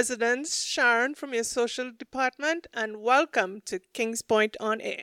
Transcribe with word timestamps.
residents. 0.00 0.64
Sharon 0.64 1.14
from 1.14 1.34
your 1.34 1.44
social 1.44 1.92
department, 1.92 2.66
and 2.72 3.02
welcome 3.02 3.60
to 3.66 3.80
Kings 3.92 4.22
Point 4.22 4.56
on 4.58 4.80
Air. 4.80 5.02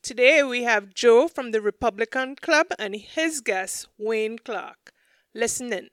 Today 0.00 0.42
we 0.42 0.62
have 0.62 0.94
Joe 0.94 1.28
from 1.28 1.50
the 1.50 1.60
Republican 1.60 2.36
Club 2.36 2.68
and 2.78 2.96
his 2.96 3.42
guest, 3.42 3.88
Wayne 3.98 4.38
Clark. 4.38 4.94
Listen 5.34 5.70
in. 5.70 5.90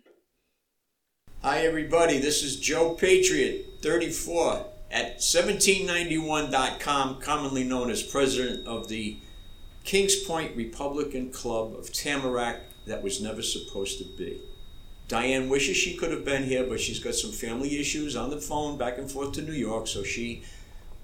Hi, 1.42 1.66
everybody. 1.66 2.18
This 2.18 2.42
is 2.42 2.56
Joe 2.56 2.94
Patriot, 2.94 3.66
34, 3.82 4.68
at 4.90 5.18
1791.com, 5.18 7.20
commonly 7.20 7.66
known 7.66 7.92
as 7.92 8.02
president 8.02 8.66
of 8.66 8.88
the 8.88 9.18
Kings 9.84 10.16
Point 10.16 10.56
Republican 10.56 11.34
Club 11.34 11.74
of 11.74 11.92
Tamarac 11.92 12.62
that 12.86 13.04
was 13.04 13.22
never 13.22 13.42
supposed 13.42 13.98
to 13.98 14.06
be. 14.06 14.40
Diane 15.10 15.50
wishes 15.50 15.76
she 15.76 15.96
could 15.96 16.12
have 16.12 16.24
been 16.24 16.44
here, 16.44 16.64
but 16.64 16.80
she's 16.80 17.00
got 17.00 17.16
some 17.16 17.32
family 17.32 17.80
issues 17.80 18.16
on 18.16 18.30
the 18.30 18.38
phone 18.38 18.78
back 18.78 19.00
and 19.00 19.12
forth 19.12 19.32
to 19.34 19.42
New 19.42 19.54
York. 19.54 19.88
So 19.88 20.04
she 20.04 20.44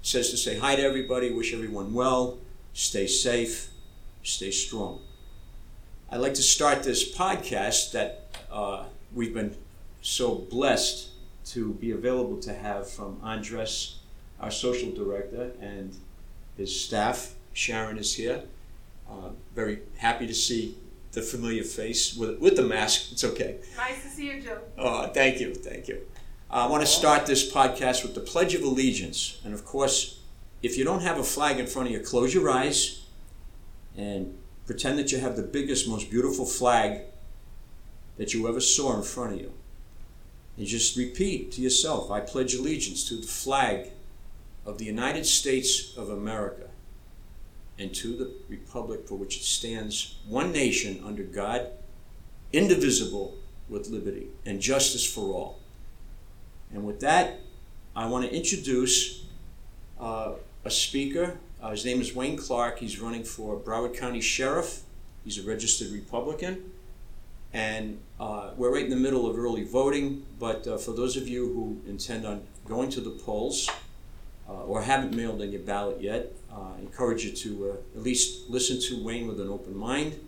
says 0.03 0.29
to 0.29 0.37
say 0.37 0.59
hi 0.59 0.75
to 0.75 0.83
everybody, 0.83 1.31
wish 1.31 1.51
everyone 1.51 1.91
well, 1.91 2.37
stay 2.73 3.07
safe, 3.07 3.71
stay 4.21 4.51
strong. 4.51 5.01
I'd 6.11 6.17
like 6.21 6.35
to 6.35 6.43
start 6.43 6.83
this 6.83 7.15
podcast 7.17 7.93
that 7.93 8.27
uh, 8.51 8.83
we've 9.11 9.33
been 9.33 9.55
so 10.03 10.35
blessed 10.35 11.09
to 11.45 11.73
be 11.73 11.89
available 11.89 12.39
to 12.41 12.53
have 12.53 12.87
from 12.87 13.19
Andres, 13.23 13.97
our 14.39 14.51
social 14.51 14.91
director, 14.91 15.51
and 15.59 15.95
his 16.57 16.79
staff. 16.79 17.33
Sharon 17.53 17.97
is 17.97 18.13
here. 18.13 18.43
Uh, 19.09 19.29
very 19.55 19.79
happy 19.97 20.27
to 20.27 20.33
see 20.35 20.77
the 21.15 21.21
familiar 21.21 21.63
face 21.63 22.15
with, 22.15 22.39
with 22.39 22.55
the 22.57 22.61
mask. 22.61 23.11
It's 23.13 23.23
okay. 23.23 23.57
Nice 23.77 24.03
to 24.03 24.09
see 24.09 24.27
you, 24.27 24.41
Joe. 24.41 24.59
Oh, 24.77 25.07
thank 25.07 25.39
you, 25.39 25.55
thank 25.55 25.87
you. 25.87 26.01
I 26.51 26.67
want 26.67 26.81
to 26.83 26.87
start 26.87 27.25
this 27.25 27.51
podcast 27.51 28.03
with 28.03 28.13
the 28.13 28.21
Pledge 28.21 28.53
of 28.53 28.61
Allegiance. 28.61 29.41
And 29.43 29.53
of 29.53 29.65
course, 29.65 30.19
if 30.61 30.77
you 30.77 30.83
don't 30.83 31.01
have 31.01 31.17
a 31.17 31.23
flag 31.23 31.57
in 31.57 31.67
front 31.67 31.87
of 31.87 31.93
you, 31.93 32.01
close 32.01 32.33
your 32.33 32.49
eyes 32.49 33.05
and 33.97 34.37
pretend 34.67 34.99
that 34.99 35.11
you 35.11 35.19
have 35.19 35.37
the 35.37 35.41
biggest, 35.41 35.87
most 35.87 36.11
beautiful 36.11 36.45
flag 36.45 37.01
that 38.17 38.33
you 38.33 38.47
ever 38.47 38.59
saw 38.59 38.95
in 38.95 39.03
front 39.03 39.33
of 39.33 39.41
you. 39.41 39.53
And 40.57 40.67
just 40.67 40.97
repeat 40.97 41.51
to 41.53 41.61
yourself 41.61 42.11
I 42.11 42.19
pledge 42.19 42.53
allegiance 42.53 43.07
to 43.09 43.15
the 43.15 43.27
flag 43.27 43.91
of 44.65 44.77
the 44.77 44.85
United 44.85 45.25
States 45.25 45.95
of 45.95 46.09
America 46.09 46.67
and 47.77 47.93
to 47.93 48.15
the 48.15 48.31
republic 48.49 49.07
for 49.07 49.15
which 49.15 49.37
it 49.37 49.43
stands, 49.43 50.15
one 50.27 50.51
nation 50.51 51.01
under 51.05 51.23
God, 51.23 51.67
indivisible, 52.53 53.37
with 53.67 53.89
liberty 53.89 54.27
and 54.45 54.61
justice 54.61 55.05
for 55.05 55.33
all. 55.33 55.59
And 56.71 56.85
with 56.85 56.99
that, 56.99 57.39
I 57.95 58.07
want 58.07 58.25
to 58.25 58.35
introduce 58.35 59.23
uh, 59.99 60.33
a 60.63 60.69
speaker. 60.69 61.37
Uh, 61.61 61.71
his 61.71 61.85
name 61.85 62.01
is 62.01 62.13
Wayne 62.13 62.37
Clark. 62.37 62.79
He's 62.79 62.99
running 62.99 63.23
for 63.23 63.57
Broward 63.57 63.97
County 63.97 64.21
Sheriff. 64.21 64.81
He's 65.23 65.43
a 65.43 65.47
registered 65.47 65.91
Republican. 65.91 66.71
And 67.53 67.99
uh, 68.19 68.51
we're 68.57 68.73
right 68.73 68.83
in 68.83 68.89
the 68.89 68.97
middle 68.97 69.29
of 69.29 69.39
early 69.39 69.63
voting, 69.63 70.25
but 70.39 70.67
uh, 70.67 70.77
for 70.77 70.91
those 70.91 71.15
of 71.15 71.27
you 71.27 71.53
who 71.53 71.89
intend 71.89 72.25
on 72.25 72.43
going 72.65 72.89
to 72.89 73.01
the 73.01 73.11
polls 73.11 73.69
uh, 74.47 74.63
or 74.63 74.81
haven't 74.81 75.15
mailed 75.15 75.41
in 75.41 75.51
your 75.51 75.61
ballot 75.61 76.01
yet, 76.01 76.31
uh, 76.51 76.73
encourage 76.79 77.25
you 77.25 77.31
to 77.31 77.71
uh, 77.71 77.97
at 77.97 78.03
least 78.03 78.49
listen 78.49 78.79
to 78.79 79.03
Wayne 79.03 79.27
with 79.27 79.39
an 79.39 79.49
open 79.49 79.75
mind 79.75 80.19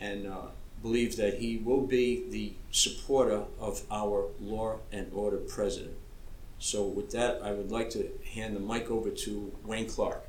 and 0.00 0.26
uh, 0.26 0.46
believe 0.82 1.16
that 1.16 1.38
he 1.38 1.58
will 1.58 1.86
be 1.86 2.24
the 2.30 2.52
supporter 2.70 3.44
of 3.58 3.82
our 3.90 4.26
law 4.40 4.78
and 4.92 5.10
order 5.12 5.38
president. 5.38 5.94
So, 6.60 6.84
with 6.84 7.12
that, 7.12 7.40
I 7.42 7.52
would 7.52 7.70
like 7.70 7.90
to 7.90 8.08
hand 8.34 8.56
the 8.56 8.60
mic 8.60 8.90
over 8.90 9.10
to 9.10 9.52
Wayne 9.64 9.88
Clark. 9.88 10.24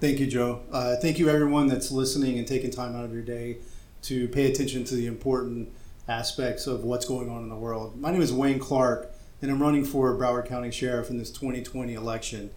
Thank 0.00 0.18
you, 0.18 0.26
Joe. 0.26 0.62
Uh, 0.72 0.96
thank 0.96 1.18
you, 1.18 1.28
everyone 1.28 1.66
that's 1.66 1.90
listening 1.90 2.38
and 2.38 2.46
taking 2.46 2.70
time 2.70 2.96
out 2.96 3.04
of 3.04 3.12
your 3.12 3.22
day 3.22 3.58
to 4.02 4.28
pay 4.28 4.50
attention 4.50 4.84
to 4.84 4.94
the 4.94 5.06
important 5.06 5.70
aspects 6.08 6.66
of 6.66 6.84
what's 6.84 7.04
going 7.04 7.28
on 7.28 7.42
in 7.42 7.48
the 7.48 7.56
world. 7.56 8.00
My 8.00 8.10
name 8.10 8.22
is 8.22 8.32
Wayne 8.32 8.58
Clark, 8.58 9.12
and 9.40 9.50
I'm 9.50 9.62
running 9.62 9.84
for 9.84 10.16
Broward 10.16 10.46
County 10.46 10.70
Sheriff 10.70 11.10
in 11.10 11.18
this 11.18 11.30
2020 11.30 11.94
election. 11.94 12.50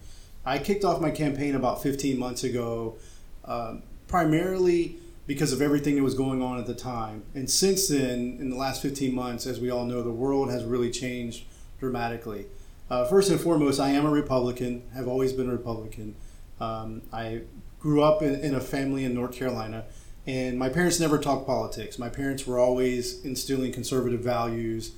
I 0.44 0.58
kicked 0.58 0.84
off 0.84 1.00
my 1.00 1.10
campaign 1.10 1.54
about 1.54 1.82
15 1.82 2.18
months 2.18 2.42
ago, 2.42 2.96
uh, 3.44 3.76
primarily 4.08 4.96
because 5.26 5.52
of 5.52 5.62
everything 5.62 5.94
that 5.96 6.02
was 6.02 6.14
going 6.14 6.42
on 6.42 6.58
at 6.58 6.66
the 6.66 6.74
time. 6.74 7.22
And 7.34 7.48
since 7.48 7.88
then, 7.88 8.38
in 8.40 8.50
the 8.50 8.56
last 8.56 8.82
15 8.82 9.14
months, 9.14 9.46
as 9.46 9.60
we 9.60 9.70
all 9.70 9.84
know, 9.84 10.02
the 10.02 10.10
world 10.10 10.50
has 10.50 10.64
really 10.64 10.90
changed 10.90 11.44
dramatically. 11.78 12.46
Uh, 12.90 13.04
first 13.04 13.30
and 13.30 13.40
foremost, 13.40 13.78
I 13.78 13.90
am 13.90 14.04
a 14.04 14.10
Republican, 14.10 14.82
have 14.94 15.06
always 15.06 15.32
been 15.32 15.48
a 15.48 15.52
Republican. 15.52 16.16
Um, 16.60 17.02
I 17.12 17.42
grew 17.78 18.02
up 18.02 18.22
in, 18.22 18.34
in 18.40 18.54
a 18.54 18.60
family 18.60 19.04
in 19.04 19.14
North 19.14 19.32
Carolina, 19.32 19.84
and 20.26 20.58
my 20.58 20.68
parents 20.68 21.00
never 21.00 21.18
talked 21.18 21.46
politics. 21.46 21.98
My 21.98 22.08
parents 22.08 22.46
were 22.46 22.58
always 22.58 23.24
instilling 23.24 23.72
conservative 23.72 24.20
values, 24.20 24.92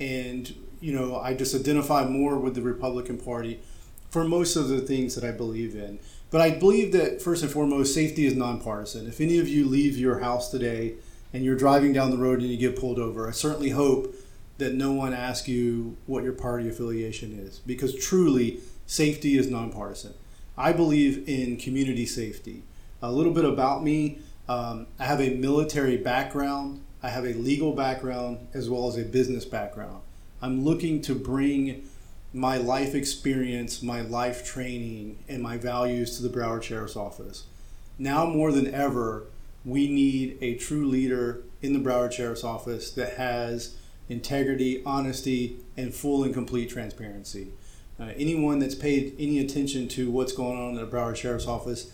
and 0.00 0.54
you 0.80 0.92
know, 0.92 1.18
I 1.18 1.34
just 1.34 1.54
identify 1.54 2.04
more 2.06 2.38
with 2.38 2.54
the 2.54 2.62
Republican 2.62 3.18
Party 3.18 3.60
for 4.10 4.24
most 4.24 4.56
of 4.56 4.68
the 4.68 4.80
things 4.80 5.14
that 5.14 5.24
I 5.24 5.32
believe 5.32 5.74
in. 5.74 5.98
But 6.30 6.40
I 6.40 6.50
believe 6.50 6.92
that 6.92 7.20
first 7.20 7.42
and 7.42 7.50
foremost, 7.50 7.94
safety 7.94 8.26
is 8.26 8.34
nonpartisan. 8.34 9.06
If 9.06 9.20
any 9.20 9.38
of 9.38 9.48
you 9.48 9.66
leave 9.66 9.96
your 9.96 10.20
house 10.20 10.50
today 10.50 10.94
and 11.32 11.44
you're 11.44 11.56
driving 11.56 11.92
down 11.92 12.10
the 12.10 12.18
road 12.18 12.40
and 12.40 12.48
you 12.48 12.56
get 12.56 12.78
pulled 12.78 12.98
over, 12.98 13.26
I 13.26 13.32
certainly 13.32 13.70
hope 13.70 14.14
that 14.58 14.74
no 14.74 14.92
one 14.92 15.12
asks 15.12 15.48
you 15.48 15.96
what 16.06 16.24
your 16.24 16.32
party 16.32 16.68
affiliation 16.68 17.38
is 17.38 17.58
because 17.60 17.94
truly 17.94 18.60
safety 18.86 19.36
is 19.36 19.50
nonpartisan. 19.50 20.14
I 20.56 20.72
believe 20.72 21.28
in 21.28 21.56
community 21.56 22.06
safety. 22.06 22.62
A 23.00 23.12
little 23.12 23.32
bit 23.32 23.44
about 23.44 23.84
me 23.84 24.18
um, 24.48 24.86
I 24.98 25.04
have 25.04 25.20
a 25.20 25.34
military 25.34 25.98
background, 25.98 26.82
I 27.02 27.10
have 27.10 27.24
a 27.24 27.34
legal 27.34 27.72
background, 27.72 28.48
as 28.54 28.68
well 28.68 28.88
as 28.88 28.96
a 28.96 29.04
business 29.04 29.44
background. 29.44 30.00
I'm 30.42 30.64
looking 30.64 31.00
to 31.02 31.14
bring 31.14 31.84
my 32.32 32.56
life 32.56 32.94
experience, 32.94 33.82
my 33.82 34.00
life 34.00 34.44
training, 34.44 35.18
and 35.28 35.42
my 35.42 35.56
values 35.56 36.16
to 36.16 36.22
the 36.22 36.28
Broward 36.28 36.62
Sheriff's 36.62 36.96
Office. 36.96 37.44
Now 37.98 38.26
more 38.26 38.52
than 38.52 38.72
ever, 38.72 39.24
we 39.64 39.88
need 39.88 40.38
a 40.40 40.54
true 40.56 40.86
leader 40.86 41.42
in 41.62 41.72
the 41.72 41.78
Broward 41.78 42.12
Sheriff's 42.12 42.44
Office 42.44 42.90
that 42.92 43.14
has 43.14 43.76
integrity, 44.08 44.82
honesty, 44.84 45.58
and 45.76 45.94
full 45.94 46.24
and 46.24 46.32
complete 46.32 46.70
transparency. 46.70 47.48
Uh, 48.00 48.10
anyone 48.16 48.58
that's 48.58 48.76
paid 48.76 49.14
any 49.18 49.40
attention 49.40 49.88
to 49.88 50.10
what's 50.10 50.32
going 50.32 50.58
on 50.58 50.70
in 50.70 50.76
the 50.76 50.86
Broward 50.86 51.16
Sheriff's 51.16 51.46
Office 51.46 51.90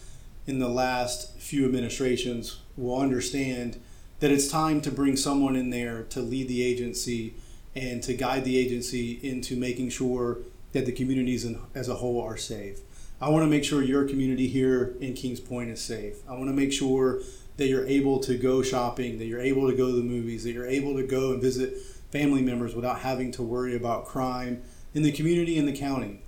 in 0.47 0.59
the 0.59 0.69
last 0.69 1.39
few 1.39 1.65
administrations 1.65 2.61
will 2.77 2.99
understand 2.99 3.81
that 4.25 4.33
it's 4.33 4.49
time 4.49 4.81
to 4.81 4.91
bring 4.91 5.19
someone 5.19 5.55
in 5.55 5.69
there 5.69 6.05
to 6.05 6.19
lead 6.19 6.49
the 6.49 6.63
agency 6.63 7.35
and 7.75 8.03
to 8.03 8.15
guide 8.15 8.43
the 8.43 8.57
agency 8.57 9.21
into 9.23 9.55
making 9.55 9.91
sure 9.91 10.39
that 10.73 10.87
the 10.87 10.93
communities 10.93 11.47
as 11.75 11.91
a 11.91 11.97
whole 11.97 12.23
are 12.23 12.39
safe. 12.39 12.81
I 13.21 13.29
want 13.29 13.43
to 13.43 13.51
make 13.51 13.65
sure 13.65 13.83
your 13.83 14.09
community 14.09 14.49
here 14.49 14.95
in 14.99 15.13
Kings 15.13 15.41
Point 15.41 15.69
is 15.69 15.83
safe. 15.83 16.27
I 16.27 16.33
want 16.33 16.47
to 16.47 16.55
make 16.55 16.73
sure 16.73 17.21
that 17.59 17.67
you're 17.67 17.87
able 17.87 18.19
to 18.21 18.39
go 18.39 18.63
shopping, 18.63 19.19
that 19.19 19.27
you're 19.27 19.43
able 19.43 19.71
to 19.71 19.77
go 19.77 19.89
to 19.89 19.93
the 19.93 20.03
movies, 20.03 20.45
that 20.45 20.53
you're 20.53 20.67
able 20.67 20.97
to 20.97 21.07
go 21.07 21.33
and 21.33 21.43
visit 21.43 21.77
family 22.11 22.41
members 22.41 22.75
without 22.75 23.01
having 23.01 23.31
to 23.33 23.43
worry 23.43 23.77
about 23.77 24.07
crime 24.07 24.63
in 24.95 25.03
the 25.03 25.13
community 25.13 25.59
and 25.59 25.69
the 25.69 25.77
county. 25.77 26.23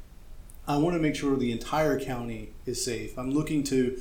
I 0.68 0.76
want 0.76 0.96
to 0.96 1.00
make 1.00 1.16
sure 1.16 1.34
the 1.34 1.50
entire 1.50 1.98
county 1.98 2.50
is 2.66 2.84
safe. 2.84 3.18
I'm 3.18 3.30
looking 3.30 3.64
to 3.64 3.98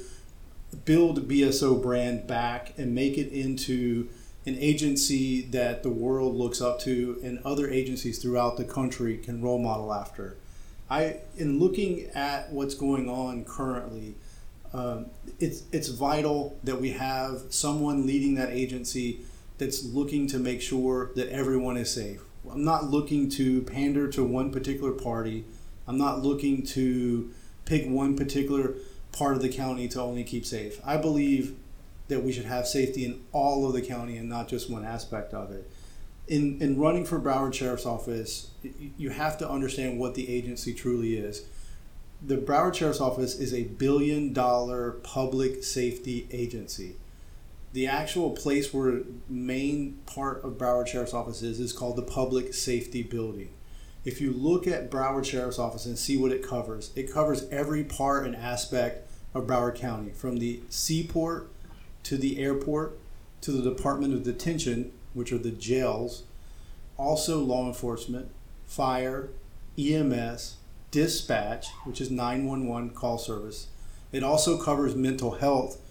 build 0.83 1.27
BSO 1.27 1.81
brand 1.81 2.27
back 2.27 2.73
and 2.77 2.93
make 2.93 3.17
it 3.17 3.31
into 3.31 4.09
an 4.45 4.57
agency 4.59 5.41
that 5.41 5.81
the 5.81 5.89
world 5.89 6.35
looks 6.35 6.61
up 6.61 6.79
to 6.79 7.19
and 7.23 7.39
other 7.43 7.69
agencies 7.69 8.19
throughout 8.19 8.57
the 8.57 8.63
country 8.65 9.17
can 9.17 9.41
role 9.41 9.57
model 9.57 9.93
after. 9.93 10.37
I, 10.89 11.17
in 11.37 11.59
looking 11.59 12.09
at 12.13 12.51
what's 12.51 12.75
going 12.75 13.09
on 13.09 13.43
currently, 13.45 14.15
um, 14.73 15.07
it's 15.39 15.63
it's 15.71 15.87
vital 15.87 16.59
that 16.63 16.79
we 16.79 16.91
have 16.91 17.43
someone 17.49 18.05
leading 18.05 18.35
that 18.35 18.49
agency 18.49 19.21
that's 19.57 19.83
looking 19.85 20.27
to 20.27 20.37
make 20.37 20.61
sure 20.61 21.11
that 21.15 21.29
everyone 21.29 21.77
is 21.77 21.91
safe. 21.91 22.21
I'm 22.51 22.63
not 22.63 22.85
looking 22.85 23.29
to 23.31 23.61
pander 23.63 24.07
to 24.09 24.23
one 24.23 24.51
particular 24.51 24.91
party. 24.91 25.45
I'm 25.87 25.97
not 25.97 26.21
looking 26.21 26.63
to 26.67 27.31
pick 27.65 27.87
one 27.87 28.15
particular 28.15 28.75
part 29.15 29.35
of 29.35 29.41
the 29.41 29.49
county 29.49 29.87
to 29.87 30.01
only 30.01 30.23
keep 30.23 30.45
safe. 30.45 30.79
I 30.85 30.97
believe 30.97 31.55
that 32.09 32.23
we 32.23 32.31
should 32.31 32.45
have 32.45 32.67
safety 32.67 33.05
in 33.05 33.21
all 33.31 33.65
of 33.65 33.73
the 33.73 33.81
county 33.81 34.17
and 34.17 34.29
not 34.29 34.47
just 34.47 34.69
one 34.69 34.85
aspect 34.85 35.33
of 35.33 35.51
it. 35.51 35.69
In, 36.27 36.61
in 36.61 36.79
running 36.79 37.05
for 37.05 37.19
Broward 37.19 37.53
Sheriff's 37.53 37.85
Office, 37.85 38.51
you 38.97 39.11
have 39.11 39.37
to 39.37 39.49
understand 39.49 39.99
what 39.99 40.15
the 40.15 40.29
agency 40.29 40.73
truly 40.73 41.17
is. 41.17 41.45
The 42.21 42.37
Broward 42.37 42.75
Sheriff's 42.75 43.01
Office 43.01 43.39
is 43.39 43.53
a 43.53 43.63
billion 43.63 44.33
dollar 44.33 44.91
public 44.91 45.63
safety 45.63 46.27
agency. 46.31 46.95
The 47.73 47.87
actual 47.87 48.31
place 48.31 48.73
where 48.73 49.01
main 49.29 49.99
part 50.05 50.43
of 50.43 50.57
Broward 50.57 50.87
Sheriff's 50.87 51.13
Office 51.13 51.41
is 51.41 51.59
is 51.59 51.73
called 51.73 51.95
the 51.95 52.01
Public 52.01 52.53
Safety 52.53 53.03
Building. 53.03 53.49
If 54.05 54.21
you 54.21 54.31
look 54.31 54.67
at 54.67 54.89
Broward 54.89 55.25
Sheriff's 55.25 55.59
Office 55.59 55.85
and 55.85 55.97
see 55.97 56.15
what 56.15 56.31
it 56.31 56.41
covers, 56.47 56.91
it 56.95 57.11
covers 57.11 57.47
every 57.49 57.83
part 57.83 58.25
and 58.25 58.35
aspect 58.35 59.04
of 59.35 59.45
Broward 59.45 59.75
County, 59.75 60.11
from 60.11 60.37
the 60.37 60.61
seaport 60.69 61.49
to 62.03 62.17
the 62.17 62.39
airport 62.39 62.97
to 63.41 63.51
the 63.51 63.61
Department 63.61 64.13
of 64.13 64.23
Detention, 64.23 64.91
which 65.13 65.31
are 65.31 65.37
the 65.37 65.51
jails, 65.51 66.23
also 66.97 67.39
law 67.39 67.67
enforcement, 67.67 68.31
fire, 68.65 69.29
EMS, 69.77 70.55
dispatch, 70.89 71.67
which 71.83 71.99
is 71.99 72.09
911 72.09 72.91
call 72.91 73.17
service. 73.17 73.67
It 74.11 74.23
also 74.23 74.57
covers 74.57 74.95
mental 74.95 75.31
health 75.31 75.81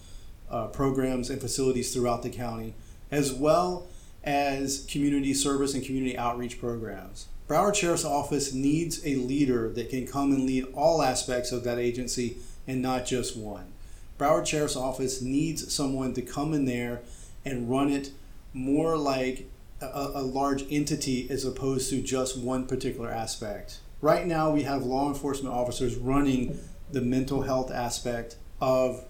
uh, 0.51 0.69
programs 0.69 1.29
and 1.29 1.41
facilities 1.41 1.93
throughout 1.93 2.23
the 2.23 2.31
county, 2.31 2.75
as 3.11 3.33
well 3.33 3.87
as 4.25 4.87
community 4.91 5.35
service 5.35 5.75
and 5.75 5.85
community 5.85 6.17
outreach 6.17 6.59
programs. 6.59 7.27
Broward 7.47 7.75
Sheriff's 7.75 8.07
Office 8.07 8.55
needs 8.55 9.05
a 9.05 9.17
leader 9.17 9.69
that 9.69 9.91
can 9.91 10.07
come 10.07 10.33
and 10.33 10.47
lead 10.47 10.67
all 10.73 11.03
aspects 11.03 11.53
of 11.53 11.63
that 11.65 11.79
agency 11.79 12.39
and 12.67 12.83
not 12.83 13.07
just 13.07 13.37
one. 13.37 13.73
Broward 14.19 14.47
Sheriff's 14.47 14.77
Office 14.77 15.21
needs 15.21 15.73
someone 15.73 16.15
to 16.15 16.23
come 16.23 16.55
in 16.55 16.65
there 16.65 17.03
and 17.45 17.69
run 17.69 17.91
it 17.91 18.11
more 18.53 18.97
like 18.97 19.51
a, 19.81 20.13
a, 20.15 20.23
large 20.23 20.65
entity 20.71 21.29
as 21.29 21.45
opposed 21.45 21.91
to 21.91 22.01
just 22.01 22.39
one 22.39 22.67
particular 22.67 23.11
aspect. 23.11 23.81
Right 24.01 24.27
now, 24.27 24.51
we 24.51 24.63
have 24.63 24.85
law 24.85 25.09
enforcement 25.09 25.55
officers 25.55 25.97
running 25.97 26.59
the 26.91 27.01
mental 27.01 27.43
health 27.43 27.73
aspect 27.73 28.37
of 28.61 29.05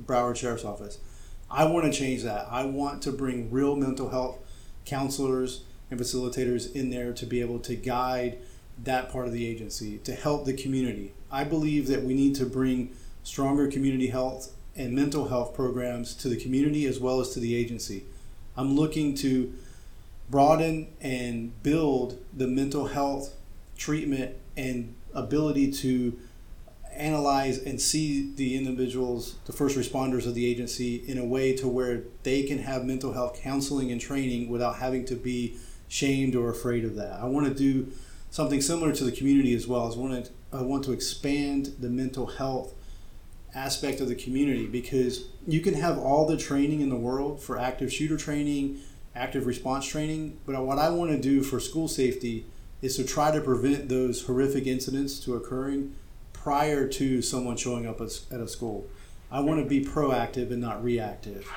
Broward 0.00 0.36
Sheriff's 0.36 0.64
Office. 0.64 0.98
I 1.50 1.64
want 1.64 1.90
to 1.90 1.98
change 1.98 2.24
that. 2.24 2.46
I 2.50 2.64
want 2.64 3.02
to 3.02 3.12
bring 3.12 3.50
real 3.50 3.76
mental 3.76 4.10
health 4.10 4.38
counselors 4.84 5.62
and 5.90 5.98
facilitators 5.98 6.74
in 6.74 6.90
there 6.90 7.12
to 7.12 7.26
be 7.26 7.40
able 7.40 7.58
to 7.60 7.74
guide 7.74 8.38
that 8.84 9.10
part 9.10 9.26
of 9.26 9.32
the 9.32 9.46
agency, 9.46 9.98
to 9.98 10.12
help 10.12 10.44
the 10.44 10.54
community. 10.54 11.12
I 11.30 11.44
believe 11.44 11.88
that 11.88 12.02
we 12.04 12.14
need 12.14 12.34
to 12.36 12.46
bring 12.46 12.94
stronger 13.22 13.68
community 13.68 14.08
health 14.08 14.52
and 14.76 14.94
mental 14.94 15.28
health 15.28 15.54
programs 15.54 16.14
to 16.14 16.28
the 16.28 16.36
community 16.36 16.86
as 16.86 17.00
well 17.00 17.20
as 17.20 17.30
to 17.30 17.40
the 17.40 17.54
agency. 17.54 18.04
I'm 18.56 18.76
looking 18.76 19.14
to 19.16 19.52
broaden 20.30 20.88
and 21.00 21.62
build 21.62 22.18
the 22.32 22.46
mental 22.46 22.86
health 22.86 23.34
treatment 23.76 24.36
and 24.56 24.94
ability 25.14 25.72
to 25.72 26.18
analyze 26.92 27.58
and 27.58 27.80
see 27.80 28.32
the 28.34 28.56
individuals, 28.56 29.36
the 29.46 29.52
first 29.52 29.76
responders 29.76 30.26
of 30.26 30.34
the 30.34 30.46
agency, 30.46 30.96
in 30.96 31.18
a 31.18 31.24
way 31.24 31.54
to 31.56 31.68
where 31.68 32.02
they 32.24 32.42
can 32.42 32.58
have 32.58 32.84
mental 32.84 33.12
health 33.12 33.40
counseling 33.40 33.92
and 33.92 34.00
training 34.00 34.48
without 34.48 34.76
having 34.76 35.04
to 35.04 35.14
be 35.14 35.56
shamed 35.86 36.34
or 36.34 36.50
afraid 36.50 36.84
of 36.84 36.96
that. 36.96 37.20
I 37.20 37.26
want 37.26 37.46
to 37.46 37.54
do 37.54 37.92
something 38.30 38.60
similar 38.60 38.92
to 38.92 39.04
the 39.04 39.12
community 39.12 39.54
as 39.54 39.66
well. 39.66 39.92
I 39.92 39.96
want 39.96 40.26
to, 40.26 40.30
I 40.52 40.62
want 40.62 40.84
to 40.84 40.92
expand 40.92 41.74
the 41.78 41.88
mental 41.88 42.26
health 42.26 42.74
aspect 43.54 44.00
of 44.00 44.08
the 44.08 44.14
community 44.14 44.66
because 44.66 45.24
you 45.46 45.60
can 45.60 45.74
have 45.74 45.98
all 45.98 46.26
the 46.26 46.36
training 46.36 46.80
in 46.80 46.90
the 46.90 46.96
world 46.96 47.42
for 47.42 47.58
active 47.58 47.92
shooter 47.92 48.16
training, 48.16 48.78
active 49.14 49.46
response 49.46 49.86
training, 49.86 50.38
but 50.46 50.60
what 50.64 50.78
I 50.78 50.90
want 50.90 51.10
to 51.10 51.18
do 51.18 51.42
for 51.42 51.58
school 51.58 51.88
safety 51.88 52.44
is 52.82 52.96
to 52.96 53.04
try 53.04 53.30
to 53.30 53.40
prevent 53.40 53.88
those 53.88 54.26
horrific 54.26 54.66
incidents 54.66 55.18
to 55.20 55.34
occurring 55.34 55.94
prior 56.32 56.86
to 56.86 57.20
someone 57.20 57.56
showing 57.56 57.86
up 57.86 58.00
at 58.00 58.40
a 58.40 58.46
school. 58.46 58.86
I 59.30 59.40
want 59.40 59.62
to 59.62 59.68
be 59.68 59.84
proactive 59.84 60.50
and 60.50 60.60
not 60.60 60.82
reactive. 60.82 61.50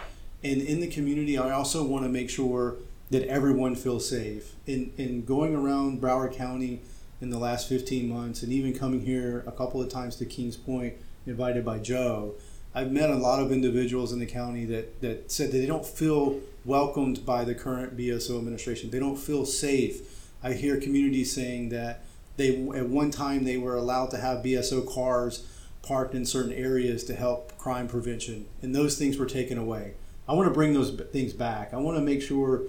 And 0.44 0.62
in 0.62 0.80
the 0.80 0.88
community, 0.88 1.38
I 1.38 1.52
also 1.52 1.84
want 1.84 2.04
to 2.04 2.10
make 2.10 2.30
sure 2.30 2.78
that 3.12 3.28
everyone 3.28 3.76
feels 3.76 4.10
safe. 4.10 4.56
In, 4.66 4.94
in 4.98 5.24
going 5.26 5.56
around 5.56 6.02
Broward 6.02 6.34
County 6.34 6.82
in 7.20 7.30
the 7.30 7.38
last 7.38 7.70
15 7.70 8.10
months 8.10 8.42
and 8.42 8.52
even 8.52 8.74
coming 8.74 9.02
here 9.02 9.44
a 9.46 9.52
couple 9.52 9.82
of 9.82 9.90
times 9.90 10.16
to 10.16 10.26
Kings 10.26 10.58
Point, 10.58 10.96
invited 11.28 11.64
by 11.64 11.78
Joe, 11.78 12.36
I've 12.74 12.92
met 12.92 13.10
a 13.10 13.16
lot 13.16 13.42
of 13.42 13.52
individuals 13.52 14.14
in 14.14 14.20
the 14.20 14.26
county 14.26 14.66
that, 14.66 15.02
that 15.02 15.30
said 15.32 15.52
that 15.52 15.58
they 15.58 15.66
don't 15.66 15.86
feel 15.86 16.40
welcomed 16.64 17.26
by 17.26 17.44
the 17.44 17.54
current 17.54 17.98
BSO 17.98 18.38
administration. 18.38 18.90
They 18.90 19.00
don't 19.00 19.18
feel 19.18 19.46
safe. 19.46 20.30
I 20.42 20.54
hear 20.54 20.80
communities 20.80 21.34
saying 21.34 21.70
that 21.70 22.04
they 22.38 22.56
at 22.76 22.88
one 22.88 23.12
time 23.12 23.44
they 23.44 23.58
were 23.58 23.76
allowed 23.76 24.10
to 24.12 24.18
have 24.18 24.44
BSO 24.44 24.88
cars 24.92 25.46
parked 25.84 26.16
in 26.16 26.26
certain 26.26 26.54
areas 26.54 27.04
to 27.06 27.16
help 27.16 27.58
crime 27.58 27.88
prevention, 27.88 28.46
and 28.62 28.74
those 28.74 28.98
things 28.98 29.18
were 29.18 29.26
taken 29.26 29.58
away. 29.58 29.96
I 30.28 30.34
want 30.34 30.48
to 30.48 30.54
bring 30.54 30.74
those 30.74 30.92
things 31.12 31.34
back. 31.34 31.74
I 31.74 31.78
want 31.78 31.98
to 31.98 32.02
make 32.02 32.22
sure 32.22 32.62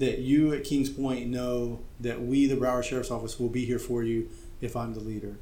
that 0.00 0.18
you 0.18 0.52
at 0.54 0.64
Kings 0.64 0.88
Point 0.90 1.28
know 1.28 1.80
that 2.00 2.22
we, 2.22 2.46
the 2.46 2.56
Broward 2.56 2.84
Sheriff's 2.84 3.10
Office, 3.10 3.38
will 3.38 3.50
be 3.50 3.66
here 3.66 3.78
for 3.78 4.02
you 4.02 4.28
if 4.60 4.74
I'm 4.74 4.94
the 4.94 5.00
leader. 5.00 5.36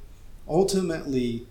Ultimately, 0.49 1.47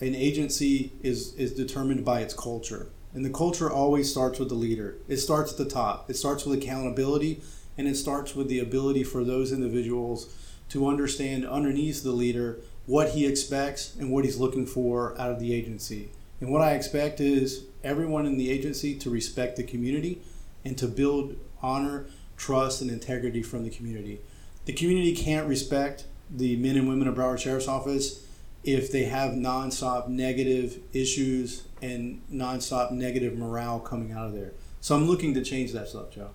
an 0.00 0.14
agency 0.14 0.92
is 1.02 1.34
is 1.34 1.52
determined 1.52 2.04
by 2.04 2.20
its 2.20 2.34
culture, 2.34 2.88
and 3.14 3.24
the 3.24 3.30
culture 3.30 3.70
always 3.70 4.10
starts 4.10 4.38
with 4.38 4.48
the 4.48 4.54
leader. 4.54 4.96
It 5.08 5.18
starts 5.18 5.52
at 5.52 5.58
the 5.58 5.68
top. 5.68 6.08
It 6.08 6.16
starts 6.16 6.44
with 6.44 6.58
accountability, 6.58 7.42
and 7.76 7.86
it 7.86 7.96
starts 7.96 8.34
with 8.34 8.48
the 8.48 8.60
ability 8.60 9.04
for 9.04 9.24
those 9.24 9.52
individuals 9.52 10.34
to 10.70 10.88
understand 10.88 11.46
underneath 11.46 12.02
the 12.02 12.12
leader 12.12 12.58
what 12.86 13.10
he 13.10 13.26
expects 13.26 13.94
and 13.96 14.10
what 14.10 14.24
he's 14.24 14.38
looking 14.38 14.66
for 14.66 15.18
out 15.20 15.30
of 15.30 15.38
the 15.38 15.52
agency. 15.52 16.08
And 16.40 16.50
what 16.50 16.62
I 16.62 16.72
expect 16.72 17.20
is 17.20 17.64
everyone 17.84 18.24
in 18.24 18.38
the 18.38 18.50
agency 18.50 18.94
to 19.00 19.10
respect 19.10 19.56
the 19.56 19.62
community 19.64 20.22
and 20.64 20.78
to 20.78 20.86
build 20.86 21.36
honor, 21.60 22.06
trust, 22.38 22.80
and 22.80 22.90
integrity 22.90 23.42
from 23.42 23.64
the 23.64 23.70
community. 23.70 24.20
The 24.64 24.72
community 24.72 25.14
can't 25.14 25.46
respect 25.46 26.04
the 26.30 26.56
men 26.56 26.76
and 26.76 26.88
women 26.88 27.08
of 27.08 27.16
Broward 27.16 27.38
Sheriff's 27.38 27.68
Office 27.68 28.26
if 28.64 28.90
they 28.90 29.04
have 29.04 29.32
nonstop 29.32 30.08
negative 30.08 30.78
issues 30.92 31.64
and 31.82 32.22
nonstop 32.32 32.90
negative 32.90 33.36
morale 33.36 33.80
coming 33.80 34.12
out 34.12 34.26
of 34.26 34.32
there. 34.32 34.52
So 34.80 34.94
I'm 34.94 35.06
looking 35.06 35.34
to 35.34 35.42
change 35.42 35.72
that 35.72 35.88
stuff, 35.88 36.10
Joe. 36.10 36.30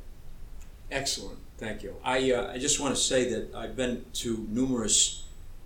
Excellent. 0.91 1.39
Thank 1.57 1.83
you. 1.83 1.95
I, 2.03 2.31
uh, 2.31 2.51
I 2.51 2.57
just 2.57 2.79
want 2.79 2.95
to 2.95 3.01
say 3.01 3.29
that 3.29 3.55
I've 3.55 3.75
been 3.75 4.05
to 4.13 4.45
numerous 4.49 5.23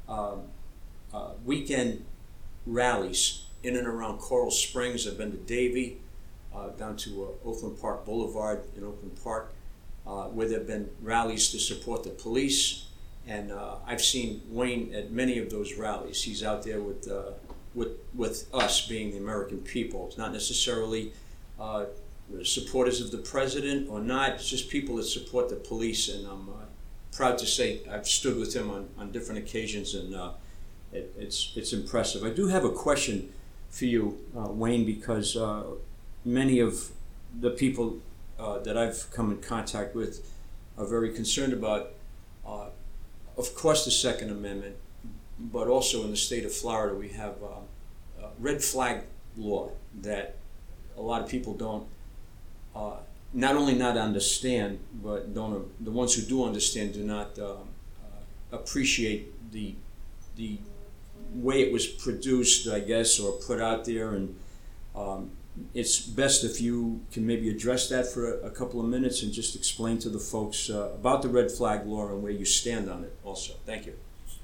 um, 0.08 0.44
uh, 1.14 1.32
weekend 1.46 2.06
rallies 2.66 3.46
in 3.64 3.76
and 3.76 3.88
around 3.88 4.20
Coral 4.20 4.52
Springs. 4.52 5.08
I've 5.08 5.18
been 5.18 5.32
to 5.32 5.38
Davie, 5.38 5.98
uh, 6.56 6.70
down 6.70 6.98
to 6.98 7.26
uh, 7.26 7.48
Oakland 7.50 7.80
Park 7.80 8.06
Boulevard 8.06 8.64
in 8.76 8.84
Oakland 8.84 9.18
Park, 9.24 9.54
where 10.08 10.48
there 10.48 10.60
have 10.60 10.68
been 10.68 10.90
rallies 11.02 11.50
to 11.52 11.60
support 11.60 12.04
the 12.04 12.10
police. 12.10 12.86
And 13.28 13.52
uh, 13.52 13.76
I've 13.86 14.02
seen 14.02 14.42
Wayne 14.50 14.94
at 14.96 15.12
many 15.12 15.38
of 15.38 15.50
those 15.50 15.76
rallies. 15.76 16.24
He's 16.24 16.44
out 16.44 16.64
there 16.64 16.82
with, 16.82 17.08
with, 17.76 18.00
with 18.16 18.48
us 18.54 18.88
being 18.88 19.12
the 19.12 19.18
American 19.18 19.60
people. 19.60 20.08
It's 20.08 20.18
not 20.18 20.32
necessarily 20.32 21.12
supporters 22.44 23.02
of 23.02 23.12
the 23.12 23.18
president 23.18 23.90
or 23.90 24.00
not. 24.00 24.32
It's 24.32 24.50
just 24.50 24.70
people 24.70 24.96
that 24.98 25.04
support 25.04 25.50
the 25.50 25.56
police, 25.56 26.10
and 26.10 26.28
I'm 26.28 26.50
uh, 26.50 26.66
proud 27.12 27.38
to 27.40 27.46
say 27.46 27.82
I've 27.90 28.08
stood 28.08 28.38
with 28.38 28.54
him 28.54 28.70
on, 28.70 28.90
on 28.98 29.12
different 29.12 29.40
occasions, 29.40 29.96
and 29.96 30.16
uh, 30.16 30.32
it, 30.92 31.14
it's 31.18 31.54
it's 31.56 31.74
impressive. 31.74 32.24
I 32.24 32.30
do 32.30 32.48
have 32.48 32.66
a 32.66 32.72
question 32.72 33.32
for 33.70 33.86
you, 33.86 34.18
uh, 34.38 34.50
Wayne, 34.50 34.86
because 34.86 35.36
uh, 35.36 35.64
many 36.26 36.60
of 36.60 36.92
the 37.40 37.52
people 37.52 38.00
uh, 38.40 38.60
that 38.60 38.78
I've 38.78 39.10
come 39.12 39.32
in 39.32 39.42
contact 39.42 39.96
with 39.96 40.30
are 40.78 40.86
very 40.86 41.14
concerned 41.14 41.54
about, 41.54 41.94
uh, 42.46 42.68
of 43.38 43.56
course, 43.56 43.86
the 43.86 43.92
Second 43.92 44.30
Amendment, 44.30 44.76
but 45.40 45.68
also 45.68 46.04
in 46.04 46.12
the 46.12 46.18
state 46.18 46.46
of 46.46 46.54
Florida 46.54 46.96
we 46.96 47.10
have 47.10 47.36
a 47.42 48.30
red 48.40 48.64
flag 48.64 49.04
law 49.36 49.72
that 50.02 50.36
a 50.98 51.02
lot 51.02 51.22
of 51.22 51.30
people 51.30 51.54
don't 51.54 51.88
uh, 52.76 52.98
not 53.34 53.56
only 53.56 53.76
not 53.76 53.98
understand, 53.98 54.80
but 55.04 55.34
don't 55.34 55.84
the 55.84 55.92
ones 55.92 56.14
who 56.16 56.22
do 56.22 56.46
understand 56.46 56.94
do 56.94 57.04
not 57.04 57.38
uh, 57.38 57.52
uh, 57.54 57.56
appreciate 58.52 59.52
the 59.52 59.76
the 60.36 60.58
way 61.34 61.62
it 61.62 61.74
was 61.74 61.86
produced, 61.86 62.68
I 62.68 62.80
guess, 62.80 63.20
or 63.20 63.34
put 63.34 63.60
out 63.60 63.86
there, 63.86 64.12
and 64.12 64.36
um, 64.96 65.32
it's 65.74 66.00
best 66.00 66.44
if 66.44 66.62
you 66.62 67.02
can 67.12 67.26
maybe 67.26 67.50
address 67.50 67.90
that 67.90 68.08
for 68.08 68.40
a, 68.40 68.48
a 68.48 68.52
couple 68.52 68.80
of 68.80 68.86
minutes 68.88 69.24
and 69.24 69.32
just 69.32 69.56
explain 69.56 69.98
to 70.00 70.10
the 70.10 70.20
folks 70.20 70.70
uh, 70.70 70.92
about 70.96 71.22
the 71.22 71.30
red 71.30 71.52
flag 71.52 71.86
law 71.86 72.08
and 72.10 72.22
where 72.22 72.32
you 72.32 72.46
stand 72.46 72.90
on 72.90 73.04
it. 73.04 73.14
Also, 73.24 73.54
thank 73.66 73.86
you. 73.86 73.94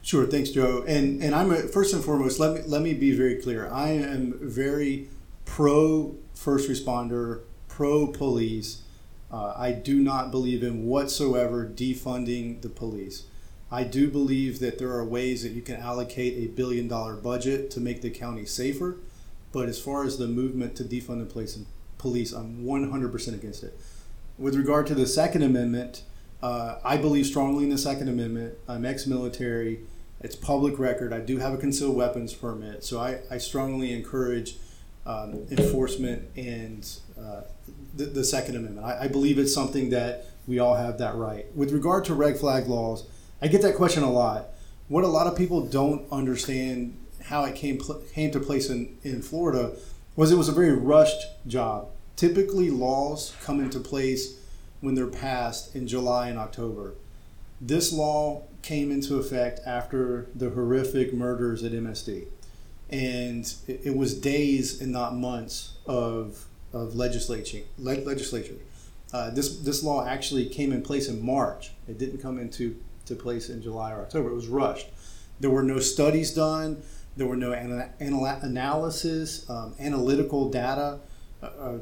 Sure, 0.02 0.26
thanks, 0.26 0.50
Joe. 0.50 0.84
And 0.86 1.24
and 1.24 1.34
I'm 1.34 1.52
a, 1.52 1.62
first 1.64 1.94
and 1.94 2.04
foremost. 2.04 2.40
Let 2.40 2.54
me 2.54 2.62
let 2.68 2.82
me 2.82 2.94
be 2.94 3.16
very 3.16 3.42
clear. 3.42 3.70
I 3.72 3.90
am 3.92 4.38
very 4.42 5.08
pro 5.46 6.16
first 6.34 6.70
responder 6.70 7.42
pro 7.68 8.08
police. 8.08 8.82
Uh, 9.32 9.54
I 9.58 9.72
do 9.72 9.96
not 10.00 10.30
believe 10.30 10.62
in 10.62 10.86
whatsoever 10.86 11.66
defunding 11.66 12.62
the 12.62 12.70
police. 12.70 13.24
I 13.72 13.84
do 13.84 14.08
believe 14.12 14.60
that 14.60 14.78
there 14.78 14.92
are 14.92 15.04
ways 15.04 15.42
that 15.42 15.54
you 15.54 15.64
can 15.64 15.78
allocate 15.78 16.38
a 16.38 16.52
billion 16.54 16.88
dollar 16.88 17.16
budget 17.16 17.72
to 17.72 17.80
make 17.80 18.02
the 18.02 18.12
county 18.12 18.46
safer. 18.46 18.98
But 19.54 19.70
as 19.70 19.80
far 19.80 20.04
as 20.04 20.18
the 20.18 20.28
movement 20.28 20.76
to 20.76 20.84
defund 20.84 21.20
the 21.20 21.26
police, 21.26 21.58
police 21.98 22.34
I'm 22.34 22.66
100% 22.66 23.34
against 23.34 23.64
it. 23.64 23.80
With 24.38 24.56
regard 24.56 24.86
to 24.88 24.96
the 24.96 25.08
Second 25.08 25.44
Amendment, 25.44 26.04
Uh, 26.44 26.78
I 26.84 26.98
believe 26.98 27.26
strongly 27.26 27.64
in 27.64 27.70
the 27.70 27.78
Second 27.78 28.10
Amendment. 28.10 28.56
I'm 28.68 28.84
ex 28.84 29.08
military. 29.08 29.80
It's 30.20 30.36
public 30.36 30.78
record. 30.78 31.14
I 31.14 31.20
do 31.20 31.38
have 31.38 31.54
a 31.54 31.58
concealed 31.58 31.96
weapons 31.96 32.34
permit. 32.34 32.84
So 32.84 33.00
I, 33.00 33.20
I 33.32 33.38
strongly 33.38 33.94
encourage 33.94 34.58
um, 35.06 35.48
enforcement 35.50 36.28
and 36.36 36.86
uh, 37.18 37.44
the, 37.96 38.06
the, 38.08 38.26
Second 38.26 38.58
Amendment. 38.58 38.86
I, 38.86 39.06
I, 39.06 39.08
believe 39.08 39.40
it's 39.40 39.54
something 39.54 39.90
that 39.92 40.26
we 40.46 40.60
all 40.60 40.76
have 40.76 40.98
that 40.98 41.16
right. 41.16 41.46
With 41.56 41.72
regard 41.72 42.04
to 42.06 42.14
red 42.14 42.38
flag 42.38 42.68
laws, 42.68 43.06
I 43.42 43.48
get 43.48 43.62
that 43.62 43.76
question 43.76 44.04
a 44.04 44.12
lot. 44.12 44.48
What 44.90 45.06
a 45.06 45.08
lot 45.08 45.28
of 45.28 45.38
people 45.38 45.66
don't 45.66 46.06
understand 46.12 46.98
how 47.24 47.44
it 47.46 47.56
came 47.56 47.80
came 48.14 48.32
to 48.32 48.40
place 48.40 48.70
in, 48.70 48.98
in 49.04 49.22
Florida 49.22 49.74
was 50.16 50.32
it 50.32 50.38
was 50.38 50.50
a 50.50 50.54
very 50.54 50.74
rushed 50.74 51.26
job. 51.48 51.88
Typically, 52.16 52.70
laws 52.70 53.36
come 53.42 53.60
into 53.60 53.80
place 53.80 54.40
when 54.82 54.96
they're 54.96 55.08
passed 55.08 55.76
in 55.76 55.88
July 55.88 56.28
and 56.28 56.38
October. 56.38 56.94
This 57.60 57.94
law 57.94 58.44
came 58.62 58.92
into 58.92 59.18
effect 59.18 59.62
after 59.66 60.28
the 60.36 60.50
horrific 60.50 61.14
murders 61.14 61.64
at 61.64 61.72
MSD. 61.72 62.26
And 62.90 63.52
it, 63.68 63.82
it 63.86 63.96
was 63.96 64.14
days 64.14 64.82
and 64.82 64.92
not 64.92 65.16
months 65.16 65.78
of, 65.86 66.46
of 66.74 66.96
legislature. 66.96 67.62
legislature. 67.78 68.56
Uh, 69.12 69.30
this, 69.30 69.60
this 69.60 69.84
law 69.84 70.06
actually 70.06 70.48
came 70.48 70.72
in 70.74 70.82
place 70.82 71.08
in 71.08 71.26
March. 71.26 71.72
It 71.88 71.98
didn't 71.98 72.20
come 72.20 72.38
into 72.38 72.76
to 73.06 73.16
place 73.16 73.50
in 73.50 73.62
July 73.62 73.92
or 73.92 74.02
October. 74.02 74.30
It 74.30 74.36
was 74.36 74.48
rushed. 74.48 74.88
There 75.40 75.50
were 75.50 75.64
no 75.64 75.80
studies 75.80 76.34
done. 76.34 76.82
There 77.16 77.28
were 77.28 77.36
no 77.36 77.54
ana- 77.54 77.92
anal- 78.00 78.26
analysis, 78.26 79.48
um, 79.50 79.76
analytical 79.80 80.50
data 80.50 81.00
uh, 81.42 81.46
uh, 81.46 81.80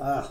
uh, 0.00 0.28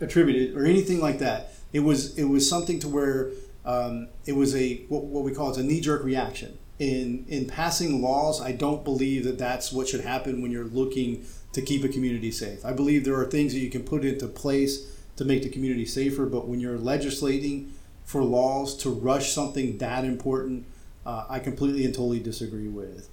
attributed, 0.00 0.56
or 0.56 0.66
anything 0.66 1.00
like 1.00 1.18
that. 1.18 1.54
It 1.72 1.80
was 1.80 2.18
it 2.18 2.24
was 2.24 2.48
something 2.48 2.78
to 2.80 2.88
where 2.88 3.30
um, 3.64 4.08
it 4.26 4.32
was 4.32 4.54
a 4.54 4.84
what, 4.88 5.04
what 5.04 5.24
we 5.24 5.32
call 5.32 5.50
it's 5.50 5.58
a 5.58 5.62
knee 5.62 5.80
jerk 5.80 6.04
reaction. 6.04 6.58
In 6.78 7.24
in 7.28 7.46
passing 7.46 8.02
laws, 8.02 8.40
I 8.40 8.52
don't 8.52 8.84
believe 8.84 9.24
that 9.24 9.38
that's 9.38 9.72
what 9.72 9.88
should 9.88 10.02
happen 10.02 10.42
when 10.42 10.50
you're 10.50 10.64
looking 10.64 11.24
to 11.52 11.62
keep 11.62 11.84
a 11.84 11.88
community 11.88 12.30
safe. 12.30 12.64
I 12.64 12.72
believe 12.72 13.04
there 13.04 13.18
are 13.18 13.26
things 13.26 13.52
that 13.52 13.60
you 13.60 13.70
can 13.70 13.84
put 13.84 14.04
into 14.04 14.26
place 14.26 14.90
to 15.16 15.24
make 15.24 15.42
the 15.42 15.50
community 15.50 15.84
safer, 15.86 16.26
but 16.26 16.48
when 16.48 16.60
you're 16.60 16.78
legislating 16.78 17.72
for 18.04 18.22
laws 18.24 18.76
to 18.78 18.90
rush 18.90 19.32
something 19.32 19.78
that 19.78 20.04
important 20.04 20.66
uh, 21.06 21.26
I 21.28 21.38
completely 21.38 21.84
and 21.84 21.94
totally 21.94 22.20
disagree 22.20 22.68
with. 22.68 23.08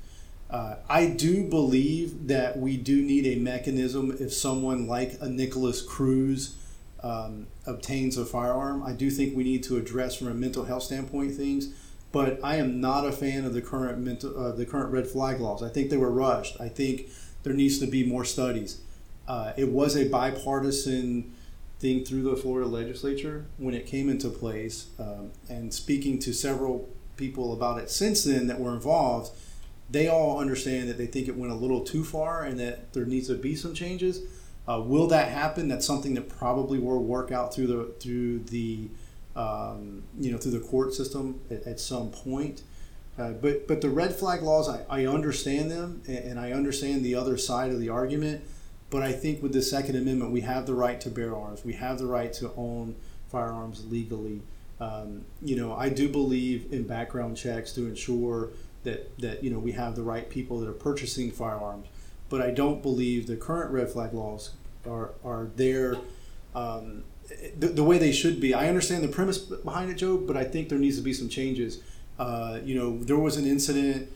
Uh, 0.49 0.75
I 0.89 1.07
do 1.07 1.43
believe 1.43 2.27
that 2.27 2.57
we 2.57 2.75
do 2.75 3.01
need 3.01 3.27
a 3.27 3.35
mechanism 3.39 4.15
if 4.19 4.33
someone 4.33 4.87
like 4.87 5.17
a 5.21 5.29
Nikolas 5.29 5.81
Cruz 5.81 6.55
um, 7.03 7.47
obtains 7.67 8.17
a 8.17 8.25
firearm. 8.25 8.83
I 8.83 8.93
do 8.93 9.11
think 9.11 9.35
we 9.35 9.43
need 9.43 9.63
to 9.63 9.77
address 9.77 10.15
from 10.15 10.27
a 10.27 10.33
mental 10.33 10.65
health 10.65 10.83
standpoint 10.83 11.35
things, 11.35 11.71
but 12.11 12.39
I 12.43 12.55
am 12.55 12.81
not 12.81 13.05
a 13.05 13.11
fan 13.11 13.45
of 13.45 13.53
the 13.53 13.61
current 13.61 13.99
mental 13.99 14.35
uh, 14.37 14.51
the 14.51 14.65
current 14.65 14.91
red 14.91 15.07
flag 15.07 15.39
laws. 15.39 15.61
I 15.61 15.69
think 15.69 15.91
they 15.91 15.97
were 15.97 16.11
rushed. 16.11 16.59
I 16.59 16.67
think 16.67 17.09
there 17.43 17.53
needs 17.53 17.79
to 17.79 17.87
be 17.87 18.03
more 18.03 18.25
studies. 18.25 18.81
Uh, 19.27 19.53
it 19.55 19.69
was 19.69 19.95
a 19.95 20.09
bipartisan 20.09 21.35
thing 21.79 22.03
through 22.03 22.23
the 22.23 22.35
Florida 22.35 22.67
legislature 22.67 23.45
when 23.57 23.73
it 23.73 23.85
came 23.85 24.09
into 24.09 24.29
place, 24.29 24.87
um, 24.97 25.31
and 25.47 25.73
speaking 25.73 26.17
to 26.19 26.33
several 26.33 26.89
people 27.19 27.53
about 27.53 27.77
it 27.77 27.91
since 27.91 28.23
then 28.23 28.47
that 28.47 28.59
were 28.59 28.73
involved, 28.73 29.31
they 29.89 30.07
all 30.07 30.39
understand 30.39 30.89
that 30.89 30.97
they 30.97 31.05
think 31.05 31.27
it 31.27 31.35
went 31.35 31.51
a 31.51 31.55
little 31.55 31.81
too 31.81 32.03
far 32.03 32.43
and 32.43 32.59
that 32.59 32.93
there 32.93 33.05
needs 33.05 33.27
to 33.27 33.35
be 33.35 33.55
some 33.55 33.73
changes. 33.73 34.21
Uh, 34.67 34.79
will 34.79 35.07
that 35.07 35.29
happen? 35.29 35.67
That's 35.67 35.85
something 35.85 36.13
that 36.13 36.29
probably 36.29 36.79
will 36.79 37.03
work 37.03 37.31
out 37.31 37.53
through 37.53 37.67
the 37.67 37.93
through 37.99 38.39
the 38.45 38.87
um, 39.35 40.03
you 40.19 40.31
know 40.31 40.37
through 40.37 40.51
the 40.51 40.59
court 40.59 40.93
system 40.93 41.41
at, 41.51 41.63
at 41.63 41.79
some 41.79 42.09
point. 42.11 42.61
Uh, 43.17 43.31
but 43.31 43.67
but 43.67 43.81
the 43.81 43.89
red 43.89 44.15
flag 44.15 44.41
laws, 44.43 44.69
I, 44.69 44.85
I 44.89 45.05
understand 45.05 45.71
them 45.71 46.01
and, 46.07 46.17
and 46.17 46.39
I 46.39 46.51
understand 46.51 47.03
the 47.03 47.15
other 47.15 47.37
side 47.37 47.71
of 47.71 47.79
the 47.79 47.89
argument. 47.89 48.43
But 48.91 49.03
I 49.03 49.11
think 49.11 49.43
with 49.43 49.53
the 49.53 49.61
Second 49.61 49.95
Amendment, 49.95 50.31
we 50.31 50.41
have 50.41 50.65
the 50.65 50.73
right 50.73 50.99
to 51.01 51.09
bear 51.09 51.35
arms. 51.35 51.63
We 51.63 51.73
have 51.73 51.99
the 51.99 52.07
right 52.07 52.33
to 52.33 52.51
own 52.55 52.95
firearms 53.29 53.85
legally. 53.85 54.41
Um, 54.79 55.25
you 55.41 55.55
know, 55.55 55.73
I 55.73 55.89
do 55.89 56.07
believe 56.07 56.71
in 56.71 56.83
background 56.83 57.37
checks 57.37 57.73
to 57.73 57.85
ensure 57.87 58.49
that 58.83 59.17
that 59.19 59.43
you 59.43 59.49
know 59.49 59.59
we 59.59 59.73
have 59.73 59.95
the 59.95 60.03
right 60.03 60.29
people 60.29 60.59
that 60.59 60.69
are 60.69 60.73
purchasing 60.73 61.31
firearms. 61.31 61.87
But 62.29 62.41
I 62.41 62.51
don't 62.51 62.81
believe 62.81 63.27
the 63.27 63.35
current 63.35 63.71
red 63.71 63.89
flag 63.89 64.13
laws 64.13 64.51
are 64.87 65.11
are 65.23 65.49
there 65.55 65.97
um, 66.55 67.03
the, 67.57 67.67
the, 67.67 67.83
way 67.83 67.97
they 67.97 68.11
should 68.11 68.39
be. 68.39 68.53
I 68.53 68.67
understand 68.67 69.03
the 69.03 69.07
premise 69.07 69.37
behind 69.37 69.91
it, 69.91 69.95
Joe, 69.95 70.17
but 70.17 70.35
I 70.35 70.43
think 70.43 70.69
there 70.69 70.79
needs 70.79 70.97
to 70.97 71.03
be 71.03 71.13
some 71.13 71.29
changes. 71.29 71.81
Uh, 72.17 72.59
you 72.63 72.75
know, 72.75 72.97
there 73.03 73.17
was 73.17 73.37
an 73.37 73.45
incident 73.45 74.11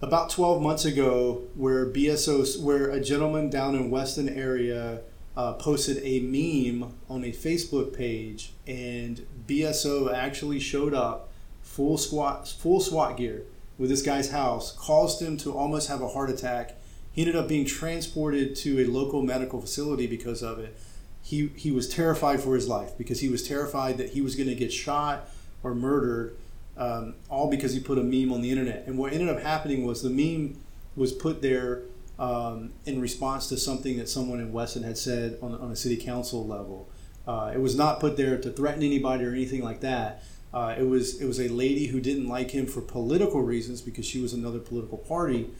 about 0.00 0.30
12 0.30 0.62
months 0.62 0.84
ago 0.84 1.42
where 1.54 1.86
BSO, 1.86 2.62
where 2.62 2.90
a 2.90 3.00
gentleman 3.00 3.50
down 3.50 3.74
in 3.74 3.90
Weston 3.90 4.28
area 4.28 5.00
uh, 5.36 5.54
posted 5.54 5.98
a 6.02 6.20
meme 6.20 6.94
on 7.08 7.24
a 7.24 7.32
Facebook 7.32 7.96
page, 7.96 8.52
and 8.66 9.26
BSO 9.46 10.12
actually 10.12 10.60
showed 10.60 10.94
up 10.94 11.30
full 11.62 11.96
squat, 11.96 12.48
full 12.48 12.80
SWAT 12.80 13.16
gear 13.16 13.44
with 13.78 13.90
this 13.90 14.02
guy's 14.02 14.30
house, 14.30 14.72
caused 14.72 15.22
him 15.22 15.36
to 15.38 15.56
almost 15.56 15.88
have 15.88 16.02
a 16.02 16.08
heart 16.08 16.30
attack. 16.30 16.76
He 17.12 17.22
ended 17.22 17.36
up 17.36 17.48
being 17.48 17.64
transported 17.64 18.54
to 18.56 18.80
a 18.80 18.86
local 18.86 19.22
medical 19.22 19.60
facility 19.60 20.06
because 20.06 20.42
of 20.42 20.58
it. 20.58 20.76
He, 21.22 21.50
he 21.54 21.70
was 21.70 21.88
terrified 21.88 22.40
for 22.40 22.54
his 22.54 22.66
life 22.66 22.96
because 22.98 23.20
he 23.20 23.28
was 23.28 23.46
terrified 23.46 23.98
that 23.98 24.10
he 24.10 24.20
was 24.20 24.34
going 24.34 24.48
to 24.48 24.54
get 24.54 24.72
shot 24.72 25.28
or 25.62 25.74
murdered, 25.74 26.36
um, 26.76 27.14
all 27.28 27.50
because 27.50 27.72
he 27.72 27.80
put 27.80 27.98
a 27.98 28.02
meme 28.02 28.32
on 28.32 28.40
the 28.40 28.50
internet. 28.50 28.86
And 28.86 28.98
what 28.98 29.12
ended 29.12 29.28
up 29.28 29.40
happening 29.40 29.86
was 29.86 30.02
the 30.02 30.10
meme 30.10 30.58
was 30.96 31.12
put 31.12 31.40
there 31.40 31.82
um, 32.20 32.74
in 32.84 33.00
response 33.00 33.48
to 33.48 33.56
something 33.56 33.96
that 33.96 34.08
someone 34.08 34.40
in 34.40 34.52
Weston 34.52 34.82
had 34.82 34.98
said 34.98 35.38
on, 35.42 35.54
on 35.54 35.72
a 35.72 35.76
city 35.76 35.96
council 35.96 36.46
level. 36.46 36.88
Uh, 37.26 37.50
it 37.54 37.60
was 37.60 37.74
not 37.74 37.98
put 37.98 38.16
there 38.16 38.38
to 38.38 38.50
threaten 38.50 38.82
anybody 38.82 39.24
or 39.24 39.30
anything 39.30 39.62
like 39.62 39.80
that. 39.80 40.22
Uh, 40.52 40.74
it 40.76 40.82
was 40.82 41.20
it 41.20 41.26
was 41.26 41.40
a 41.40 41.48
lady 41.48 41.86
who 41.86 42.00
didn't 42.00 42.28
like 42.28 42.50
him 42.50 42.66
for 42.66 42.80
political 42.80 43.40
reasons 43.40 43.80
because 43.80 44.04
she 44.04 44.20
was 44.20 44.32
another 44.32 44.58
political 44.58 44.98
party 44.98 45.50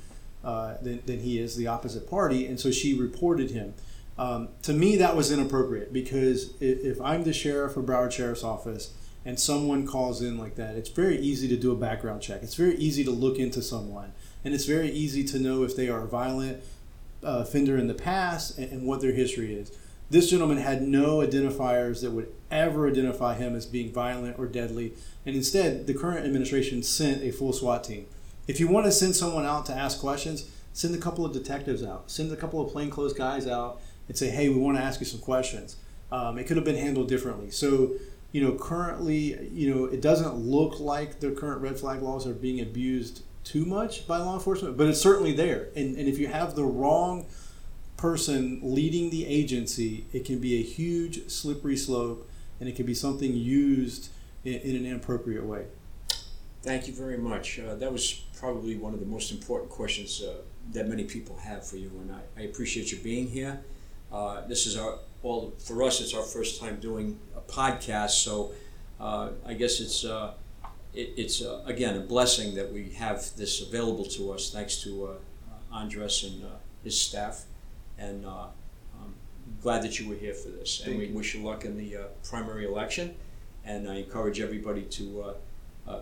uh, 0.44 0.74
than, 0.82 1.00
than 1.06 1.20
he 1.20 1.38
is, 1.38 1.56
the 1.56 1.66
opposite 1.66 2.08
party, 2.10 2.46
and 2.46 2.60
so 2.60 2.70
she 2.70 2.94
reported 2.94 3.50
him. 3.50 3.72
Um, 4.18 4.48
to 4.62 4.74
me, 4.74 4.96
that 4.96 5.16
was 5.16 5.32
inappropriate 5.32 5.92
because 5.92 6.50
if, 6.60 6.80
if 6.80 7.00
I'm 7.00 7.24
the 7.24 7.32
sheriff 7.32 7.76
of 7.76 7.86
Broward 7.86 8.12
Sheriff's 8.12 8.44
Office 8.44 8.92
and 9.24 9.38
someone 9.38 9.86
calls 9.86 10.20
in 10.20 10.36
like 10.36 10.56
that, 10.56 10.76
it's 10.76 10.90
very 10.90 11.18
easy 11.18 11.48
to 11.48 11.56
do 11.56 11.72
a 11.72 11.76
background 11.76 12.20
check. 12.20 12.42
It's 12.42 12.54
very 12.54 12.76
easy 12.76 13.04
to 13.04 13.10
look 13.10 13.38
into 13.38 13.62
someone 13.62 14.12
and 14.44 14.54
it's 14.54 14.64
very 14.64 14.90
easy 14.90 15.24
to 15.24 15.38
know 15.38 15.62
if 15.62 15.76
they 15.76 15.88
are 15.88 16.00
a 16.00 16.08
violent 16.08 16.62
uh, 17.22 17.44
offender 17.46 17.76
in 17.76 17.86
the 17.86 17.94
past 17.94 18.58
and, 18.58 18.72
and 18.72 18.86
what 18.86 19.00
their 19.00 19.12
history 19.12 19.54
is. 19.54 19.72
This 20.08 20.28
gentleman 20.28 20.58
had 20.58 20.82
no 20.82 21.18
identifiers 21.18 22.00
that 22.02 22.10
would 22.10 22.32
ever 22.50 22.88
identify 22.88 23.34
him 23.34 23.54
as 23.54 23.64
being 23.64 23.92
violent 23.92 24.38
or 24.38 24.46
deadly, 24.46 24.92
and 25.24 25.36
instead, 25.36 25.86
the 25.86 25.94
current 25.94 26.24
administration 26.26 26.82
sent 26.82 27.22
a 27.22 27.30
full 27.30 27.52
SWAT 27.52 27.84
team. 27.84 28.06
If 28.48 28.58
you 28.58 28.66
want 28.66 28.86
to 28.86 28.92
send 28.92 29.14
someone 29.14 29.44
out 29.44 29.66
to 29.66 29.72
ask 29.72 30.00
questions, 30.00 30.50
send 30.72 30.94
a 30.94 30.98
couple 30.98 31.24
of 31.24 31.32
detectives 31.32 31.84
out, 31.84 32.10
send 32.10 32.32
a 32.32 32.36
couple 32.36 32.60
of 32.60 32.72
plainclothes 32.72 33.12
guys 33.12 33.46
out, 33.46 33.80
and 34.08 34.16
say, 34.16 34.30
"Hey, 34.30 34.48
we 34.48 34.56
want 34.56 34.76
to 34.76 34.82
ask 34.82 34.98
you 34.98 35.06
some 35.06 35.20
questions." 35.20 35.76
Um, 36.10 36.38
it 36.38 36.48
could 36.48 36.56
have 36.56 36.64
been 36.64 36.76
handled 36.76 37.06
differently. 37.06 37.52
So, 37.52 37.92
you 38.32 38.42
know, 38.42 38.52
currently, 38.54 39.48
you 39.52 39.72
know, 39.72 39.84
it 39.84 40.00
doesn't 40.00 40.34
look 40.34 40.80
like 40.80 41.20
the 41.20 41.30
current 41.30 41.60
red 41.60 41.78
flag 41.78 42.02
laws 42.02 42.26
are 42.26 42.32
being 42.32 42.60
abused 42.60 43.22
too 43.44 43.64
much 43.64 44.06
by 44.06 44.18
law 44.18 44.34
enforcement, 44.34 44.76
but 44.76 44.86
it's 44.86 45.00
certainly 45.00 45.32
there. 45.32 45.68
And, 45.74 45.96
and 45.96 46.08
if 46.08 46.18
you 46.18 46.28
have 46.28 46.54
the 46.54 46.64
wrong 46.64 47.26
person 47.96 48.60
leading 48.62 49.10
the 49.10 49.26
agency, 49.26 50.06
it 50.12 50.24
can 50.24 50.38
be 50.38 50.58
a 50.58 50.62
huge 50.62 51.28
slippery 51.30 51.76
slope 51.76 52.28
and 52.58 52.68
it 52.68 52.76
can 52.76 52.86
be 52.86 52.94
something 52.94 53.34
used 53.34 54.10
in, 54.44 54.54
in 54.54 54.76
an 54.76 54.86
inappropriate 54.86 55.44
way. 55.44 55.64
Thank 56.62 56.86
you 56.86 56.92
very 56.92 57.16
much. 57.16 57.58
Uh, 57.58 57.74
that 57.76 57.90
was 57.90 58.12
probably 58.38 58.76
one 58.76 58.92
of 58.92 59.00
the 59.00 59.06
most 59.06 59.32
important 59.32 59.70
questions 59.70 60.22
uh, 60.22 60.42
that 60.72 60.88
many 60.88 61.04
people 61.04 61.36
have 61.38 61.66
for 61.66 61.76
you, 61.76 61.90
and 62.00 62.12
I, 62.12 62.42
I 62.42 62.44
appreciate 62.44 62.92
you 62.92 62.98
being 62.98 63.26
here. 63.26 63.60
Uh, 64.12 64.46
this 64.46 64.66
is 64.66 64.76
our 64.76 64.98
well 65.22 65.52
for 65.58 65.82
us. 65.82 66.00
It's 66.00 66.14
our 66.14 66.22
first 66.22 66.60
time 66.60 66.78
doing 66.78 67.18
a 67.34 67.40
podcast, 67.40 68.10
so 68.10 68.52
uh, 68.98 69.30
I 69.46 69.54
guess 69.54 69.80
it's 69.80 70.04
uh, 70.04 70.34
it, 70.94 71.14
it's 71.16 71.42
uh, 71.42 71.62
again 71.66 71.96
a 71.96 72.00
blessing 72.00 72.54
that 72.54 72.72
we 72.72 72.90
have 72.90 73.34
this 73.36 73.60
available 73.60 74.04
to 74.04 74.32
us 74.32 74.50
thanks 74.50 74.82
to 74.82 75.06
uh, 75.06 75.74
Andres 75.74 76.24
and 76.24 76.44
uh, 76.44 76.48
his 76.82 77.00
staff. 77.00 77.44
And 77.98 78.24
uh, 78.24 78.46
I'm 79.00 79.14
glad 79.62 79.82
that 79.82 79.98
you 79.98 80.08
were 80.08 80.14
here 80.14 80.34
for 80.34 80.48
this. 80.48 80.82
And 80.84 80.98
we 80.98 81.08
wish 81.08 81.34
you 81.34 81.42
luck 81.42 81.64
in 81.64 81.76
the 81.76 81.98
primary 82.22 82.64
election. 82.66 83.14
And 83.64 83.88
I 83.88 83.96
encourage 83.96 84.40
everybody 84.40 84.82
to 84.82 85.34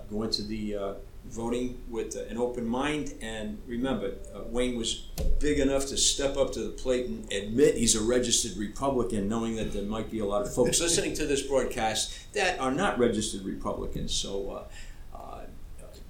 go 0.08 0.22
into 0.22 0.42
the 0.42 0.96
voting 1.28 1.80
with 1.88 2.16
an 2.16 2.38
open 2.38 2.66
mind. 2.66 3.14
And 3.20 3.58
remember, 3.66 4.14
uh, 4.34 4.42
Wayne 4.46 4.76
was 4.76 5.08
big 5.38 5.58
enough 5.58 5.86
to 5.86 5.96
step 5.96 6.36
up 6.36 6.52
to 6.52 6.60
the 6.60 6.70
plate 6.70 7.06
and 7.06 7.30
admit 7.32 7.76
he's 7.76 7.94
a 7.94 8.02
registered 8.02 8.56
Republican, 8.56 9.28
knowing 9.28 9.56
that 9.56 9.72
there 9.72 9.82
might 9.84 10.10
be 10.10 10.18
a 10.20 10.26
lot 10.26 10.42
of 10.42 10.52
folks 10.52 10.80
listening 10.80 11.14
to 11.14 11.26
this 11.26 11.42
broadcast 11.42 12.32
that 12.34 12.58
are 12.58 12.72
not 12.72 12.98
registered 12.98 13.44
Republicans. 13.44 14.12
So, 14.12 14.50
uh, 14.50 14.64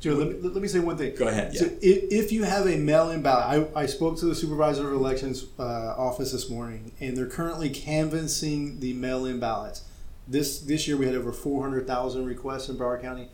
Joe, 0.01 0.15
let 0.15 0.29
me, 0.29 0.49
let 0.49 0.63
me 0.63 0.69
say 0.69 0.79
one 0.79 0.97
thing. 0.97 1.17
Go 1.17 1.27
ahead. 1.27 1.57
So 1.57 1.65
Yeah. 1.65 1.73
if, 1.83 2.13
if 2.13 2.33
you 2.33 2.45
have 2.45 2.69
a 2.69 2.77
mail-in 2.77 3.21
ballot, 3.21 3.69
I, 3.75 3.83
I 3.83 3.87
spoke 3.87 4.17
to 4.21 4.27
the 4.27 4.35
supervisor 4.35 4.87
of 4.87 4.95
elections 4.95 5.47
uh, 5.59 5.63
office 5.99 6.31
this 6.31 6.49
morning, 6.49 6.93
and 7.01 7.17
they're 7.17 7.27
currently 7.27 7.69
canvassing 7.69 8.79
the 8.79 8.93
mail-in 8.93 9.41
ballots. 9.41 9.83
This 10.29 10.61
this 10.61 10.87
year 10.87 10.97
we 10.97 11.07
had 11.07 11.17
over 11.17 11.33
four 11.33 11.65
hundred 11.65 11.89
thousand 11.89 12.27
requests 12.27 12.69
in 12.69 12.77
Broward 12.77 13.03
County. 13.03 13.29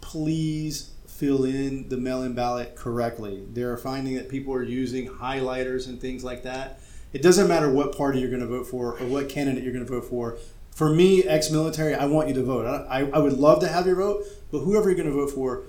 Please 0.00 0.91
fill 1.12 1.44
in 1.44 1.88
the 1.88 1.96
mail-in 1.96 2.32
ballot 2.32 2.74
correctly. 2.74 3.44
They're 3.52 3.76
finding 3.76 4.14
that 4.14 4.28
people 4.28 4.54
are 4.54 4.62
using 4.62 5.08
highlighters 5.08 5.86
and 5.86 6.00
things 6.00 6.24
like 6.24 6.42
that. 6.44 6.80
It 7.12 7.22
doesn't 7.22 7.46
matter 7.46 7.70
what 7.70 7.96
party 7.96 8.18
you're 8.18 8.30
going 8.30 8.40
to 8.40 8.46
vote 8.46 8.66
for 8.66 8.98
or 8.98 9.06
what 9.06 9.28
candidate 9.28 9.62
you're 9.62 9.74
going 9.74 9.84
to 9.84 9.90
vote 9.90 10.06
for. 10.06 10.38
For 10.70 10.88
me, 10.88 11.22
ex-military, 11.24 11.94
I 11.94 12.06
want 12.06 12.28
you 12.28 12.34
to 12.34 12.42
vote. 12.42 12.66
I, 12.66 13.00
I, 13.10 13.18
would 13.18 13.34
love 13.34 13.60
to 13.60 13.68
have 13.68 13.86
your 13.86 13.96
vote, 13.96 14.24
but 14.50 14.60
whoever 14.60 14.88
you're 14.88 14.96
going 14.96 15.10
to 15.10 15.14
vote 15.14 15.30
for, 15.30 15.64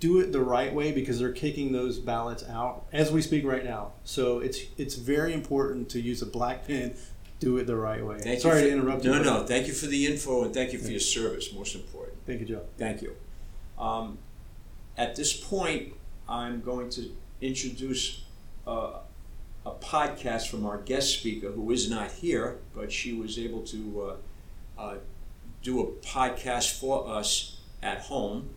do 0.00 0.20
it 0.20 0.32
the 0.32 0.40
right 0.40 0.72
way 0.72 0.90
because 0.90 1.18
they're 1.18 1.32
kicking 1.32 1.72
those 1.72 1.98
ballots 1.98 2.42
out 2.48 2.86
as 2.90 3.12
we 3.12 3.20
speak 3.20 3.44
right 3.44 3.64
now. 3.64 3.92
So 4.04 4.38
it's 4.38 4.60
it's 4.78 4.94
very 4.94 5.34
important 5.34 5.90
to 5.90 6.00
use 6.00 6.22
a 6.22 6.26
black 6.26 6.66
pen. 6.66 6.94
Do 7.40 7.58
it 7.58 7.66
the 7.66 7.76
right 7.76 8.04
way. 8.04 8.18
Thank 8.18 8.40
Sorry 8.40 8.62
you 8.62 8.70
to 8.70 8.72
interrupt 8.72 9.04
you. 9.04 9.10
No, 9.10 9.18
but- 9.18 9.24
no. 9.24 9.46
Thank 9.46 9.66
you 9.66 9.74
for 9.74 9.86
the 9.86 10.06
info 10.06 10.44
and 10.44 10.54
thank 10.54 10.72
you 10.72 10.78
for 10.78 10.90
your 10.90 11.00
service. 11.00 11.52
Most 11.52 11.74
important. 11.74 12.16
Thank 12.26 12.40
you, 12.40 12.46
Joe. 12.46 12.62
Thank 12.78 13.02
you. 13.02 13.14
Um, 13.78 14.18
at 14.98 15.14
this 15.14 15.32
point, 15.32 15.94
I'm 16.28 16.60
going 16.60 16.90
to 16.90 17.10
introduce 17.40 18.24
uh, 18.66 18.98
a 19.64 19.70
podcast 19.70 20.48
from 20.48 20.66
our 20.66 20.78
guest 20.78 21.20
speaker 21.20 21.52
who 21.52 21.70
is 21.70 21.88
not 21.88 22.10
here, 22.10 22.58
but 22.74 22.90
she 22.92 23.12
was 23.14 23.38
able 23.38 23.62
to 23.62 24.16
uh, 24.78 24.80
uh, 24.82 24.94
do 25.62 25.80
a 25.80 25.86
podcast 26.04 26.78
for 26.78 27.08
us 27.08 27.60
at 27.80 28.00
home. 28.00 28.50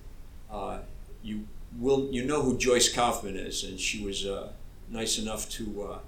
Uh, 0.52 0.80
you 1.24 1.48
will 1.80 2.10
you 2.12 2.26
know 2.26 2.42
who 2.42 2.58
Joyce 2.58 2.92
Kaufman 2.92 3.38
is, 3.38 3.64
and 3.64 3.80
she 3.80 4.04
was 4.04 4.26
uh, 4.26 4.52
nice 4.90 5.20
enough 5.20 5.48
to 5.52 6.00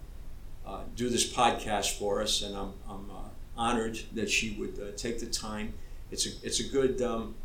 do 0.95 1.09
this 1.09 1.31
podcast 1.31 1.97
for 1.97 2.21
us, 2.21 2.41
and 2.41 2.55
I'm, 2.55 2.73
I'm 2.89 3.09
honored 3.55 3.99
that 4.13 4.29
she 4.29 4.55
would 4.59 4.97
take 4.97 5.19
the 5.19 5.27
time. 5.27 5.73
It's 6.11 6.25
a 6.25 6.29
it's 6.43 6.59
a 6.59 6.67
good 6.67 7.01
um, 7.01 7.35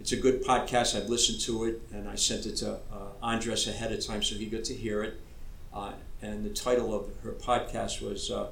it's 0.00 0.12
a 0.12 0.16
good 0.16 0.44
podcast. 0.44 0.96
I've 0.96 1.08
listened 1.08 1.40
to 1.42 1.64
it, 1.64 1.82
and 1.92 2.08
I 2.08 2.14
sent 2.14 2.46
it 2.46 2.56
to 2.56 2.74
uh, 2.92 3.08
Andres 3.22 3.66
ahead 3.66 3.92
of 3.92 4.04
time 4.04 4.22
so 4.22 4.36
he 4.36 4.46
got 4.46 4.64
to 4.64 4.74
hear 4.74 5.02
it. 5.02 5.20
Uh, 5.72 5.92
and 6.22 6.44
the 6.44 6.50
title 6.50 6.94
of 6.94 7.10
her 7.22 7.32
podcast 7.32 8.00
was, 8.00 8.30
uh, 8.30 8.48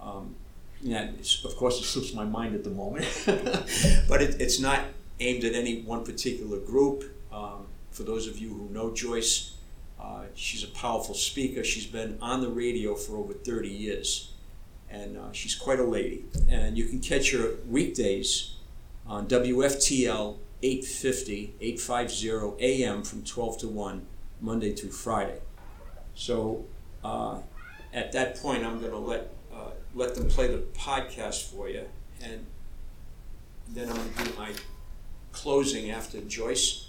um, 0.00 0.34
yeah, 0.82 1.10
of 1.44 1.56
course, 1.56 1.80
it 1.80 1.84
slips 1.84 2.14
my 2.14 2.24
mind 2.24 2.54
at 2.54 2.64
the 2.64 2.70
moment, 2.70 3.06
but 4.08 4.22
it, 4.22 4.40
it's 4.40 4.60
not 4.60 4.80
aimed 5.20 5.44
at 5.44 5.54
any 5.54 5.82
one 5.82 6.04
particular 6.04 6.58
group. 6.58 7.04
Um, 7.32 7.66
for 7.90 8.02
those 8.02 8.26
of 8.26 8.38
you 8.38 8.50
who 8.50 8.68
know 8.72 8.94
Joyce, 8.94 9.54
uh, 10.00 10.22
she's 10.34 10.62
a 10.62 10.68
powerful 10.68 11.14
speaker. 11.14 11.64
She's 11.64 11.86
been 11.86 12.18
on 12.20 12.40
the 12.40 12.48
radio 12.48 12.94
for 12.94 13.16
over 13.16 13.32
30 13.32 13.68
years, 13.68 14.32
and 14.90 15.16
uh, 15.16 15.32
she's 15.32 15.54
quite 15.54 15.80
a 15.80 15.84
lady. 15.84 16.24
And 16.48 16.78
you 16.78 16.84
can 16.86 17.00
catch 17.00 17.32
her 17.32 17.54
weekdays 17.66 18.54
on 19.06 19.26
WFTL 19.26 20.36
850, 20.62 21.54
850 21.60 22.64
AM 22.64 23.02
from 23.02 23.22
12 23.22 23.58
to 23.58 23.68
1, 23.68 24.06
Monday 24.40 24.74
through 24.74 24.90
Friday. 24.90 25.40
So 26.14 26.64
uh, 27.04 27.38
at 27.92 28.12
that 28.12 28.40
point, 28.40 28.64
I'm 28.64 28.80
going 28.80 28.92
to 28.92 28.98
let, 28.98 29.30
uh, 29.52 29.70
let 29.94 30.14
them 30.14 30.28
play 30.28 30.48
the 30.48 30.58
podcast 30.76 31.44
for 31.50 31.68
you, 31.68 31.86
and 32.22 32.44
then 33.68 33.88
I'm 33.88 33.96
going 33.96 34.12
to 34.14 34.24
do 34.24 34.38
my 34.38 34.52
closing 35.32 35.90
after 35.90 36.20
Joyce. 36.20 36.88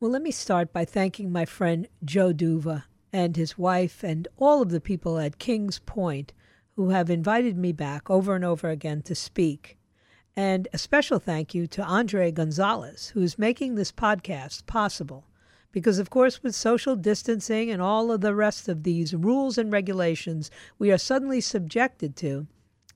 Well, 0.00 0.10
let 0.10 0.22
me 0.22 0.30
start 0.30 0.72
by 0.72 0.86
thanking 0.86 1.30
my 1.30 1.44
friend 1.44 1.86
Joe 2.02 2.32
Duva 2.32 2.84
and 3.12 3.36
his 3.36 3.58
wife 3.58 4.02
and 4.02 4.26
all 4.38 4.62
of 4.62 4.70
the 4.70 4.80
people 4.80 5.18
at 5.18 5.38
Kings 5.38 5.78
Point 5.80 6.32
who 6.76 6.88
have 6.88 7.10
invited 7.10 7.58
me 7.58 7.72
back 7.72 8.08
over 8.08 8.34
and 8.34 8.44
over 8.44 8.70
again 8.70 9.02
to 9.02 9.14
speak. 9.14 9.76
And 10.36 10.68
a 10.72 10.78
special 10.78 11.18
thank 11.18 11.54
you 11.54 11.66
to 11.66 11.82
Andre 11.82 12.30
Gonzalez, 12.30 13.08
who's 13.08 13.38
making 13.38 13.74
this 13.74 13.92
podcast 13.92 14.66
possible. 14.66 15.26
Because, 15.72 15.98
of 15.98 16.10
course, 16.10 16.42
with 16.42 16.54
social 16.54 16.96
distancing 16.96 17.70
and 17.70 17.82
all 17.82 18.10
of 18.10 18.20
the 18.20 18.34
rest 18.34 18.68
of 18.68 18.82
these 18.82 19.14
rules 19.14 19.58
and 19.58 19.72
regulations 19.72 20.50
we 20.78 20.90
are 20.90 20.98
suddenly 20.98 21.40
subjected 21.40 22.16
to, 22.16 22.46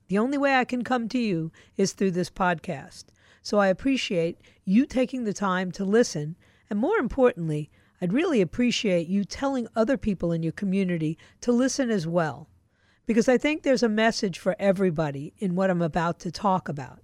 the 0.07 0.17
only 0.17 0.37
way 0.37 0.55
I 0.55 0.65
can 0.65 0.83
come 0.83 1.07
to 1.09 1.17
you 1.17 1.51
is 1.77 1.93
through 1.93 2.11
this 2.11 2.29
podcast. 2.29 3.05
So 3.41 3.59
I 3.59 3.67
appreciate 3.67 4.39
you 4.63 4.85
taking 4.85 5.23
the 5.23 5.33
time 5.33 5.71
to 5.73 5.85
listen. 5.85 6.35
And 6.69 6.79
more 6.79 6.97
importantly, 6.97 7.69
I'd 8.01 8.13
really 8.13 8.41
appreciate 8.41 9.07
you 9.07 9.23
telling 9.23 9.67
other 9.75 9.97
people 9.97 10.31
in 10.31 10.43
your 10.43 10.51
community 10.51 11.17
to 11.41 11.51
listen 11.51 11.89
as 11.89 12.07
well. 12.07 12.49
Because 13.05 13.29
I 13.29 13.37
think 13.37 13.61
there's 13.61 13.83
a 13.83 13.89
message 13.89 14.39
for 14.39 14.55
everybody 14.59 15.33
in 15.37 15.55
what 15.55 15.69
I'm 15.69 15.81
about 15.81 16.19
to 16.21 16.31
talk 16.31 16.67
about. 16.67 16.99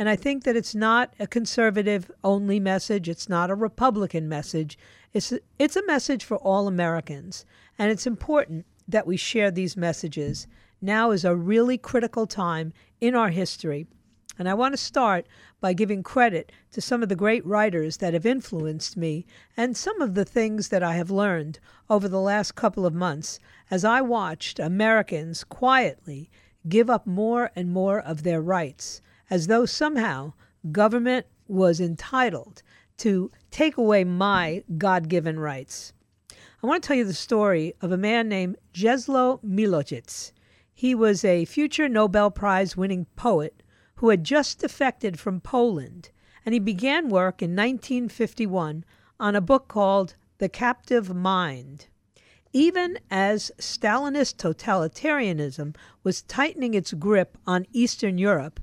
And 0.00 0.08
I 0.08 0.16
think 0.16 0.44
that 0.44 0.56
it's 0.56 0.74
not 0.74 1.12
a 1.20 1.26
conservative 1.26 2.10
only 2.24 2.58
message, 2.58 3.06
it's 3.06 3.28
not 3.28 3.50
a 3.50 3.54
Republican 3.54 4.30
message. 4.30 4.78
It's, 5.12 5.34
it's 5.58 5.76
a 5.76 5.84
message 5.84 6.24
for 6.24 6.38
all 6.38 6.66
Americans. 6.66 7.44
And 7.78 7.90
it's 7.90 8.06
important 8.06 8.64
that 8.88 9.06
we 9.06 9.18
share 9.18 9.50
these 9.50 9.76
messages. 9.76 10.46
Now 10.80 11.10
is 11.10 11.22
a 11.22 11.36
really 11.36 11.76
critical 11.76 12.26
time 12.26 12.72
in 13.02 13.14
our 13.14 13.28
history. 13.28 13.86
And 14.38 14.48
I 14.48 14.54
want 14.54 14.72
to 14.72 14.78
start 14.78 15.26
by 15.60 15.74
giving 15.74 16.02
credit 16.02 16.50
to 16.72 16.80
some 16.80 17.02
of 17.02 17.10
the 17.10 17.14
great 17.14 17.44
writers 17.44 17.98
that 17.98 18.14
have 18.14 18.24
influenced 18.24 18.96
me 18.96 19.26
and 19.54 19.76
some 19.76 20.00
of 20.00 20.14
the 20.14 20.24
things 20.24 20.70
that 20.70 20.82
I 20.82 20.94
have 20.94 21.10
learned 21.10 21.60
over 21.90 22.08
the 22.08 22.22
last 22.22 22.54
couple 22.54 22.86
of 22.86 22.94
months 22.94 23.38
as 23.70 23.84
I 23.84 24.00
watched 24.00 24.60
Americans 24.60 25.44
quietly 25.44 26.30
give 26.66 26.88
up 26.88 27.06
more 27.06 27.50
and 27.54 27.70
more 27.70 28.00
of 28.00 28.22
their 28.22 28.40
rights, 28.40 29.02
as 29.30 29.46
though 29.46 29.64
somehow 29.64 30.32
government 30.72 31.24
was 31.46 31.80
entitled 31.80 32.62
to 32.98 33.30
take 33.50 33.76
away 33.76 34.04
my 34.04 34.62
God 34.76 35.08
given 35.08 35.38
rights. 35.38 35.92
I 36.62 36.66
want 36.66 36.82
to 36.82 36.86
tell 36.86 36.96
you 36.96 37.06
the 37.06 37.14
story 37.14 37.74
of 37.80 37.90
a 37.90 37.96
man 37.96 38.28
named 38.28 38.56
Jeslo 38.74 39.42
Milocic. 39.42 40.32
He 40.74 40.94
was 40.94 41.24
a 41.24 41.46
future 41.46 41.88
Nobel 41.88 42.30
Prize 42.30 42.76
winning 42.76 43.06
poet 43.16 43.62
who 43.96 44.10
had 44.10 44.24
just 44.24 44.58
defected 44.58 45.18
from 45.18 45.40
Poland, 45.40 46.10
and 46.44 46.52
he 46.52 46.58
began 46.58 47.08
work 47.08 47.40
in 47.40 47.50
1951 47.50 48.84
on 49.18 49.36
a 49.36 49.40
book 49.40 49.68
called 49.68 50.16
The 50.38 50.48
Captive 50.48 51.14
Mind. 51.14 51.86
Even 52.52 52.98
as 53.10 53.52
Stalinist 53.58 54.36
totalitarianism 54.36 55.76
was 56.02 56.22
tightening 56.22 56.74
its 56.74 56.92
grip 56.92 57.38
on 57.46 57.66
Eastern 57.72 58.18
Europe, 58.18 58.58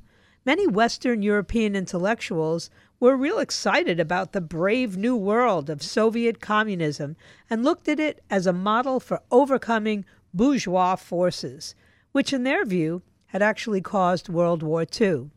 many 0.47 0.65
Western 0.65 1.21
European 1.21 1.75
intellectuals 1.75 2.69
were 3.01 3.17
real 3.17 3.37
excited 3.37 3.99
about 3.99 4.31
the 4.31 4.39
brave 4.39 4.95
new 4.95 5.13
world 5.13 5.69
of 5.69 5.83
Soviet 5.83 6.39
communism 6.39 7.17
and 7.49 7.65
looked 7.65 7.89
at 7.89 7.99
it 7.99 8.23
as 8.29 8.47
a 8.47 8.53
model 8.53 9.01
for 9.01 9.21
overcoming 9.29 10.05
bourgeois 10.33 10.95
forces, 10.95 11.75
which, 12.13 12.31
in 12.31 12.45
their 12.45 12.63
view, 12.63 13.01
had 13.25 13.41
actually 13.41 13.81
caused 13.81 14.29
World 14.29 14.63
War 14.63 14.85
II. 15.01 15.31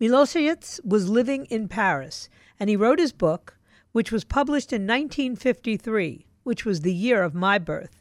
Milosevic 0.00 0.80
was 0.82 1.10
living 1.10 1.44
in 1.50 1.68
Paris, 1.68 2.30
and 2.58 2.70
he 2.70 2.76
wrote 2.76 2.98
his 2.98 3.12
book, 3.12 3.58
which 3.92 4.10
was 4.10 4.24
published 4.24 4.72
in 4.72 4.86
1953, 4.86 6.24
which 6.44 6.64
was 6.64 6.80
the 6.80 6.94
year 6.94 7.22
of 7.22 7.34
my 7.34 7.58
birth, 7.58 8.00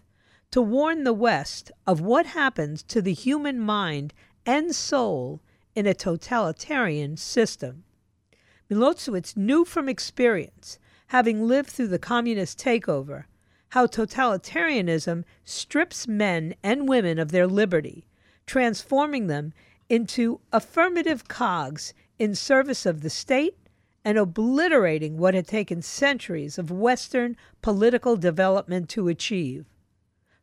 to 0.51 0.61
warn 0.61 1.03
the 1.03 1.11
West 1.11 1.69
of 1.85 1.99
what 1.99 2.27
happens 2.27 2.81
to 2.83 3.01
the 3.01 3.13
human 3.13 3.59
mind 3.59 4.13
and 4.45 4.73
soul 4.73 5.41
in 5.77 5.85
a 5.85 5.93
totalitarian 5.93 7.15
system. 7.15 7.83
Milosevic 8.67 9.37
knew 9.37 9.63
from 9.63 9.87
experience, 9.87 10.79
having 11.09 11.47
lived 11.47 11.69
through 11.69 11.89
the 11.89 11.99
communist 11.99 12.57
takeover, 12.57 13.25
how 13.69 13.85
totalitarianism 13.85 15.23
strips 15.45 16.07
men 16.07 16.55
and 16.63 16.89
women 16.89 17.19
of 17.19 17.29
their 17.29 17.45
liberty, 17.45 18.07
transforming 18.47 19.27
them 19.27 19.53
into 19.87 20.39
affirmative 20.51 21.27
cogs 21.27 21.93
in 22.17 22.33
service 22.33 22.87
of 22.87 23.01
the 23.01 23.09
state 23.11 23.55
and 24.03 24.17
obliterating 24.17 25.19
what 25.19 25.35
had 25.35 25.45
taken 25.45 25.83
centuries 25.83 26.57
of 26.57 26.71
Western 26.71 27.37
political 27.61 28.17
development 28.17 28.89
to 28.89 29.09
achieve. 29.09 29.67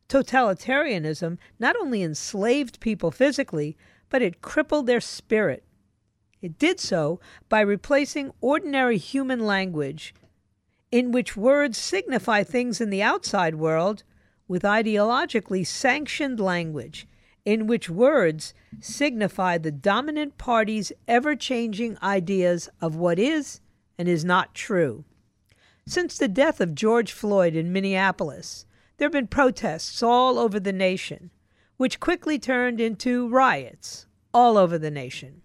Totalitarianism 0.07 1.37
not 1.59 1.75
only 1.75 2.03
enslaved 2.03 2.79
people 2.79 3.11
physically, 3.11 3.75
but 4.09 4.21
it 4.21 4.41
crippled 4.41 4.87
their 4.87 5.01
spirit. 5.01 5.63
It 6.41 6.59
did 6.59 6.79
so 6.79 7.19
by 7.49 7.61
replacing 7.61 8.31
ordinary 8.41 8.97
human 8.97 9.45
language, 9.45 10.13
in 10.91 11.11
which 11.11 11.35
words 11.35 11.77
signify 11.77 12.43
things 12.43 12.79
in 12.79 12.89
the 12.89 13.01
outside 13.01 13.55
world, 13.55 14.03
with 14.47 14.61
ideologically 14.61 15.65
sanctioned 15.65 16.39
language, 16.39 17.07
in 17.45 17.67
which 17.67 17.89
words 17.89 18.53
signify 18.79 19.57
the 19.57 19.71
dominant 19.71 20.37
party's 20.37 20.91
ever 21.07 21.35
changing 21.35 21.97
ideas 22.01 22.69
of 22.81 22.95
what 22.95 23.19
is 23.19 23.59
and 23.97 24.07
is 24.07 24.25
not 24.25 24.53
true. 24.53 25.03
Since 25.87 26.17
the 26.17 26.27
death 26.27 26.59
of 26.59 26.75
George 26.75 27.11
Floyd 27.11 27.55
in 27.55 27.71
Minneapolis, 27.71 28.65
there 28.97 29.05
have 29.05 29.13
been 29.13 29.27
protests 29.27 30.01
all 30.01 30.39
over 30.39 30.59
the 30.59 30.73
nation, 30.73 31.29
which 31.77 31.99
quickly 31.99 32.39
turned 32.39 32.79
into 32.79 33.27
riots 33.27 34.05
all 34.33 34.57
over 34.57 34.77
the 34.77 34.91
nation. 34.91 35.41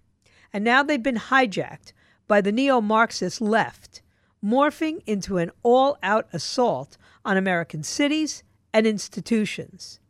And 0.52 0.64
now 0.64 0.82
they've 0.82 1.02
been 1.02 1.16
hijacked 1.16 1.92
by 2.26 2.40
the 2.40 2.52
neo 2.52 2.80
Marxist 2.80 3.40
left, 3.40 4.02
morphing 4.44 5.02
into 5.06 5.38
an 5.38 5.50
all 5.62 5.98
out 6.02 6.28
assault 6.32 6.96
on 7.24 7.36
American 7.36 7.82
cities 7.82 8.42
and 8.72 8.86
institutions. 8.86 10.00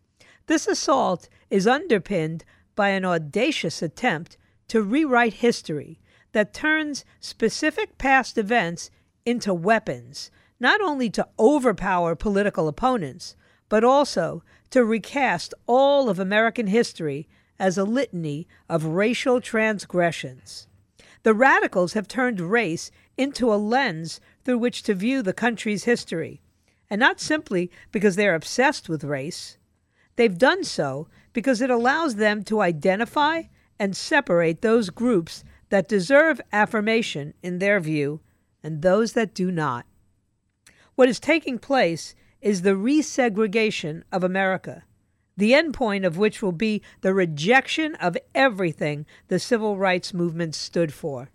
This 0.47 0.67
assault 0.67 1.29
is 1.49 1.67
underpinned 1.67 2.45
by 2.75 2.91
an 2.91 3.05
audacious 3.05 3.83
attempt 3.83 4.37
to 4.69 4.83
rewrite 4.83 5.35
history 5.35 6.01
that 6.33 6.55
turns 6.55 7.05
specific 7.19 7.99
past 7.99 8.39
events 8.39 8.91
into 9.27 9.53
weapons, 9.53 10.31
not 10.59 10.81
only 10.81 11.11
to 11.11 11.27
overpower 11.39 12.15
political 12.15 12.69
opponents, 12.69 13.37
but 13.69 13.85
also 13.85 14.43
to 14.71 14.85
recast 14.85 15.53
all 15.67 16.09
of 16.09 16.19
American 16.19 16.69
history 16.69 17.29
as 17.59 17.77
a 17.77 17.85
litany 17.85 18.49
of 18.69 18.85
racial 18.85 19.41
transgressions. 19.41 20.67
The 21.23 21.35
radicals 21.35 21.93
have 21.93 22.09
turned 22.09 22.41
race 22.41 22.91
into 23.19 23.53
a 23.53 23.57
lens 23.57 24.21
through 24.45 24.59
which 24.59 24.83
to 24.85 24.95
view 24.95 25.23
the 25.23 25.35
country's 25.35 25.85
history, 25.85 26.41
and 26.89 26.99
not 26.99 27.21
simply 27.21 27.71
because 27.93 28.17
they're 28.17 28.35
obsessed 28.35 28.89
with 28.89 29.05
race. 29.05 29.59
They've 30.17 30.39
done 30.39 30.65
so 30.65 31.09
because 31.33 31.61
it 31.61 31.71
allows 31.71 32.17
them 32.17 32.43
to 32.45 32.61
identify 32.61 33.43
and 33.79 33.97
separate 33.97 34.63
those 34.63 34.91
groups 34.91 35.45
that 35.69 35.89
deserve 35.89 36.41
affirmation 36.53 37.35
in 37.43 37.59
their 37.59 37.81
view 37.81 38.21
and 38.63 38.83
those 38.83 39.13
that 39.13 39.35
do 39.35 39.51
not. 39.51 39.87
What 40.95 41.09
is 41.09 41.21
taking 41.21 41.59
place 41.59 42.15
is 42.41 42.63
the 42.63 42.77
resegregation 42.77 44.03
of 44.13 44.25
America, 44.25 44.85
the 45.37 45.55
end 45.55 45.75
point 45.75 46.05
of 46.05 46.19
which 46.19 46.43
will 46.43 46.53
be 46.53 46.83
the 47.01 47.15
rejection 47.15 47.95
of 47.97 48.17
everything 48.35 49.07
the 49.29 49.39
civil 49.39 49.77
rights 49.77 50.13
movement 50.13 50.55
stood 50.55 50.93
for. 50.93 51.31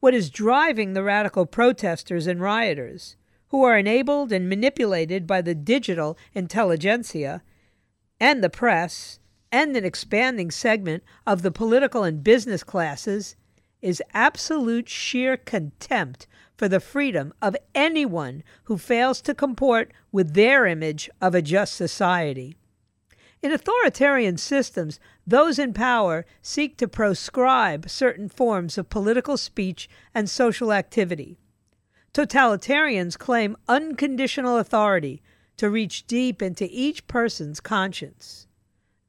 What 0.00 0.14
is 0.14 0.30
driving 0.30 0.92
the 0.92 1.02
radical 1.02 1.46
protesters 1.46 2.26
and 2.26 2.40
rioters, 2.40 3.16
who 3.48 3.64
are 3.64 3.78
enabled 3.78 4.32
and 4.32 4.48
manipulated 4.48 5.26
by 5.26 5.40
the 5.42 5.54
digital 5.54 6.16
intelligentsia 6.34 7.42
and 8.20 8.44
the 8.44 8.50
press 8.50 9.18
and 9.50 9.76
an 9.76 9.84
expanding 9.84 10.50
segment 10.50 11.02
of 11.26 11.42
the 11.42 11.50
political 11.50 12.04
and 12.04 12.22
business 12.22 12.62
classes, 12.62 13.36
is 13.80 14.02
absolute 14.12 14.88
sheer 14.88 15.36
contempt 15.36 16.26
for 16.56 16.68
the 16.68 16.80
freedom 16.80 17.32
of 17.40 17.56
anyone 17.74 18.42
who 18.64 18.76
fails 18.76 19.20
to 19.22 19.34
comport 19.34 19.92
with 20.10 20.34
their 20.34 20.66
image 20.66 21.08
of 21.20 21.34
a 21.34 21.42
just 21.42 21.74
society. 21.74 22.56
In 23.40 23.52
authoritarian 23.52 24.36
systems, 24.36 24.98
those 25.24 25.60
in 25.60 25.72
power 25.72 26.26
seek 26.42 26.76
to 26.78 26.88
proscribe 26.88 27.88
certain 27.88 28.28
forms 28.28 28.76
of 28.76 28.90
political 28.90 29.36
speech 29.36 29.88
and 30.12 30.28
social 30.28 30.72
activity. 30.72 31.38
Totalitarians 32.12 33.16
claim 33.16 33.56
unconditional 33.68 34.58
authority 34.58 35.22
to 35.56 35.70
reach 35.70 36.06
deep 36.08 36.42
into 36.42 36.66
each 36.68 37.06
person's 37.06 37.60
conscience. 37.60 38.47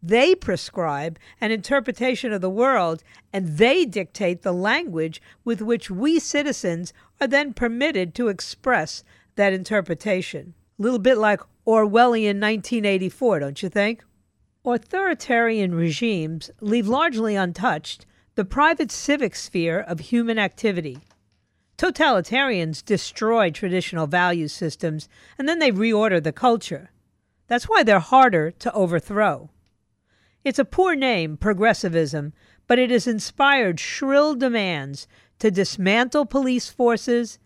They 0.02 0.34
prescribe 0.34 1.20
an 1.42 1.52
interpretation 1.52 2.32
of 2.32 2.42
the 2.42 2.50
world, 2.50 3.04
and 3.34 3.58
they 3.58 3.86
dictate 3.86 4.44
the 4.44 4.54
language 4.54 5.22
with 5.44 5.62
which 5.62 5.92
we 5.92 6.20
citizens 6.20 6.94
are 7.20 7.28
then 7.28 7.54
permitted 7.54 8.16
to 8.16 8.30
express 8.30 9.04
that 9.36 9.52
interpretation. 9.52 10.54
A 10.80 10.82
little 10.82 11.00
bit 11.00 11.18
like 11.18 11.42
Orwellian 11.68 12.40
1984, 12.40 13.40
don't 13.40 13.62
you 13.62 13.70
think? 13.70 14.04
Authoritarian 14.66 15.76
regimes 15.76 16.50
leave 16.62 16.88
largely 16.88 17.36
untouched 17.36 18.06
the 18.36 18.46
private 18.46 18.92
civic 18.92 19.36
sphere 19.36 19.80
of 19.80 20.00
human 20.00 20.40
activity. 20.40 21.00
Totalitarians 21.78 22.84
destroy 22.84 23.52
traditional 23.52 24.08
value 24.08 24.48
systems 24.48 25.10
and 25.38 25.48
then 25.48 25.60
they 25.60 25.72
reorder 25.72 26.22
the 26.22 26.32
culture. 26.32 26.92
That's 27.48 27.70
why 27.70 27.84
they're 27.84 28.00
harder 28.00 28.52
to 28.52 28.74
overthrow. 28.74 29.50
It's 30.44 30.60
a 30.60 30.66
poor 30.66 30.96
name, 30.96 31.38
progressivism, 31.38 32.34
but 32.68 32.80
it 32.80 32.92
has 32.92 33.08
inspired 33.08 33.80
shrill 33.80 34.36
demands 34.36 35.08
to 35.40 35.52
dismantle 35.52 36.26
police 36.26 36.70
forces 36.70 37.40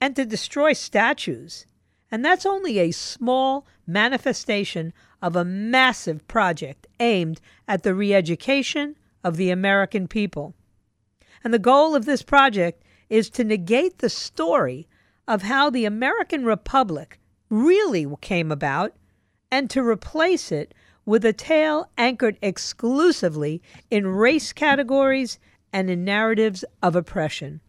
and 0.00 0.16
to 0.16 0.24
destroy 0.24 0.72
statues. 0.72 1.66
And 2.10 2.24
that's 2.24 2.46
only 2.46 2.78
a 2.78 2.90
small 2.90 3.66
manifestation 3.86 4.92
of 5.22 5.36
a 5.36 5.44
massive 5.44 6.26
project 6.26 6.86
aimed 6.98 7.40
at 7.68 7.82
the 7.82 7.94
re 7.94 8.14
education 8.14 8.96
of 9.22 9.36
the 9.36 9.50
American 9.50 10.08
people. 10.08 10.54
And 11.44 11.54
the 11.54 11.58
goal 11.58 11.94
of 11.94 12.04
this 12.04 12.22
project 12.22 12.82
is 13.08 13.30
to 13.30 13.44
negate 13.44 13.98
the 13.98 14.10
story 14.10 14.88
of 15.28 15.42
how 15.42 15.70
the 15.70 15.84
American 15.84 16.44
Republic 16.44 17.20
really 17.48 18.06
came 18.20 18.50
about 18.50 18.94
and 19.50 19.68
to 19.70 19.86
replace 19.86 20.50
it 20.50 20.74
with 21.10 21.24
a 21.24 21.32
tale 21.32 21.90
anchored 21.98 22.38
exclusively 22.40 23.60
in 23.90 24.06
race 24.06 24.52
categories 24.52 25.40
and 25.72 25.90
in 25.90 26.04
narratives 26.04 26.64
of 26.84 26.94
oppression. 26.94 27.60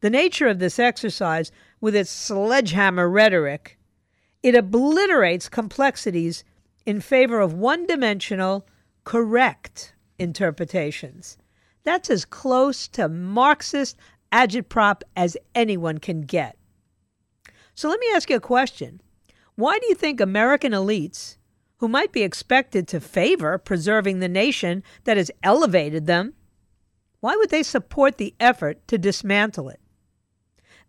The 0.00 0.10
nature 0.10 0.46
of 0.46 0.58
this 0.58 0.78
exercise, 0.78 1.50
with 1.80 1.96
its 1.96 2.10
sledgehammer 2.10 3.08
rhetoric, 3.08 3.78
it 4.42 4.54
obliterates 4.54 5.48
complexities 5.48 6.44
in 6.84 7.00
favor 7.00 7.40
of 7.40 7.54
one 7.54 7.86
dimensional, 7.86 8.68
correct 9.04 9.94
interpretations. 10.18 11.38
That's 11.84 12.10
as 12.10 12.26
close 12.26 12.88
to 12.88 13.08
Marxist 13.08 13.96
agitprop 14.34 15.00
as 15.16 15.34
anyone 15.54 15.96
can 15.96 16.20
get. 16.20 16.58
So 17.74 17.88
let 17.88 18.00
me 18.00 18.08
ask 18.14 18.28
you 18.28 18.36
a 18.36 18.40
question. 18.40 19.00
Why 19.54 19.78
do 19.78 19.86
you 19.86 19.94
think 19.94 20.20
American 20.20 20.72
elites 20.72 21.38
who 21.80 21.88
might 21.88 22.12
be 22.12 22.22
expected 22.22 22.86
to 22.86 23.00
favor 23.00 23.56
preserving 23.56 24.20
the 24.20 24.28
nation 24.28 24.82
that 25.04 25.16
has 25.16 25.30
elevated 25.42 26.06
them, 26.06 26.34
why 27.20 27.34
would 27.36 27.48
they 27.48 27.62
support 27.62 28.18
the 28.18 28.34
effort 28.38 28.86
to 28.86 28.98
dismantle 28.98 29.70
it? 29.70 29.80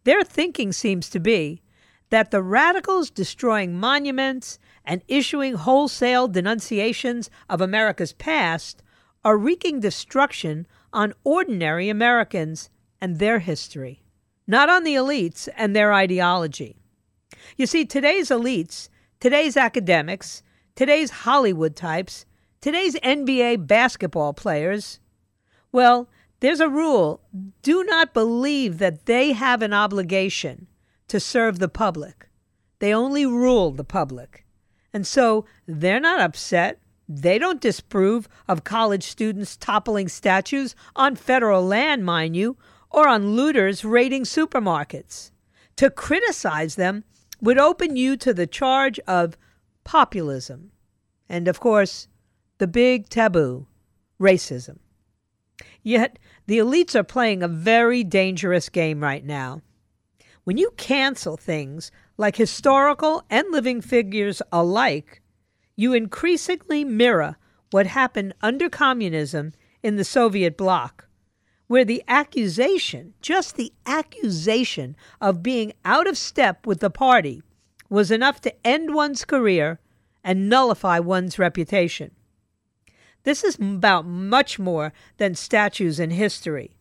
Their 0.03 0.23
thinking 0.23 0.73
seems 0.73 1.09
to 1.09 1.19
be 1.19 1.61
that 2.09 2.31
the 2.31 2.43
radicals 2.43 3.09
destroying 3.09 3.79
monuments 3.79 4.59
and 4.83 5.01
issuing 5.07 5.53
wholesale 5.53 6.27
denunciations 6.27 7.29
of 7.49 7.61
America's 7.61 8.11
past 8.11 8.83
are 9.23 9.37
wreaking 9.37 9.79
destruction 9.79 10.67
on 10.91 11.13
ordinary 11.23 11.87
Americans 11.87 12.69
and 12.99 13.17
their 13.17 13.39
history, 13.39 14.03
not 14.45 14.69
on 14.69 14.83
the 14.83 14.95
elites 14.95 15.47
and 15.55 15.73
their 15.73 15.93
ideology. 15.93 16.75
You 17.55 17.65
see, 17.65 17.85
today's 17.85 18.27
elites, 18.27 18.89
today's 19.21 19.55
academics, 19.55 20.43
today's 20.75 21.11
Hollywood 21.11 21.75
types, 21.75 22.25
today's 22.59 22.95
NBA 22.95 23.67
basketball 23.67 24.33
players, 24.33 24.99
well, 25.71 26.09
there's 26.39 26.59
a 26.59 26.69
rule 26.69 27.21
do 27.61 27.83
not 27.83 28.13
believe 28.13 28.79
that 28.79 29.05
they 29.05 29.33
have 29.33 29.61
an 29.61 29.73
obligation 29.73 30.67
to 31.07 31.19
serve 31.19 31.59
the 31.59 31.69
public. 31.69 32.29
They 32.79 32.93
only 32.93 33.25
rule 33.25 33.71
the 33.71 33.83
public. 33.83 34.45
And 34.93 35.05
so 35.05 35.45
they're 35.67 35.99
not 35.99 36.19
upset. 36.19 36.79
They 37.07 37.37
don't 37.37 37.61
disapprove 37.61 38.27
of 38.47 38.63
college 38.63 39.03
students 39.03 39.55
toppling 39.55 40.07
statues 40.07 40.75
on 40.95 41.15
federal 41.15 41.63
land, 41.65 42.05
mind 42.05 42.35
you, 42.35 42.57
or 42.89 43.07
on 43.07 43.35
looters 43.35 43.85
raiding 43.85 44.23
supermarkets. 44.23 45.31
To 45.77 45.89
criticize 45.89 46.75
them 46.75 47.03
would 47.41 47.57
open 47.57 47.95
you 47.95 48.17
to 48.17 48.33
the 48.33 48.47
charge 48.47 48.99
of 49.07 49.37
populism, 49.83 50.71
and 51.27 51.47
of 51.47 51.59
course, 51.59 52.07
the 52.57 52.67
big 52.67 53.09
taboo 53.09 53.67
racism. 54.19 54.79
Yet, 55.83 56.19
the 56.47 56.59
elites 56.59 56.95
are 56.95 57.03
playing 57.03 57.41
a 57.41 57.47
very 57.47 58.03
dangerous 58.03 58.69
game 58.69 59.01
right 59.01 59.25
now. 59.25 59.61
When 60.43 60.57
you 60.57 60.71
cancel 60.77 61.37
things 61.37 61.91
like 62.17 62.35
historical 62.35 63.23
and 63.29 63.45
living 63.51 63.81
figures 63.81 64.41
alike, 64.51 65.21
you 65.75 65.93
increasingly 65.93 66.83
mirror 66.83 67.37
what 67.71 67.87
happened 67.87 68.33
under 68.41 68.69
communism 68.69 69.53
in 69.81 69.95
the 69.95 70.03
Soviet 70.03 70.57
bloc, 70.57 71.07
where 71.67 71.85
the 71.85 72.03
accusation, 72.07 73.13
just 73.21 73.55
the 73.55 73.73
accusation 73.85 74.95
of 75.19 75.41
being 75.41 75.73
out 75.85 76.07
of 76.07 76.17
step 76.17 76.67
with 76.67 76.79
the 76.79 76.89
party, 76.89 77.41
was 77.91 78.09
enough 78.09 78.39
to 78.41 78.65
end 78.65 78.93
one's 78.93 79.25
career 79.25 79.79
and 80.23 80.49
nullify 80.49 80.97
one's 80.97 81.37
reputation. 81.37 82.11
This 83.23 83.43
is 83.43 83.55
about 83.59 84.05
much 84.05 84.57
more 84.57 84.93
than 85.17 85.35
statues 85.35 85.99
in 85.99 86.11
history. 86.11 86.77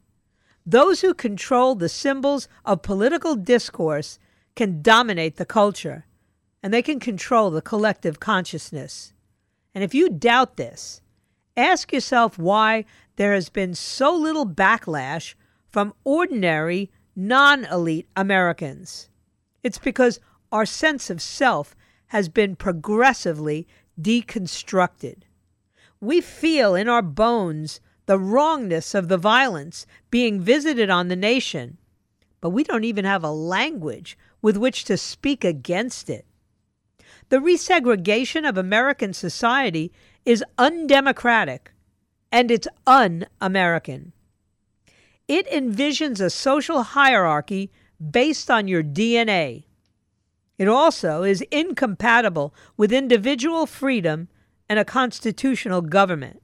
Those 0.65 1.01
who 1.01 1.13
control 1.13 1.75
the 1.75 1.89
symbols 1.89 2.49
of 2.65 2.83
political 2.83 3.35
discourse 3.35 4.19
can 4.55 4.83
dominate 4.83 5.37
the 5.37 5.45
culture, 5.45 6.07
and 6.63 6.73
they 6.73 6.83
can 6.83 7.01
control 7.01 7.51
the 7.51 7.61
collective 7.61 8.21
consciousness. 8.21 9.13
And 9.75 9.83
if 9.83 9.95
you 9.95 10.11
doubt 10.11 10.57
this, 10.57 11.01
ask 11.57 11.93
yourself 11.93 12.39
why 12.39 12.85
there 13.17 13.35
has 13.35 13.49
been 13.49 13.75
so 13.75 14.15
little 14.15 14.47
backlash 14.47 15.35
from 15.69 15.93
ordinary, 16.05 16.91
non 17.17 17.65
elite 17.65 18.09
Americans. 18.17 19.09
It's 19.63 19.79
because 19.79 20.21
our 20.53 20.67
sense 20.67 21.11
of 21.11 21.23
self 21.23 21.77
has 22.09 22.29
been 22.29 22.57
progressively 22.57 23.67
deconstructed. 24.01 25.23
We 26.01 26.21
feel 26.21 26.75
in 26.75 26.89
our 26.89 27.03
bones 27.03 27.81
the 28.07 28.19
wrongness 28.19 28.95
of 28.95 29.09
the 29.09 29.19
violence 29.19 29.87
being 30.11 30.41
visited 30.41 30.91
on 30.91 31.09
the 31.09 31.17
nation, 31.17 31.79
but 32.41 32.51
we 32.51 32.65
don't 32.65 32.85
even 32.85 33.05
have 33.05 33.23
a 33.23 33.31
language 33.31 34.19
with 34.43 34.57
which 34.57 34.85
to 34.85 34.97
speak 34.97 35.45
against 35.45 36.11
it. 36.11 36.27
The 37.29 37.39
resegregation 37.39 38.49
of 38.49 38.59
American 38.59 39.13
society 39.13 39.93
is 40.25 40.45
undemocratic 40.59 41.73
and 42.33 42.51
it's 42.51 42.69
un 42.87 43.27
American. 43.41 44.13
It 45.29 45.49
envisions 45.49 46.21
a 46.21 46.31
social 46.31 46.83
hierarchy 46.83 47.71
based 48.11 48.51
on 48.51 48.67
your 48.67 48.83
DNA. 48.83 49.65
It 50.61 50.69
also 50.69 51.23
is 51.23 51.43
incompatible 51.51 52.55
with 52.77 52.93
individual 52.93 53.65
freedom 53.65 54.29
and 54.69 54.79
a 54.79 54.85
constitutional 54.85 55.81
government. 55.81 56.43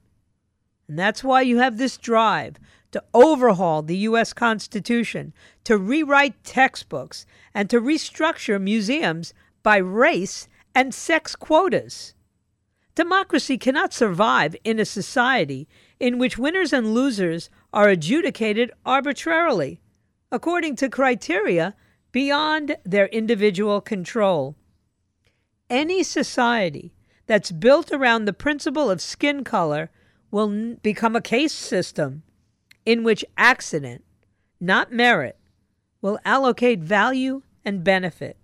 And 0.87 0.97
that's 0.97 1.23
why 1.23 1.41
you 1.41 1.59
have 1.59 1.77
this 1.77 1.97
drive 1.97 2.55
to 2.93 3.03
overhaul 3.13 3.83
the 3.83 3.97
U.S. 4.09 4.33
Constitution, 4.33 5.33
to 5.65 5.77
rewrite 5.77 6.43
textbooks, 6.43 7.27
and 7.53 7.69
to 7.69 7.79
restructure 7.79 8.59
museums 8.59 9.35
by 9.61 9.77
race 9.77 10.47
and 10.73 10.95
sex 10.95 11.35
quotas. 11.35 12.15
Democracy 12.95 13.59
cannot 13.59 13.93
survive 13.93 14.55
in 14.63 14.79
a 14.79 14.85
society 14.85 15.67
in 15.99 16.17
which 16.17 16.39
winners 16.39 16.73
and 16.73 16.95
losers 16.95 17.51
are 17.71 17.87
adjudicated 17.87 18.71
arbitrarily, 18.83 19.79
according 20.31 20.75
to 20.77 20.89
criteria 20.89 21.75
beyond 22.11 22.77
their 22.83 23.07
individual 23.07 23.81
control. 23.81 24.55
Any 25.69 26.03
society 26.03 26.93
that's 27.25 27.51
built 27.51 27.91
around 27.91 28.25
the 28.25 28.33
principle 28.33 28.89
of 28.89 29.01
skin 29.01 29.43
color 29.43 29.89
will 30.31 30.49
n- 30.51 30.79
become 30.81 31.15
a 31.15 31.21
case 31.21 31.53
system 31.53 32.23
in 32.85 33.03
which 33.03 33.25
accident, 33.37 34.03
not 34.59 34.91
merit, 34.91 35.37
will 36.01 36.19
allocate 36.23 36.79
value 36.79 37.41
and 37.65 37.83
benefit. 37.83 38.37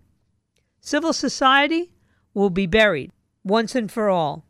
Civil 0.81 1.13
society 1.13 1.93
will 2.33 2.49
be 2.49 2.67
buried 2.67 3.11
once 3.43 3.73
and 3.75 3.89
for 3.89 4.09
all. 4.09 4.45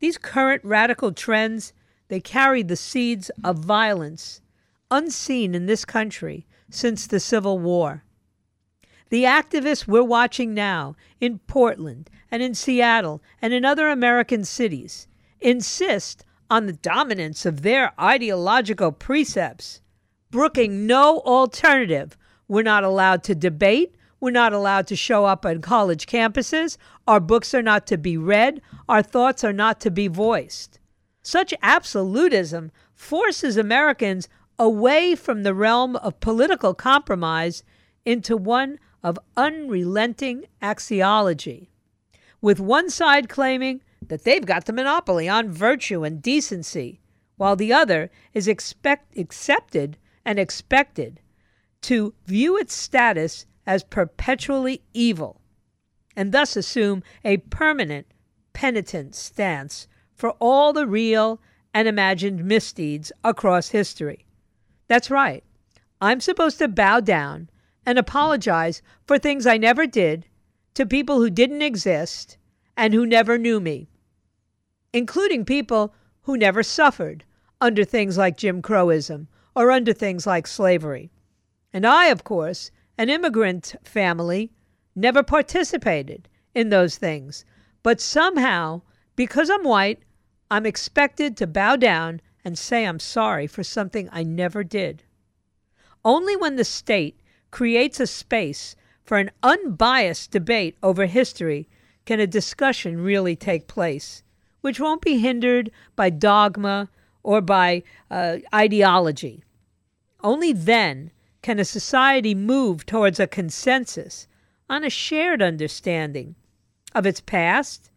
These 0.00 0.16
current 0.16 0.64
radical 0.64 1.12
trends, 1.12 1.72
they 2.08 2.20
carry 2.20 2.62
the 2.62 2.76
seeds 2.76 3.30
of 3.44 3.58
violence 3.58 4.40
unseen 4.90 5.54
in 5.54 5.66
this 5.66 5.84
country 5.84 6.46
since 6.72 7.06
the 7.06 7.20
Civil 7.20 7.58
War. 7.58 8.02
The 9.10 9.24
activists 9.24 9.86
we're 9.86 10.02
watching 10.02 10.54
now 10.54 10.96
in 11.20 11.38
Portland 11.40 12.08
and 12.30 12.42
in 12.42 12.54
Seattle 12.54 13.22
and 13.42 13.52
in 13.52 13.62
other 13.62 13.90
American 13.90 14.42
cities 14.42 15.06
insist 15.40 16.24
on 16.48 16.64
the 16.66 16.72
dominance 16.72 17.44
of 17.44 17.60
their 17.60 17.92
ideological 18.00 18.90
precepts, 18.90 19.82
brooking 20.30 20.86
no 20.86 21.20
alternative. 21.20 22.16
We're 22.48 22.62
not 22.62 22.84
allowed 22.84 23.22
to 23.24 23.34
debate. 23.34 23.94
We're 24.18 24.30
not 24.30 24.54
allowed 24.54 24.86
to 24.86 24.96
show 24.96 25.26
up 25.26 25.44
on 25.44 25.60
college 25.60 26.06
campuses. 26.06 26.78
Our 27.06 27.20
books 27.20 27.52
are 27.54 27.62
not 27.62 27.86
to 27.88 27.98
be 27.98 28.16
read. 28.16 28.62
Our 28.88 29.02
thoughts 29.02 29.44
are 29.44 29.52
not 29.52 29.78
to 29.80 29.90
be 29.90 30.08
voiced. 30.08 30.78
Such 31.22 31.52
absolutism 31.62 32.72
forces 32.94 33.56
Americans 33.56 34.28
away 34.58 35.14
from 35.14 35.42
the 35.42 35.54
realm 35.54 35.96
of 35.96 36.20
political 36.20 36.74
compromise 36.74 37.62
into 38.04 38.36
one 38.36 38.78
of 39.02 39.18
unrelenting 39.36 40.44
axiology, 40.60 41.68
with 42.40 42.60
one 42.60 42.88
side 42.90 43.28
claiming 43.28 43.80
that 44.08 44.24
they've 44.24 44.46
got 44.46 44.66
the 44.66 44.72
monopoly 44.72 45.28
on 45.28 45.50
virtue 45.50 46.04
and 46.04 46.22
decency, 46.22 47.00
while 47.36 47.56
the 47.56 47.72
other 47.72 48.10
is 48.34 48.46
expect, 48.46 49.16
accepted 49.16 49.96
and 50.24 50.38
expected 50.38 51.20
to 51.80 52.14
view 52.26 52.56
its 52.56 52.74
status 52.74 53.46
as 53.66 53.82
perpetually 53.84 54.82
evil, 54.92 55.40
and 56.16 56.32
thus 56.32 56.56
assume 56.56 57.02
a 57.24 57.38
permanent 57.38 58.06
penitent 58.52 59.14
stance 59.14 59.88
for 60.14 60.30
all 60.32 60.72
the 60.72 60.86
real 60.86 61.40
and 61.74 61.88
imagined 61.88 62.44
misdeeds 62.44 63.10
across 63.24 63.68
history. 63.68 64.26
That's 64.92 65.10
right. 65.10 65.42
I'm 66.02 66.20
supposed 66.20 66.58
to 66.58 66.68
bow 66.68 67.00
down 67.00 67.48
and 67.86 67.98
apologize 67.98 68.82
for 69.06 69.18
things 69.18 69.46
I 69.46 69.56
never 69.56 69.86
did 69.86 70.26
to 70.74 70.84
people 70.84 71.16
who 71.16 71.30
didn't 71.30 71.62
exist 71.62 72.36
and 72.76 72.92
who 72.92 73.06
never 73.06 73.38
knew 73.38 73.58
me, 73.58 73.88
including 74.92 75.46
people 75.46 75.94
who 76.24 76.36
never 76.36 76.62
suffered 76.62 77.24
under 77.58 77.84
things 77.84 78.18
like 78.18 78.36
Jim 78.36 78.60
Crowism 78.60 79.28
or 79.56 79.70
under 79.70 79.94
things 79.94 80.26
like 80.26 80.46
slavery. 80.46 81.10
And 81.72 81.86
I, 81.86 82.08
of 82.08 82.22
course, 82.22 82.70
an 82.98 83.08
immigrant 83.08 83.74
family, 83.84 84.52
never 84.94 85.22
participated 85.22 86.28
in 86.54 86.68
those 86.68 86.98
things. 86.98 87.46
But 87.82 87.98
somehow, 87.98 88.82
because 89.16 89.48
I'm 89.48 89.64
white, 89.64 90.02
I'm 90.50 90.66
expected 90.66 91.38
to 91.38 91.46
bow 91.46 91.76
down 91.76 92.20
and 92.44 92.58
say 92.58 92.86
I'm 92.86 92.98
sorry 92.98 93.46
for 93.46 93.62
something 93.62 94.08
I 94.12 94.22
never 94.22 94.64
did. 94.64 95.04
Only 96.04 96.36
when 96.36 96.56
the 96.56 96.64
state 96.64 97.20
creates 97.50 98.00
a 98.00 98.06
space 98.06 98.74
for 99.04 99.18
an 99.18 99.30
unbiased 99.42 100.30
debate 100.30 100.76
over 100.82 101.06
history 101.06 101.68
can 102.04 102.18
a 102.18 102.26
discussion 102.26 103.00
really 103.00 103.36
take 103.36 103.68
place, 103.68 104.22
which 104.60 104.80
won't 104.80 105.02
be 105.02 105.18
hindered 105.18 105.70
by 105.94 106.10
dogma 106.10 106.88
or 107.22 107.40
by 107.40 107.82
uh, 108.10 108.38
ideology. 108.54 109.44
Only 110.22 110.52
then 110.52 111.10
can 111.42 111.58
a 111.58 111.64
society 111.64 112.34
move 112.34 112.86
towards 112.86 113.20
a 113.20 113.26
consensus 113.26 114.26
on 114.68 114.84
a 114.84 114.90
shared 114.90 115.42
understanding 115.42 116.34
of 116.94 117.06
its 117.06 117.20
past 117.20 117.90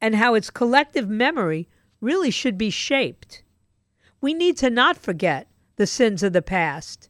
and 0.00 0.14
how 0.14 0.34
its 0.34 0.50
collective 0.50 1.08
memory 1.08 1.68
really 2.00 2.30
should 2.30 2.58
be 2.58 2.70
shaped? 2.70 3.42
We 4.20 4.34
need 4.34 4.56
to 4.58 4.70
not 4.70 4.96
forget 4.96 5.48
the 5.76 5.86
sins 5.86 6.22
of 6.22 6.32
the 6.32 6.42
past, 6.42 7.08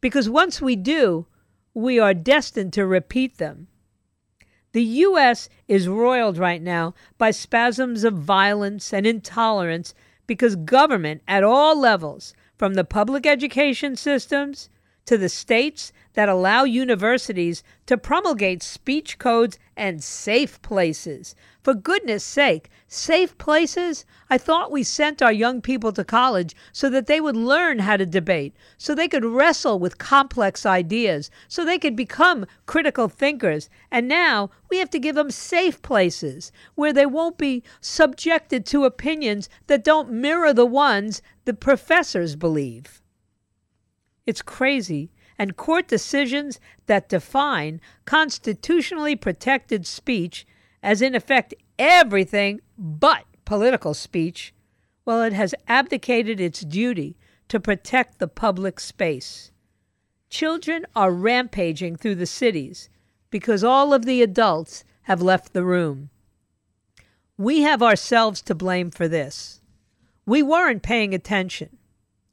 because 0.00 0.28
once 0.28 0.60
we 0.60 0.76
do, 0.76 1.26
we 1.74 1.98
are 1.98 2.14
destined 2.14 2.72
to 2.72 2.86
repeat 2.86 3.38
them. 3.38 3.68
The 4.72 4.82
U.S. 4.82 5.48
is 5.68 5.88
roiled 5.88 6.38
right 6.38 6.62
now 6.62 6.94
by 7.18 7.30
spasms 7.30 8.04
of 8.04 8.14
violence 8.14 8.92
and 8.92 9.06
intolerance 9.06 9.94
because 10.26 10.56
government 10.56 11.22
at 11.28 11.44
all 11.44 11.78
levels, 11.78 12.34
from 12.56 12.74
the 12.74 12.84
public 12.84 13.26
education 13.26 13.96
systems 13.96 14.68
to 15.06 15.16
the 15.16 15.28
states 15.28 15.92
that 16.14 16.28
allow 16.28 16.64
universities 16.64 17.62
to 17.86 17.96
promulgate 17.96 18.62
speech 18.62 19.18
codes 19.18 19.58
and 19.76 20.02
safe 20.02 20.60
places. 20.62 21.34
For 21.62 21.74
goodness 21.74 22.24
sake, 22.24 22.70
safe 22.88 23.36
places? 23.38 24.04
I 24.30 24.38
thought 24.38 24.72
we 24.72 24.82
sent 24.82 25.20
our 25.20 25.32
young 25.32 25.60
people 25.60 25.92
to 25.92 26.04
college 26.04 26.56
so 26.72 26.88
that 26.90 27.06
they 27.06 27.20
would 27.20 27.36
learn 27.36 27.80
how 27.80 27.96
to 27.98 28.06
debate, 28.06 28.56
so 28.78 28.94
they 28.94 29.08
could 29.08 29.24
wrestle 29.24 29.78
with 29.78 29.98
complex 29.98 30.64
ideas, 30.64 31.30
so 31.48 31.64
they 31.64 31.78
could 31.78 31.96
become 31.96 32.46
critical 32.64 33.08
thinkers. 33.08 33.68
And 33.90 34.08
now 34.08 34.50
we 34.70 34.78
have 34.78 34.90
to 34.90 34.98
give 34.98 35.14
them 35.14 35.30
safe 35.30 35.82
places 35.82 36.50
where 36.74 36.92
they 36.92 37.06
won't 37.06 37.38
be 37.38 37.62
subjected 37.80 38.64
to 38.66 38.84
opinions 38.84 39.48
that 39.66 39.84
don't 39.84 40.10
mirror 40.10 40.52
the 40.52 40.66
ones 40.66 41.20
the 41.44 41.54
professors 41.54 42.36
believe. 42.36 43.02
It's 44.26 44.42
crazy. 44.42 45.10
And 45.38 45.56
court 45.56 45.86
decisions 45.86 46.58
that 46.86 47.08
define 47.08 47.80
constitutionally 48.04 49.16
protected 49.16 49.86
speech 49.86 50.46
as, 50.82 51.02
in 51.02 51.14
effect, 51.14 51.54
everything 51.78 52.60
but 52.78 53.24
political 53.44 53.94
speech, 53.94 54.54
well, 55.04 55.22
it 55.22 55.32
has 55.32 55.54
abdicated 55.68 56.40
its 56.40 56.60
duty 56.60 57.16
to 57.48 57.60
protect 57.60 58.18
the 58.18 58.28
public 58.28 58.80
space. 58.80 59.52
Children 60.28 60.86
are 60.96 61.12
rampaging 61.12 61.96
through 61.96 62.16
the 62.16 62.26
cities 62.26 62.88
because 63.30 63.62
all 63.62 63.94
of 63.94 64.04
the 64.04 64.22
adults 64.22 64.84
have 65.02 65.22
left 65.22 65.52
the 65.52 65.64
room. 65.64 66.10
We 67.38 67.60
have 67.62 67.82
ourselves 67.82 68.42
to 68.42 68.54
blame 68.54 68.90
for 68.90 69.06
this. 69.06 69.60
We 70.24 70.42
weren't 70.42 70.82
paying 70.82 71.14
attention. 71.14 71.76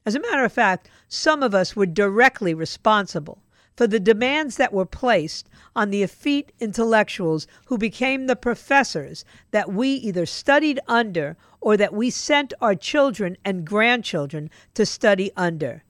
As 0.06 0.16
a 0.16 0.20
matter 0.20 0.44
of 0.44 0.52
fact, 0.52 0.90
some 1.14 1.44
of 1.44 1.54
us 1.54 1.76
were 1.76 1.86
directly 1.86 2.56
responsible 2.56 3.44
for 3.76 3.86
the 3.86 4.00
demands 4.00 4.58
that 4.58 4.74
were 4.74 4.86
placed 4.86 5.48
on 5.76 5.92
the 5.92 6.02
effete 6.02 6.52
intellectuals 6.60 7.46
who 7.68 7.78
became 7.78 8.26
the 8.26 8.36
professors 8.36 9.24
that 9.52 9.72
we 9.72 9.90
either 9.90 10.26
studied 10.26 10.80
under 10.88 11.38
or 11.62 11.78
that 11.78 11.94
we 11.94 12.10
sent 12.10 12.52
our 12.60 12.74
children 12.74 13.38
and 13.46 13.64
grandchildren 13.64 14.50
to 14.74 14.88
study 14.88 15.32
under, 15.38 15.84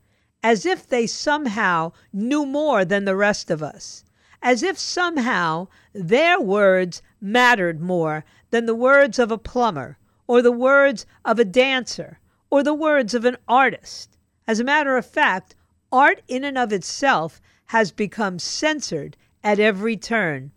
as 0.43 0.65
if 0.65 0.85
they 0.85 1.07
somehow 1.07 1.91
knew 2.11 2.45
more 2.45 2.83
than 2.83 3.05
the 3.05 3.15
rest 3.15 3.49
of 3.49 3.63
us, 3.63 4.03
as 4.41 4.61
if 4.61 4.77
somehow 4.77 5.67
their 5.93 6.37
words 6.39 7.01
mattered 7.21 7.79
more 7.79 8.25
than 8.49 8.65
the 8.65 8.75
words 8.75 9.17
of 9.17 9.31
a 9.31 9.37
plumber 9.37 9.97
or 10.27 10.41
the 10.41 10.51
words 10.51 11.05
of 11.23 11.39
a 11.39 11.45
dancer 11.45 12.19
or 12.49 12.61
the 12.61 12.73
words 12.73 13.13
of 13.13 13.23
an 13.23 13.37
artist. 13.47 14.12
As 14.45 14.59
a 14.59 14.63
matter 14.63 14.97
of 14.97 15.05
fact, 15.05 15.55
art 15.91 16.21
in 16.27 16.43
and 16.43 16.57
of 16.57 16.73
itself 16.73 17.39
has 17.67 17.91
become 17.91 18.39
censored 18.39 19.15
at 19.43 19.59
every 19.59 19.95
turn. 19.95 20.51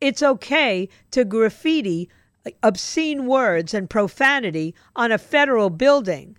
It's 0.00 0.22
okay 0.22 0.88
to 1.10 1.24
graffiti 1.24 2.08
obscene 2.62 3.26
words 3.26 3.74
and 3.74 3.90
profanity 3.90 4.74
on 4.94 5.10
a 5.10 5.18
federal 5.18 5.68
building, 5.68 6.36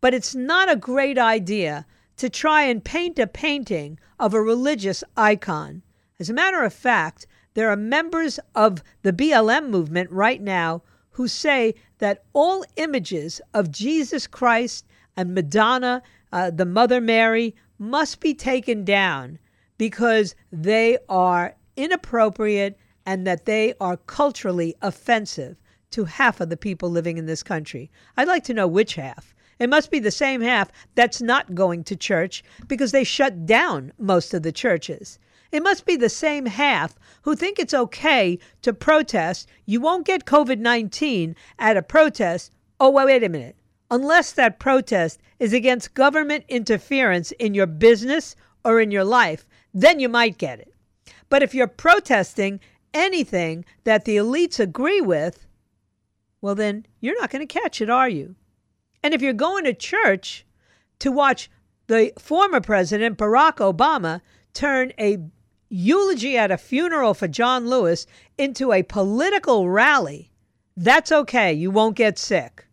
but 0.00 0.14
it's 0.14 0.34
not 0.34 0.70
a 0.70 0.76
great 0.76 1.18
idea 1.18 1.86
to 2.16 2.28
try 2.28 2.62
and 2.62 2.84
paint 2.84 3.18
a 3.18 3.26
painting 3.26 3.98
of 4.18 4.34
a 4.34 4.42
religious 4.42 5.04
icon. 5.16 5.82
As 6.18 6.30
a 6.30 6.34
matter 6.34 6.62
of 6.62 6.72
fact, 6.72 7.26
there 7.54 7.68
are 7.70 7.76
members 7.76 8.40
of 8.54 8.82
the 9.02 9.12
BLM 9.12 9.68
movement 9.68 10.10
right 10.10 10.40
now 10.40 10.82
who 11.10 11.28
say 11.28 11.74
that 11.98 12.24
all 12.32 12.64
images 12.76 13.40
of 13.52 13.70
Jesus 13.70 14.26
Christ 14.26 14.86
and 15.16 15.34
Madonna, 15.34 16.02
uh, 16.34 16.50
the 16.50 16.66
Mother 16.66 17.00
Mary, 17.00 17.54
must 17.78 18.18
be 18.18 18.34
taken 18.34 18.84
down 18.84 19.38
because 19.78 20.34
they 20.50 20.98
are 21.08 21.54
inappropriate 21.76 22.76
and 23.06 23.24
that 23.24 23.44
they 23.44 23.72
are 23.80 23.96
culturally 23.96 24.74
offensive 24.82 25.56
to 25.92 26.04
half 26.04 26.40
of 26.40 26.50
the 26.50 26.56
people 26.56 26.90
living 26.90 27.18
in 27.18 27.26
this 27.26 27.44
country. 27.44 27.88
I'd 28.16 28.26
like 28.26 28.42
to 28.44 28.54
know 28.54 28.66
which 28.66 28.96
half. 28.96 29.32
It 29.60 29.70
must 29.70 29.92
be 29.92 30.00
the 30.00 30.10
same 30.10 30.40
half 30.40 30.72
that's 30.96 31.22
not 31.22 31.54
going 31.54 31.84
to 31.84 31.94
church 31.94 32.42
because 32.66 32.90
they 32.90 33.04
shut 33.04 33.46
down 33.46 33.92
most 33.96 34.34
of 34.34 34.42
the 34.42 34.50
churches. 34.50 35.20
It 35.52 35.62
must 35.62 35.86
be 35.86 35.94
the 35.94 36.08
same 36.08 36.46
half 36.46 36.98
who 37.22 37.36
think 37.36 37.60
it's 37.60 37.74
okay 37.74 38.40
to 38.62 38.72
protest. 38.72 39.48
You 39.66 39.80
won't 39.80 40.04
get 40.04 40.24
COVID 40.24 40.58
19 40.58 41.36
at 41.60 41.76
a 41.76 41.82
protest. 41.82 42.50
Oh, 42.80 42.90
wait, 42.90 43.06
wait 43.06 43.22
a 43.22 43.28
minute. 43.28 43.56
Unless 43.94 44.32
that 44.32 44.58
protest 44.58 45.20
is 45.38 45.52
against 45.52 45.94
government 45.94 46.44
interference 46.48 47.30
in 47.30 47.54
your 47.54 47.68
business 47.68 48.34
or 48.64 48.80
in 48.80 48.90
your 48.90 49.04
life, 49.04 49.46
then 49.72 50.00
you 50.00 50.08
might 50.08 50.36
get 50.36 50.58
it. 50.58 50.74
But 51.28 51.44
if 51.44 51.54
you're 51.54 51.68
protesting 51.68 52.58
anything 52.92 53.64
that 53.84 54.04
the 54.04 54.16
elites 54.16 54.58
agree 54.58 55.00
with, 55.00 55.46
well, 56.40 56.56
then 56.56 56.86
you're 56.98 57.20
not 57.20 57.30
going 57.30 57.46
to 57.46 57.60
catch 57.60 57.80
it, 57.80 57.88
are 57.88 58.08
you? 58.08 58.34
And 59.04 59.14
if 59.14 59.22
you're 59.22 59.32
going 59.32 59.62
to 59.62 59.72
church 59.72 60.44
to 60.98 61.12
watch 61.12 61.48
the 61.86 62.12
former 62.18 62.60
president, 62.60 63.16
Barack 63.16 63.58
Obama, 63.58 64.22
turn 64.54 64.92
a 64.98 65.18
eulogy 65.68 66.36
at 66.36 66.50
a 66.50 66.58
funeral 66.58 67.14
for 67.14 67.28
John 67.28 67.68
Lewis 67.68 68.08
into 68.36 68.72
a 68.72 68.82
political 68.82 69.70
rally, 69.70 70.32
that's 70.76 71.12
okay. 71.12 71.52
You 71.52 71.70
won't 71.70 71.94
get 71.94 72.18
sick. 72.18 72.66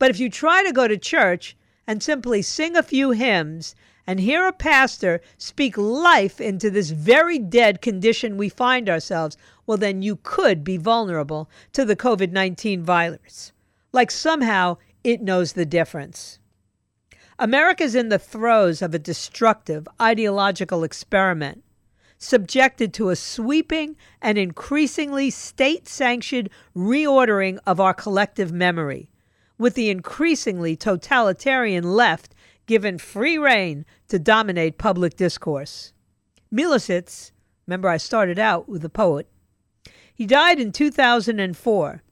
But 0.00 0.10
if 0.10 0.18
you 0.18 0.30
try 0.30 0.64
to 0.64 0.72
go 0.72 0.88
to 0.88 0.96
church 0.96 1.54
and 1.86 2.02
simply 2.02 2.40
sing 2.40 2.74
a 2.74 2.82
few 2.82 3.10
hymns 3.10 3.74
and 4.06 4.18
hear 4.18 4.46
a 4.46 4.52
pastor 4.52 5.20
speak 5.36 5.76
life 5.76 6.40
into 6.40 6.70
this 6.70 6.88
very 6.88 7.38
dead 7.38 7.82
condition 7.82 8.38
we 8.38 8.48
find 8.48 8.88
ourselves, 8.88 9.36
well, 9.66 9.76
then 9.76 10.00
you 10.00 10.16
could 10.22 10.64
be 10.64 10.78
vulnerable 10.78 11.50
to 11.74 11.84
the 11.84 11.94
COVID 11.94 12.32
19 12.32 12.82
virus. 12.82 13.52
Like 13.92 14.10
somehow 14.10 14.78
it 15.04 15.20
knows 15.20 15.52
the 15.52 15.66
difference. 15.66 16.38
America's 17.38 17.94
in 17.94 18.08
the 18.08 18.18
throes 18.18 18.80
of 18.80 18.94
a 18.94 18.98
destructive 18.98 19.86
ideological 20.00 20.82
experiment, 20.82 21.62
subjected 22.16 22.94
to 22.94 23.10
a 23.10 23.16
sweeping 23.16 23.96
and 24.22 24.38
increasingly 24.38 25.28
state 25.28 25.86
sanctioned 25.86 26.48
reordering 26.74 27.58
of 27.66 27.80
our 27.80 27.92
collective 27.92 28.50
memory, 28.50 29.09
with 29.60 29.74
the 29.74 29.90
increasingly 29.90 30.74
totalitarian 30.74 31.84
left 31.84 32.34
given 32.64 32.96
free 32.96 33.36
rein 33.36 33.84
to 34.08 34.18
dominate 34.18 34.78
public 34.78 35.16
discourse. 35.16 35.92
Milosevic, 36.52 37.30
remember 37.66 37.90
I 37.90 37.98
started 37.98 38.38
out 38.38 38.70
with 38.70 38.82
a 38.86 38.88
poet, 38.88 39.28
he 40.14 40.24
died 40.24 40.58
in 40.58 40.72
2004, 40.72 42.02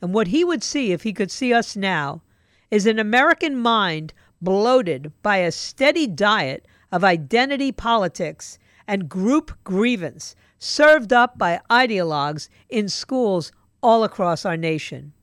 and 0.00 0.14
what 0.14 0.28
he 0.28 0.44
would 0.44 0.62
see 0.62 0.92
if 0.92 1.02
he 1.02 1.12
could 1.12 1.30
see 1.30 1.52
us 1.52 1.76
now 1.76 2.22
is 2.70 2.86
an 2.86 2.98
American 2.98 3.58
mind 3.58 4.14
bloated 4.40 5.12
by 5.22 5.36
a 5.38 5.52
steady 5.52 6.06
diet 6.06 6.66
of 6.90 7.04
identity 7.04 7.70
politics 7.70 8.58
and 8.88 9.08
group 9.08 9.52
grievance 9.62 10.34
served 10.58 11.12
up 11.12 11.36
by 11.36 11.60
ideologues 11.70 12.48
in 12.70 12.88
schools 12.88 13.52
all 13.82 14.04
across 14.04 14.46
our 14.46 14.56
nation. 14.56 15.13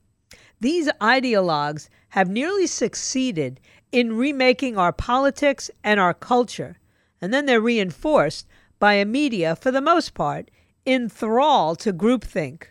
These 0.62 0.90
ideologues 1.02 1.90
have 2.10 2.30
nearly 2.30 2.68
succeeded 2.68 3.60
in 3.92 4.16
remaking 4.16 4.78
our 4.78 4.94
politics 4.94 5.72
and 5.84 6.00
our 6.00 6.14
culture. 6.14 6.78
And 7.20 7.34
then 7.34 7.48
they're 7.48 7.60
reinforced 7.60 8.48
by 8.80 8.94
a 8.94 9.06
media, 9.06 9.56
for 9.56 9.72
the 9.72 9.82
most 9.82 10.14
part, 10.14 10.52
in 10.86 11.10
thrall 11.10 11.76
to 11.78 11.92
groupthink, 11.92 12.66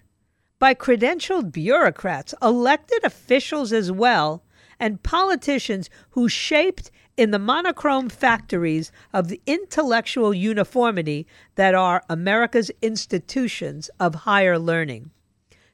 by 0.60 0.72
credentialed 0.72 1.50
bureaucrats, 1.50 2.32
elected 2.40 3.02
officials 3.02 3.72
as 3.72 3.90
well, 3.90 4.44
and 4.78 5.02
politicians 5.02 5.90
who 6.10 6.28
shaped 6.28 6.92
in 7.16 7.32
the 7.32 7.38
monochrome 7.40 8.08
factories 8.08 8.92
of 9.12 9.26
the 9.26 9.40
intellectual 9.46 10.32
uniformity 10.32 11.26
that 11.56 11.74
are 11.74 12.04
America's 12.08 12.70
institutions 12.82 13.90
of 13.98 14.14
higher 14.14 14.58
learning. 14.58 15.10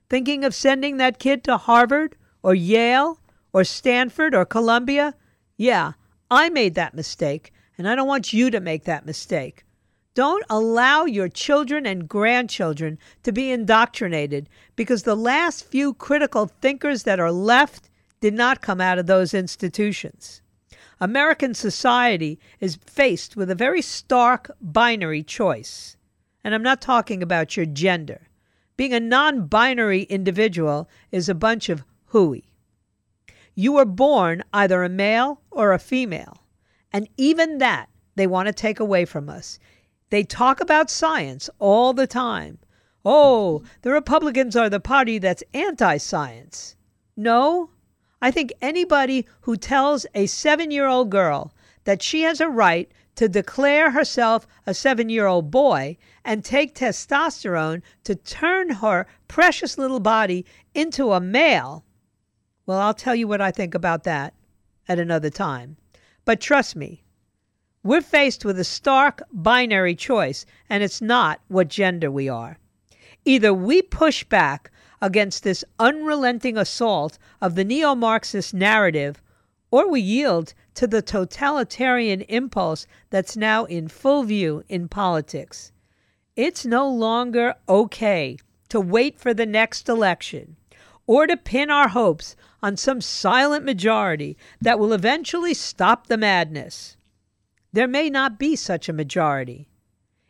Thinking 0.08 0.44
of 0.44 0.54
sending 0.54 0.98
that 0.98 1.18
kid 1.18 1.42
to 1.44 1.56
Harvard 1.56 2.16
or 2.42 2.54
Yale 2.54 3.20
or 3.52 3.64
Stanford 3.64 4.34
or 4.34 4.44
Columbia? 4.44 5.14
Yeah, 5.56 5.92
I 6.30 6.48
made 6.48 6.74
that 6.74 6.94
mistake, 6.94 7.52
and 7.76 7.88
I 7.88 7.94
don't 7.94 8.06
want 8.06 8.32
you 8.32 8.50
to 8.50 8.60
make 8.60 8.84
that 8.84 9.06
mistake. 9.06 9.64
Don't 10.14 10.44
allow 10.48 11.04
your 11.04 11.28
children 11.28 11.84
and 11.84 12.08
grandchildren 12.08 12.98
to 13.22 13.32
be 13.32 13.50
indoctrinated 13.50 14.48
because 14.74 15.02
the 15.02 15.14
last 15.14 15.66
few 15.66 15.92
critical 15.92 16.46
thinkers 16.46 17.02
that 17.02 17.20
are 17.20 17.32
left 17.32 17.90
did 18.20 18.32
not 18.32 18.62
come 18.62 18.80
out 18.80 18.98
of 18.98 19.06
those 19.06 19.34
institutions. 19.34 20.40
American 21.00 21.52
society 21.52 22.38
is 22.60 22.78
faced 22.86 23.36
with 23.36 23.50
a 23.50 23.54
very 23.54 23.82
stark 23.82 24.50
binary 24.60 25.22
choice. 25.22 25.96
And 26.42 26.54
I'm 26.54 26.62
not 26.62 26.80
talking 26.80 27.22
about 27.22 27.56
your 27.56 27.66
gender. 27.66 28.22
Being 28.76 28.92
a 28.92 29.00
non 29.00 29.46
binary 29.46 30.02
individual 30.02 30.88
is 31.10 31.28
a 31.28 31.34
bunch 31.34 31.68
of 31.68 31.84
hooey. 32.06 32.44
You 33.54 33.72
were 33.72 33.86
born 33.86 34.44
either 34.52 34.82
a 34.82 34.88
male 34.88 35.40
or 35.50 35.72
a 35.72 35.78
female. 35.78 36.42
And 36.92 37.08
even 37.16 37.58
that 37.58 37.88
they 38.14 38.26
want 38.26 38.46
to 38.46 38.52
take 38.52 38.80
away 38.80 39.04
from 39.04 39.28
us. 39.28 39.58
They 40.10 40.24
talk 40.24 40.60
about 40.60 40.90
science 40.90 41.50
all 41.58 41.92
the 41.92 42.06
time. 42.06 42.58
Oh, 43.04 43.62
the 43.82 43.92
Republicans 43.92 44.56
are 44.56 44.68
the 44.68 44.80
party 44.80 45.18
that's 45.18 45.42
anti 45.54 45.96
science. 45.96 46.76
No, 47.16 47.70
I 48.20 48.30
think 48.30 48.52
anybody 48.60 49.26
who 49.42 49.56
tells 49.56 50.06
a 50.14 50.26
seven 50.26 50.70
year 50.70 50.86
old 50.86 51.10
girl 51.10 51.52
that 51.84 52.02
she 52.02 52.22
has 52.22 52.40
a 52.40 52.48
right 52.48 52.90
to 53.14 53.28
declare 53.28 53.90
herself 53.90 54.46
a 54.66 54.74
seven 54.74 55.08
year 55.08 55.26
old 55.26 55.50
boy 55.50 55.96
and 56.26 56.44
take 56.44 56.74
testosterone 56.74 57.80
to 58.04 58.14
turn 58.14 58.68
her 58.68 59.06
precious 59.28 59.78
little 59.78 60.00
body 60.00 60.44
into 60.74 61.12
a 61.12 61.20
male 61.20 61.86
well, 62.66 62.80
I'll 62.80 62.94
tell 62.94 63.14
you 63.14 63.28
what 63.28 63.40
I 63.40 63.52
think 63.52 63.76
about 63.76 64.02
that 64.04 64.34
at 64.88 64.98
another 64.98 65.30
time. 65.30 65.76
But 66.24 66.40
trust 66.40 66.74
me, 66.74 67.04
we're 67.84 68.00
faced 68.00 68.44
with 68.44 68.58
a 68.58 68.64
stark 68.64 69.22
binary 69.32 69.94
choice, 69.94 70.44
and 70.68 70.82
it's 70.82 71.00
not 71.00 71.40
what 71.46 71.68
gender 71.68 72.10
we 72.10 72.28
are. 72.28 72.58
Either 73.24 73.54
we 73.54 73.82
push 73.82 74.24
back 74.24 74.72
against 75.00 75.44
this 75.44 75.64
unrelenting 75.78 76.58
assault 76.58 77.18
of 77.40 77.54
the 77.54 77.64
neo 77.64 77.94
Marxist 77.94 78.52
narrative, 78.52 79.22
or 79.70 79.88
we 79.88 80.00
yield 80.00 80.52
to 80.74 80.88
the 80.88 81.02
totalitarian 81.02 82.22
impulse 82.22 82.88
that's 83.10 83.36
now 83.36 83.64
in 83.66 83.86
full 83.86 84.24
view 84.24 84.64
in 84.68 84.88
politics. 84.88 85.70
It's 86.36 86.66
no 86.66 86.86
longer 86.86 87.54
okay 87.66 88.36
to 88.68 88.78
wait 88.78 89.18
for 89.18 89.32
the 89.32 89.46
next 89.46 89.88
election 89.88 90.56
or 91.06 91.26
to 91.26 91.34
pin 91.34 91.70
our 91.70 91.88
hopes 91.88 92.36
on 92.62 92.76
some 92.76 93.00
silent 93.00 93.64
majority 93.64 94.36
that 94.60 94.78
will 94.78 94.92
eventually 94.92 95.54
stop 95.54 96.06
the 96.08 96.18
madness. 96.18 96.98
There 97.72 97.88
may 97.88 98.10
not 98.10 98.38
be 98.38 98.54
such 98.54 98.86
a 98.86 98.92
majority. 98.92 99.70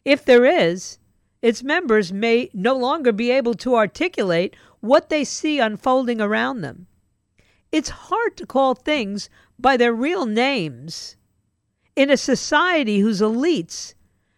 If 0.04 0.24
there 0.24 0.44
is, 0.44 0.98
its 1.42 1.64
members 1.64 2.12
may 2.12 2.50
no 2.54 2.76
longer 2.76 3.10
be 3.10 3.32
able 3.32 3.54
to 3.54 3.74
articulate 3.74 4.54
what 4.78 5.08
they 5.08 5.24
see 5.24 5.58
unfolding 5.58 6.20
around 6.20 6.60
them. 6.60 6.86
It's 7.72 7.88
hard 7.88 8.36
to 8.36 8.46
call 8.46 8.76
things 8.76 9.28
by 9.58 9.76
their 9.76 9.92
real 9.92 10.24
names 10.24 11.16
in 11.96 12.10
a 12.10 12.16
society 12.16 13.00
whose 13.00 13.20
elites 13.20 13.94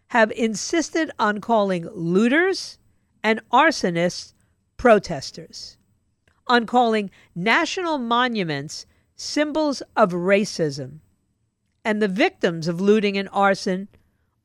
have 0.08 0.30
insisted 0.32 1.10
on 1.18 1.40
calling 1.40 1.86
looters 1.90 2.78
and 3.22 3.40
arsonists 3.52 4.32
protesters, 4.76 5.76
on 6.46 6.64
calling 6.66 7.10
national 7.34 7.98
monuments 7.98 8.86
symbols 9.16 9.82
of 9.96 10.12
racism, 10.12 11.00
and 11.84 12.00
the 12.00 12.08
victims 12.08 12.68
of 12.68 12.80
looting 12.80 13.18
and 13.18 13.28
arson 13.32 13.88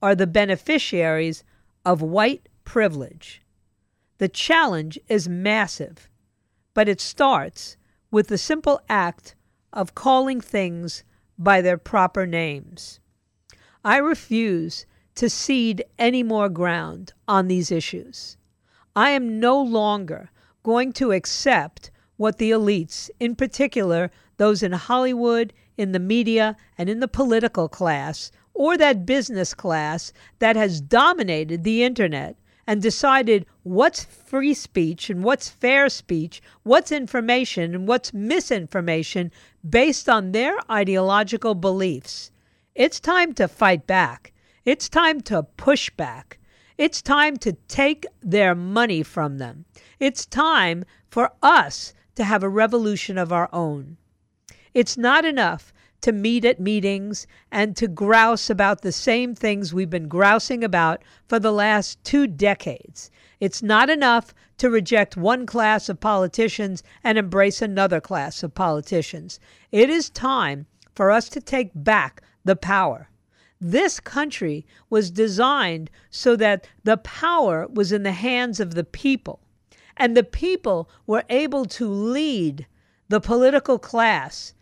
are 0.02 0.16
the 0.16 0.28
beneficiaries 0.28 1.44
of 1.86 2.02
white 2.02 2.50
privilege. 2.66 3.42
The 4.18 4.28
challenge 4.28 5.00
is 5.08 5.30
massive, 5.30 6.10
but 6.74 6.90
it 6.90 7.00
starts 7.00 7.78
with 8.12 8.28
the 8.28 8.38
simple 8.38 8.82
act 8.90 9.36
of 9.72 9.96
calling 9.96 10.42
things 10.42 11.04
by 11.38 11.62
their 11.62 11.78
proper 11.78 12.26
names. 12.28 13.00
I 13.84 13.98
refuse 13.98 14.86
to 15.16 15.30
cede 15.30 15.84
any 16.00 16.24
more 16.24 16.50
ground 16.50 17.14
on 17.28 17.48
these 17.48 17.72
issues. 17.72 18.38
I 18.96 19.12
am 19.12 19.40
no 19.40 19.62
longer 19.62 20.32
going 20.64 20.94
to 20.94 21.12
accept 21.12 21.92
what 22.18 22.38
the 22.38 22.52
elites, 22.52 23.10
in 23.20 23.36
particular 23.36 24.12
those 24.38 24.64
in 24.64 24.72
Hollywood, 24.72 25.54
in 25.78 25.92
the 25.92 26.00
media, 26.00 26.56
and 26.78 26.90
in 26.90 27.00
the 27.00 27.08
political 27.08 27.68
class, 27.68 28.32
or 28.54 28.78
that 28.78 29.06
business 29.06 29.54
class 29.54 30.14
that 30.40 30.56
has 30.56 30.82
dominated 30.82 31.64
the 31.64 31.84
internet 31.84 32.38
and 32.66 32.82
decided 32.82 33.46
what's 33.64 34.06
free 34.06 34.54
speech 34.54 35.10
and 35.10 35.24
what's 35.24 35.50
fair 35.50 35.90
speech, 35.90 36.42
what's 36.64 36.92
information 36.92 37.76
and 37.76 37.88
what's 37.88 38.14
misinformation 38.14 39.32
based 39.68 40.08
on 40.08 40.32
their 40.32 40.56
ideological 40.72 41.56
beliefs. 41.56 42.32
It's 42.76 43.00
time 43.00 43.34
to 43.34 43.48
fight 43.48 43.86
back. 43.86 44.33
It's 44.66 44.88
time 44.88 45.20
to 45.22 45.44
push 45.44 45.90
back. 45.90 46.40
It's 46.78 47.02
time 47.02 47.36
to 47.38 47.52
take 47.68 48.06
their 48.22 48.56
money 48.56 49.04
from 49.04 49.38
them. 49.38 49.66
It's 50.00 50.26
time 50.26 50.86
for 51.10 51.32
us 51.44 51.94
to 52.16 52.24
have 52.24 52.44
a 52.44 52.50
revolution 52.50 53.18
of 53.18 53.34
our 53.34 53.50
own. 53.52 53.98
It's 54.74 54.98
not 54.98 55.26
enough 55.26 55.74
to 56.00 56.14
meet 56.14 56.46
at 56.46 56.62
meetings 56.62 57.28
and 57.52 57.76
to 57.76 57.90
grouse 57.90 58.50
about 58.50 58.82
the 58.82 58.94
same 58.94 59.36
things 59.36 59.74
we've 59.74 59.90
been 59.90 60.08
grousing 60.08 60.64
about 60.64 61.04
for 61.28 61.40
the 61.40 61.52
last 61.52 62.02
two 62.06 62.26
decades. 62.26 63.12
It's 63.42 63.62
not 63.62 63.90
enough 63.90 64.34
to 64.60 64.70
reject 64.70 65.18
one 65.18 65.46
class 65.46 65.90
of 65.90 66.00
politicians 66.00 66.84
and 67.04 67.18
embrace 67.18 67.62
another 67.62 68.00
class 68.00 68.44
of 68.44 68.56
politicians. 68.56 69.42
It 69.74 69.90
is 69.90 70.10
time 70.10 70.68
for 70.96 71.12
us 71.12 71.28
to 71.30 71.42
take 71.42 71.72
back 71.76 72.22
the 72.46 72.56
power. 72.56 73.10
This 73.64 74.00
country 74.00 74.66
was 74.90 75.10
designed 75.10 75.90
so 76.10 76.36
that 76.36 76.68
the 76.84 76.98
power 76.98 77.68
was 77.68 77.92
in 77.92 78.04
the 78.04 78.12
hands 78.12 78.60
of 78.60 78.76
the 78.76 78.84
people, 78.84 79.40
and 79.98 80.16
the 80.16 80.24
people 80.24 80.90
were 81.08 81.24
able 81.30 81.66
to 81.66 81.88
lead 81.88 82.68
the 83.10 83.22
political 83.22 83.80
class 83.80 84.54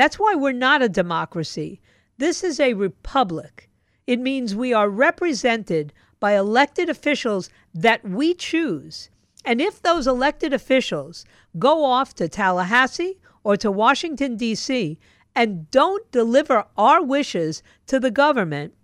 that's 0.00 0.18
why 0.18 0.34
we're 0.34 0.52
not 0.52 0.80
a 0.80 0.88
democracy. 0.88 1.78
This 2.16 2.42
is 2.42 2.58
a 2.58 2.72
republic. 2.72 3.68
It 4.06 4.18
means 4.18 4.56
we 4.56 4.72
are 4.72 4.88
represented 4.88 5.92
by 6.18 6.38
elected 6.38 6.88
officials 6.88 7.50
that 7.74 8.02
we 8.02 8.32
choose. 8.32 9.10
And 9.44 9.60
if 9.60 9.82
those 9.82 10.06
elected 10.06 10.54
officials 10.54 11.26
go 11.58 11.84
off 11.84 12.14
to 12.14 12.30
Tallahassee 12.30 13.18
or 13.44 13.58
to 13.58 13.70
Washington, 13.70 14.38
D.C., 14.38 14.98
and 15.34 15.70
don't 15.70 16.10
deliver 16.10 16.66
our 16.76 17.02
wishes 17.02 17.62
to 17.86 18.00
the 18.00 18.10
government, 18.10 18.74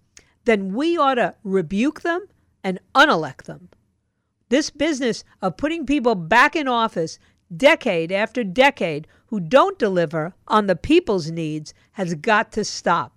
then 0.45 0.73
we 0.75 0.97
ought 0.97 1.15
to 1.15 1.35
rebuke 1.43 2.03
them 2.03 2.27
and 2.63 2.79
unelect 2.95 3.47
them. 3.47 3.69
This 4.49 4.71
business 4.71 5.25
of 5.43 5.57
putting 5.57 5.87
people 5.87 6.15
back 6.15 6.55
in 6.55 6.69
office 6.69 7.19
decade 7.55 8.11
after 8.11 8.43
decade 8.45 9.07
who 9.27 9.41
don't 9.41 9.79
deliver 9.79 10.35
on 10.49 10.67
the 10.67 10.77
people's 10.77 11.31
needs 11.31 11.75
has 11.93 12.15
got 12.15 12.53
to 12.53 12.65
stop. 12.65 13.13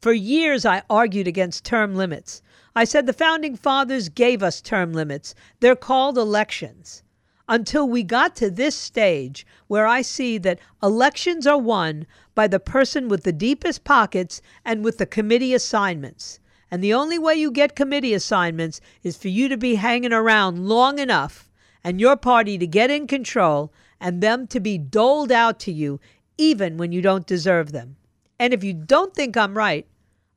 For 0.00 0.12
years, 0.12 0.66
I 0.66 0.82
argued 0.90 1.28
against 1.28 1.64
term 1.64 1.94
limits. 1.94 2.42
I 2.74 2.84
said 2.84 3.06
the 3.06 3.12
founding 3.12 3.56
fathers 3.56 4.08
gave 4.08 4.42
us 4.42 4.60
term 4.60 4.92
limits. 4.92 5.34
They're 5.60 5.76
called 5.76 6.18
elections. 6.18 7.03
Until 7.46 7.86
we 7.86 8.02
got 8.02 8.34
to 8.36 8.50
this 8.50 8.74
stage 8.74 9.46
where 9.66 9.86
I 9.86 10.00
see 10.00 10.38
that 10.38 10.58
elections 10.82 11.46
are 11.46 11.58
won 11.58 12.06
by 12.34 12.46
the 12.46 12.58
person 12.58 13.08
with 13.08 13.24
the 13.24 13.32
deepest 13.32 13.84
pockets 13.84 14.40
and 14.64 14.82
with 14.82 14.98
the 14.98 15.06
committee 15.06 15.52
assignments. 15.52 16.40
And 16.70 16.82
the 16.82 16.94
only 16.94 17.18
way 17.18 17.34
you 17.34 17.50
get 17.50 17.76
committee 17.76 18.14
assignments 18.14 18.80
is 19.02 19.16
for 19.16 19.28
you 19.28 19.48
to 19.48 19.56
be 19.56 19.74
hanging 19.74 20.12
around 20.12 20.66
long 20.66 20.98
enough 20.98 21.50
and 21.84 22.00
your 22.00 22.16
party 22.16 22.56
to 22.56 22.66
get 22.66 22.90
in 22.90 23.06
control 23.06 23.72
and 24.00 24.22
them 24.22 24.46
to 24.46 24.58
be 24.58 24.78
doled 24.78 25.30
out 25.30 25.60
to 25.60 25.72
you 25.72 26.00
even 26.38 26.78
when 26.78 26.92
you 26.92 27.02
don't 27.02 27.26
deserve 27.26 27.72
them. 27.72 27.96
And 28.38 28.54
if 28.54 28.64
you 28.64 28.72
don't 28.72 29.14
think 29.14 29.36
I'm 29.36 29.56
right, 29.56 29.86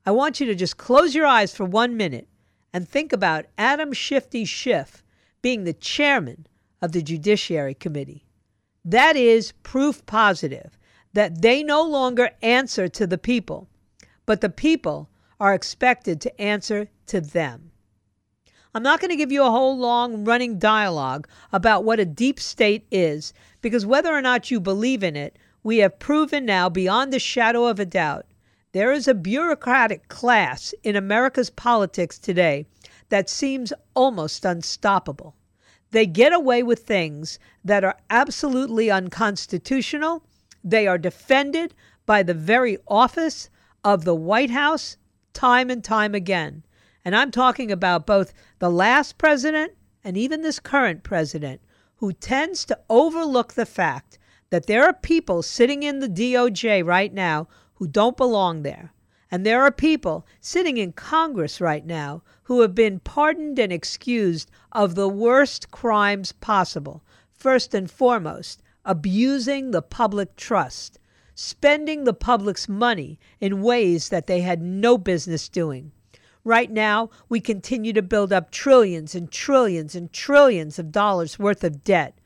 I 0.04 0.10
want 0.10 0.40
you 0.40 0.46
to 0.46 0.54
just 0.54 0.76
close 0.76 1.14
your 1.14 1.26
eyes 1.26 1.54
for 1.54 1.64
one 1.64 1.96
minute 1.96 2.28
and 2.72 2.86
think 2.86 3.12
about 3.12 3.46
Adam 3.56 3.92
Shifty 3.92 4.44
Schiff 4.44 5.02
being 5.40 5.64
the 5.64 5.72
chairman 5.72 6.46
of 6.80 6.92
the 6.92 7.02
Judiciary 7.02 7.74
Committee. 7.74 8.24
That 8.84 9.16
is 9.16 9.52
proof 9.62 10.04
positive 10.06 10.78
that 11.12 11.42
they 11.42 11.62
no 11.62 11.82
longer 11.82 12.30
answer 12.42 12.88
to 12.88 13.06
the 13.06 13.18
people, 13.18 13.68
but 14.26 14.40
the 14.40 14.48
people 14.48 15.08
are 15.40 15.54
expected 15.54 16.20
to 16.20 16.40
answer 16.40 16.88
to 17.06 17.20
them. 17.20 17.70
I'm 18.74 18.82
not 18.82 19.00
going 19.00 19.10
to 19.10 19.16
give 19.16 19.32
you 19.32 19.42
a 19.44 19.50
whole 19.50 19.76
long 19.76 20.24
running 20.24 20.58
dialogue 20.58 21.26
about 21.52 21.84
what 21.84 22.00
a 22.00 22.04
deep 22.04 22.38
state 22.38 22.86
is, 22.90 23.32
because 23.60 23.86
whether 23.86 24.12
or 24.12 24.22
not 24.22 24.50
you 24.50 24.60
believe 24.60 25.02
in 25.02 25.16
it, 25.16 25.38
we 25.62 25.78
have 25.78 25.98
proven 25.98 26.44
now 26.44 26.68
beyond 26.68 27.12
the 27.12 27.18
shadow 27.18 27.66
of 27.66 27.80
a 27.80 27.86
doubt 27.86 28.26
there 28.72 28.92
is 28.92 29.08
a 29.08 29.14
bureaucratic 29.14 30.08
class 30.08 30.74
in 30.82 30.94
America's 30.94 31.48
politics 31.48 32.18
today 32.18 32.66
that 33.08 33.30
seems 33.30 33.72
almost 33.94 34.44
unstoppable. 34.44 35.34
They 35.90 36.06
get 36.06 36.32
away 36.32 36.62
with 36.62 36.80
things 36.80 37.38
that 37.64 37.84
are 37.84 37.96
absolutely 38.10 38.90
unconstitutional. 38.90 40.24
They 40.62 40.86
are 40.86 40.98
defended 40.98 41.74
by 42.04 42.22
the 42.22 42.34
very 42.34 42.78
office 42.86 43.48
of 43.84 44.04
the 44.04 44.14
White 44.14 44.50
House 44.50 44.96
time 45.32 45.70
and 45.70 45.82
time 45.82 46.14
again. 46.14 46.64
And 47.04 47.16
I'm 47.16 47.30
talking 47.30 47.70
about 47.72 48.06
both 48.06 48.34
the 48.58 48.70
last 48.70 49.18
president 49.18 49.72
and 50.04 50.16
even 50.16 50.42
this 50.42 50.60
current 50.60 51.02
president, 51.02 51.60
who 51.96 52.12
tends 52.12 52.64
to 52.64 52.78
overlook 52.88 53.52
the 53.52 53.66
fact 53.66 54.18
that 54.50 54.66
there 54.66 54.84
are 54.84 54.92
people 54.92 55.42
sitting 55.42 55.82
in 55.82 55.98
the 55.98 56.08
DOJ 56.08 56.84
right 56.84 57.12
now 57.12 57.48
who 57.74 57.86
don't 57.86 58.16
belong 58.16 58.62
there. 58.62 58.92
And 59.30 59.44
there 59.44 59.62
are 59.62 59.70
people 59.70 60.26
sitting 60.40 60.78
in 60.78 60.92
Congress 60.92 61.60
right 61.60 61.84
now 61.84 62.22
who 62.48 62.62
have 62.62 62.74
been 62.74 62.98
pardoned 62.98 63.58
and 63.58 63.70
excused 63.70 64.50
of 64.72 64.94
the 64.94 65.06
worst 65.06 65.70
crimes 65.70 66.32
possible. 66.32 67.04
First 67.30 67.74
and 67.74 67.90
foremost, 67.90 68.62
abusing 68.86 69.70
the 69.70 69.82
public 69.82 70.34
trust, 70.34 70.98
spending 71.34 72.04
the 72.04 72.14
public's 72.14 72.66
money 72.66 73.20
in 73.38 73.60
ways 73.60 74.08
that 74.08 74.26
they 74.26 74.40
had 74.40 74.62
no 74.62 74.96
business 74.96 75.46
doing. 75.46 75.92
Right 76.42 76.70
now, 76.70 77.10
we 77.28 77.38
continue 77.38 77.92
to 77.92 78.00
build 78.00 78.32
up 78.32 78.50
trillions 78.50 79.14
and 79.14 79.30
trillions 79.30 79.94
and 79.94 80.10
trillions 80.10 80.78
of 80.78 80.90
dollars 80.90 81.38
worth 81.38 81.62
of 81.62 81.84
debt. 81.84 82.18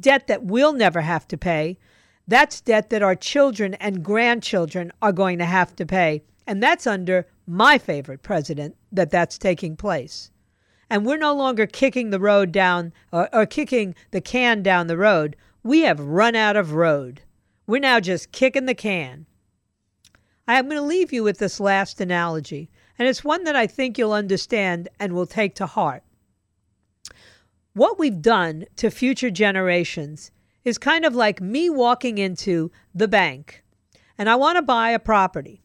Debt 0.00 0.26
that 0.26 0.42
we'll 0.42 0.72
never 0.72 1.02
have 1.02 1.28
to 1.28 1.38
pay. 1.38 1.78
That's 2.26 2.60
debt 2.60 2.90
that 2.90 3.04
our 3.04 3.14
children 3.14 3.74
and 3.74 4.04
grandchildren 4.04 4.90
are 5.00 5.12
going 5.12 5.38
to 5.38 5.44
have 5.44 5.76
to 5.76 5.86
pay. 5.86 6.24
And 6.48 6.60
that's 6.60 6.84
under 6.84 7.28
my 7.48 7.78
favorite 7.78 8.22
president 8.22 8.76
that 8.92 9.10
that's 9.10 9.38
taking 9.38 9.76
place. 9.76 10.30
And 10.90 11.04
we're 11.04 11.18
no 11.18 11.34
longer 11.34 11.66
kicking 11.66 12.10
the 12.10 12.20
road 12.20 12.52
down 12.52 12.92
or, 13.12 13.28
or 13.34 13.46
kicking 13.46 13.94
the 14.10 14.20
can 14.20 14.62
down 14.62 14.86
the 14.86 14.96
road. 14.96 15.36
We 15.62 15.80
have 15.80 16.00
run 16.00 16.34
out 16.34 16.56
of 16.56 16.72
road. 16.72 17.22
We're 17.66 17.80
now 17.80 18.00
just 18.00 18.32
kicking 18.32 18.66
the 18.66 18.74
can. 18.74 19.26
I 20.46 20.58
am 20.58 20.66
going 20.66 20.76
to 20.76 20.82
leave 20.82 21.12
you 21.12 21.22
with 21.22 21.38
this 21.38 21.60
last 21.60 22.00
analogy, 22.00 22.70
and 22.98 23.06
it's 23.06 23.24
one 23.24 23.44
that 23.44 23.56
I 23.56 23.66
think 23.66 23.98
you'll 23.98 24.12
understand 24.12 24.88
and 24.98 25.12
will 25.12 25.26
take 25.26 25.54
to 25.56 25.66
heart. 25.66 26.02
What 27.74 27.98
we've 27.98 28.22
done 28.22 28.64
to 28.76 28.90
future 28.90 29.30
generations 29.30 30.30
is 30.64 30.78
kind 30.78 31.04
of 31.04 31.14
like 31.14 31.40
me 31.40 31.68
walking 31.68 32.18
into 32.18 32.70
the 32.94 33.08
bank 33.08 33.62
and 34.18 34.28
I 34.28 34.34
want 34.34 34.56
to 34.56 34.62
buy 34.62 34.90
a 34.90 34.98
property. 34.98 35.62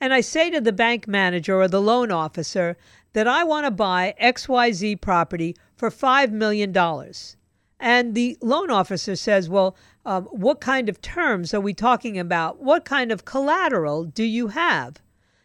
And 0.00 0.12
I 0.12 0.20
say 0.20 0.50
to 0.50 0.60
the 0.60 0.72
bank 0.72 1.08
manager 1.08 1.60
or 1.60 1.68
the 1.68 1.80
loan 1.80 2.10
officer 2.10 2.76
that 3.14 3.26
I 3.26 3.44
want 3.44 3.64
to 3.64 3.70
buy 3.70 4.14
XYZ 4.20 5.00
property 5.00 5.56
for 5.74 5.90
$5 5.90 6.32
million. 6.32 6.74
And 7.80 8.14
the 8.14 8.36
loan 8.40 8.70
officer 8.70 9.16
says, 9.16 9.48
Well, 9.48 9.76
um, 10.04 10.24
what 10.26 10.60
kind 10.60 10.88
of 10.88 11.00
terms 11.00 11.52
are 11.54 11.60
we 11.60 11.74
talking 11.74 12.18
about? 12.18 12.60
What 12.60 12.84
kind 12.84 13.10
of 13.10 13.24
collateral 13.24 14.04
do 14.04 14.22
you 14.22 14.48
have? 14.48 15.00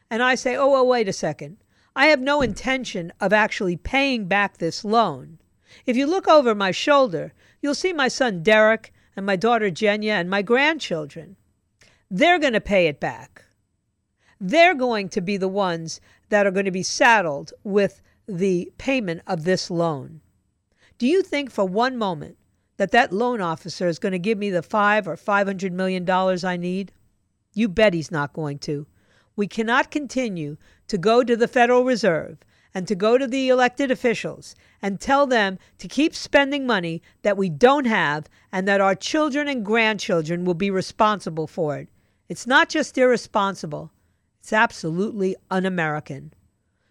And 0.09 0.21
I 0.21 0.35
say, 0.35 0.55
Oh, 0.55 0.71
well, 0.71 0.87
wait 0.87 1.07
a 1.07 1.13
second. 1.13 1.57
I 1.95 2.07
have 2.07 2.21
no 2.21 2.41
intention 2.41 3.11
of 3.19 3.33
actually 3.33 3.75
paying 3.75 4.27
back 4.27 4.57
this 4.57 4.85
loan. 4.85 5.39
If 5.85 5.97
you 5.97 6.05
look 6.05 6.27
over 6.27 6.55
my 6.55 6.71
shoulder, 6.71 7.33
you'll 7.61 7.75
see 7.75 7.93
my 7.93 8.07
son 8.07 8.43
Derek 8.43 8.93
and 9.15 9.25
my 9.25 9.35
daughter 9.35 9.69
Jenya 9.69 10.13
and 10.13 10.29
my 10.29 10.41
grandchildren. 10.41 11.35
They're 12.09 12.39
going 12.39 12.53
to 12.53 12.61
pay 12.61 12.87
it 12.87 12.99
back. 12.99 13.43
They're 14.43 14.73
going 14.73 15.09
to 15.09 15.21
be 15.21 15.37
the 15.37 15.47
ones 15.47 16.01
that 16.29 16.47
are 16.47 16.51
going 16.51 16.65
to 16.65 16.71
be 16.71 16.81
saddled 16.81 17.53
with 17.63 18.01
the 18.27 18.71
payment 18.79 19.21
of 19.27 19.43
this 19.43 19.69
loan. 19.69 20.21
Do 20.97 21.05
you 21.05 21.21
think 21.21 21.51
for 21.51 21.65
one 21.65 21.95
moment 21.95 22.37
that 22.77 22.89
that 22.89 23.13
loan 23.13 23.39
officer 23.39 23.87
is 23.87 23.99
going 23.99 24.13
to 24.13 24.19
give 24.19 24.39
me 24.39 24.49
the 24.49 24.63
five 24.63 25.07
or 25.07 25.15
five 25.15 25.45
hundred 25.45 25.73
million 25.73 26.05
dollars 26.05 26.43
I 26.43 26.57
need? 26.57 26.91
You 27.53 27.69
bet 27.69 27.93
he's 27.93 28.09
not 28.09 28.33
going 28.33 28.57
to. 28.59 28.87
We 29.35 29.45
cannot 29.45 29.91
continue 29.91 30.57
to 30.87 30.97
go 30.97 31.23
to 31.23 31.37
the 31.37 31.47
Federal 31.47 31.83
Reserve 31.83 32.39
and 32.73 32.87
to 32.87 32.95
go 32.95 33.19
to 33.19 33.27
the 33.27 33.49
elected 33.49 33.91
officials 33.91 34.55
and 34.81 34.99
tell 34.99 35.27
them 35.27 35.59
to 35.77 35.87
keep 35.87 36.15
spending 36.15 36.65
money 36.65 37.03
that 37.21 37.37
we 37.37 37.47
don't 37.47 37.85
have 37.85 38.27
and 38.51 38.67
that 38.67 38.81
our 38.81 38.95
children 38.95 39.47
and 39.47 39.63
grandchildren 39.63 40.45
will 40.45 40.55
be 40.55 40.71
responsible 40.71 41.45
for 41.45 41.77
it. 41.77 41.89
It's 42.27 42.47
not 42.47 42.69
just 42.69 42.97
irresponsible, 42.97 43.91
it's 44.41 44.51
absolutely 44.51 45.35
un 45.51 45.67
American. 45.67 46.33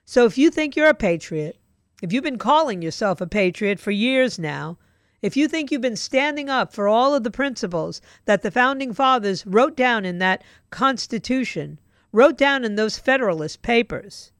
So 0.04 0.24
if 0.24 0.38
you 0.38 0.50
think 0.50 0.76
you're 0.76 0.88
a 0.88 0.94
patriot, 0.94 1.58
if 2.00 2.12
you've 2.12 2.22
been 2.22 2.38
calling 2.38 2.80
yourself 2.80 3.20
a 3.20 3.26
patriot 3.26 3.80
for 3.80 3.90
years 3.90 4.38
now, 4.38 4.78
if 5.20 5.36
you 5.36 5.48
think 5.48 5.72
you've 5.72 5.80
been 5.80 5.96
standing 5.96 6.48
up 6.48 6.72
for 6.72 6.86
all 6.86 7.12
of 7.12 7.24
the 7.24 7.30
principles 7.30 8.00
that 8.24 8.42
the 8.42 8.52
founding 8.52 8.94
fathers 8.94 9.44
wrote 9.44 9.76
down 9.76 10.04
in 10.04 10.18
that 10.18 10.44
Constitution, 10.70 11.80
wrote 12.12 12.38
down 12.38 12.64
in 12.64 12.76
those 12.76 13.00
Federalist 13.00 13.62
Papers, 13.62 14.30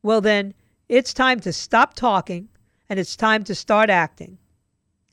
well, 0.00 0.20
then 0.20 0.54
it's 0.88 1.12
time 1.12 1.40
to 1.40 1.52
stop 1.52 1.94
talking 1.94 2.50
and 2.88 3.00
it's 3.00 3.16
time 3.16 3.42
to 3.44 3.54
start 3.54 3.90
acting. 3.90 4.38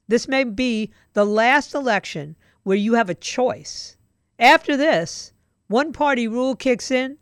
This 0.08 0.28
may 0.28 0.44
be 0.44 0.92
the 1.14 1.26
last 1.26 1.74
election 1.74 2.36
where 2.62 2.78
you 2.78 2.94
have 2.94 3.10
a 3.10 3.16
choice. 3.16 3.98
After 4.38 4.78
this, 4.78 5.34
one 5.68 5.92
party 5.92 6.28
rule 6.28 6.56
kicks 6.56 6.92
in, 6.92 7.18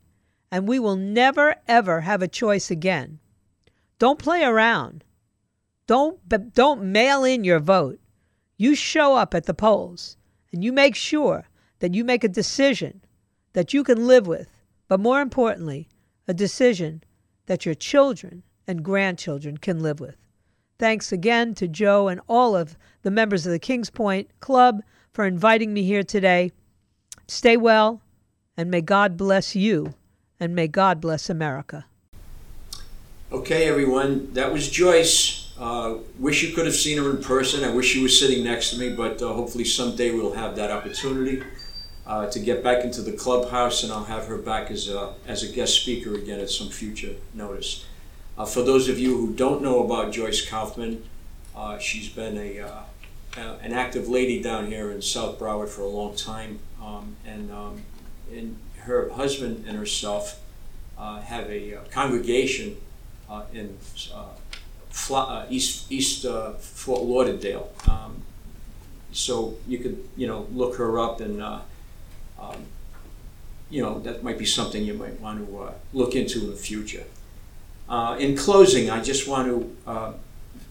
and 0.55 0.69
we 0.69 0.79
will 0.79 0.95
never, 0.95 1.53
ever 1.67 1.99
have 1.99 2.21
a 2.21 2.29
choice 2.29 2.71
again. 2.71 3.19
Don't 3.99 4.17
play 4.17 4.41
around. 4.41 5.03
Don't, 5.85 6.17
don't 6.53 6.81
mail 6.81 7.25
in 7.25 7.43
your 7.43 7.59
vote. 7.59 7.99
You 8.55 8.73
show 8.73 9.17
up 9.17 9.33
at 9.35 9.47
the 9.47 9.53
polls 9.53 10.15
and 10.53 10.63
you 10.63 10.71
make 10.71 10.95
sure 10.95 11.49
that 11.79 11.93
you 11.93 12.05
make 12.05 12.23
a 12.23 12.29
decision 12.29 13.01
that 13.51 13.73
you 13.73 13.83
can 13.83 14.07
live 14.07 14.27
with, 14.27 14.47
but 14.87 15.01
more 15.01 15.19
importantly, 15.19 15.89
a 16.25 16.33
decision 16.33 17.03
that 17.47 17.65
your 17.65 17.75
children 17.75 18.41
and 18.65 18.81
grandchildren 18.81 19.57
can 19.57 19.81
live 19.81 19.99
with. 19.99 20.15
Thanks 20.79 21.11
again 21.11 21.53
to 21.55 21.67
Joe 21.67 22.07
and 22.07 22.21
all 22.29 22.55
of 22.55 22.77
the 23.01 23.11
members 23.11 23.45
of 23.45 23.51
the 23.51 23.59
Kings 23.59 23.89
Point 23.89 24.29
Club 24.39 24.81
for 25.11 25.25
inviting 25.25 25.73
me 25.73 25.83
here 25.83 26.03
today. 26.03 26.53
Stay 27.27 27.57
well, 27.57 28.01
and 28.55 28.71
may 28.71 28.79
God 28.79 29.17
bless 29.17 29.53
you, 29.53 29.95
and 30.39 30.55
may 30.55 30.67
God 30.67 31.01
bless 31.01 31.29
America. 31.29 31.85
Okay, 33.31 33.67
everyone, 33.67 34.33
that 34.33 34.51
was 34.51 34.69
Joyce. 34.69 35.53
Uh, 35.57 35.95
wish 36.19 36.43
you 36.43 36.53
could 36.53 36.65
have 36.65 36.75
seen 36.75 36.97
her 36.97 37.09
in 37.09 37.21
person. 37.23 37.63
I 37.63 37.73
wish 37.73 37.87
she 37.87 38.03
was 38.03 38.19
sitting 38.19 38.43
next 38.43 38.71
to 38.71 38.79
me, 38.79 38.93
but 38.93 39.21
uh, 39.21 39.33
hopefully 39.33 39.65
someday 39.65 40.11
we'll 40.11 40.33
have 40.33 40.55
that 40.57 40.69
opportunity 40.69 41.41
uh, 42.05 42.27
to 42.27 42.39
get 42.39 42.63
back 42.63 42.83
into 42.83 43.01
the 43.01 43.13
clubhouse, 43.13 43.83
and 43.83 43.91
I'll 43.91 44.03
have 44.03 44.27
her 44.27 44.37
back 44.37 44.69
as 44.69 44.89
a, 44.89 45.13
as 45.27 45.43
a 45.43 45.47
guest 45.47 45.81
speaker 45.81 46.13
again 46.13 46.39
at 46.39 46.49
some 46.49 46.69
future 46.69 47.15
notice. 47.33 47.85
Uh, 48.37 48.45
for 48.45 48.61
those 48.61 48.89
of 48.89 48.99
you 48.99 49.17
who 49.17 49.33
don't 49.33 49.61
know 49.61 49.83
about 49.83 50.11
Joyce 50.11 50.47
Kaufman, 50.47 51.03
uh, 51.55 51.79
she's 51.79 52.09
been 52.09 52.37
a, 52.37 52.59
uh, 52.59 52.83
an 53.61 53.73
active 53.73 54.07
lady 54.07 54.41
down 54.41 54.67
here 54.67 54.91
in 54.91 55.01
South 55.01 55.39
Broward 55.39 55.69
for 55.69 55.81
a 55.81 55.87
long 55.87 56.15
time, 56.15 56.59
um, 56.81 57.15
and, 57.25 57.51
um, 57.51 57.81
and 58.31 58.59
her 58.85 59.09
husband 59.09 59.65
and 59.67 59.77
herself 59.77 60.41
have 60.97 61.49
a 61.49 61.77
congregation 61.91 62.77
uh, 63.29 63.43
in 63.53 63.77
uh, 64.13 65.13
uh, 65.13 65.45
East 65.49 65.91
East 65.91 66.25
Fort 66.59 67.01
Lauderdale. 67.01 67.71
Um, 67.87 68.21
so 69.11 69.57
you 69.67 69.79
could 69.79 70.07
you 70.15 70.27
know 70.27 70.47
look 70.51 70.77
her 70.77 70.99
up 70.99 71.21
and 71.21 71.41
um, 71.41 71.61
you 73.69 73.81
know 73.81 73.99
that 73.99 74.23
might 74.23 74.37
be 74.37 74.45
something 74.45 74.83
you 74.83 74.93
might 74.93 75.19
want 75.19 75.45
to 75.45 75.73
look 75.93 76.15
into 76.15 76.41
in 76.41 76.51
the 76.51 76.55
future. 76.55 77.03
in 78.19 78.37
closing, 78.37 78.89
I 78.89 79.01
just 79.01 79.27
want 79.27 79.47
to 79.47 80.15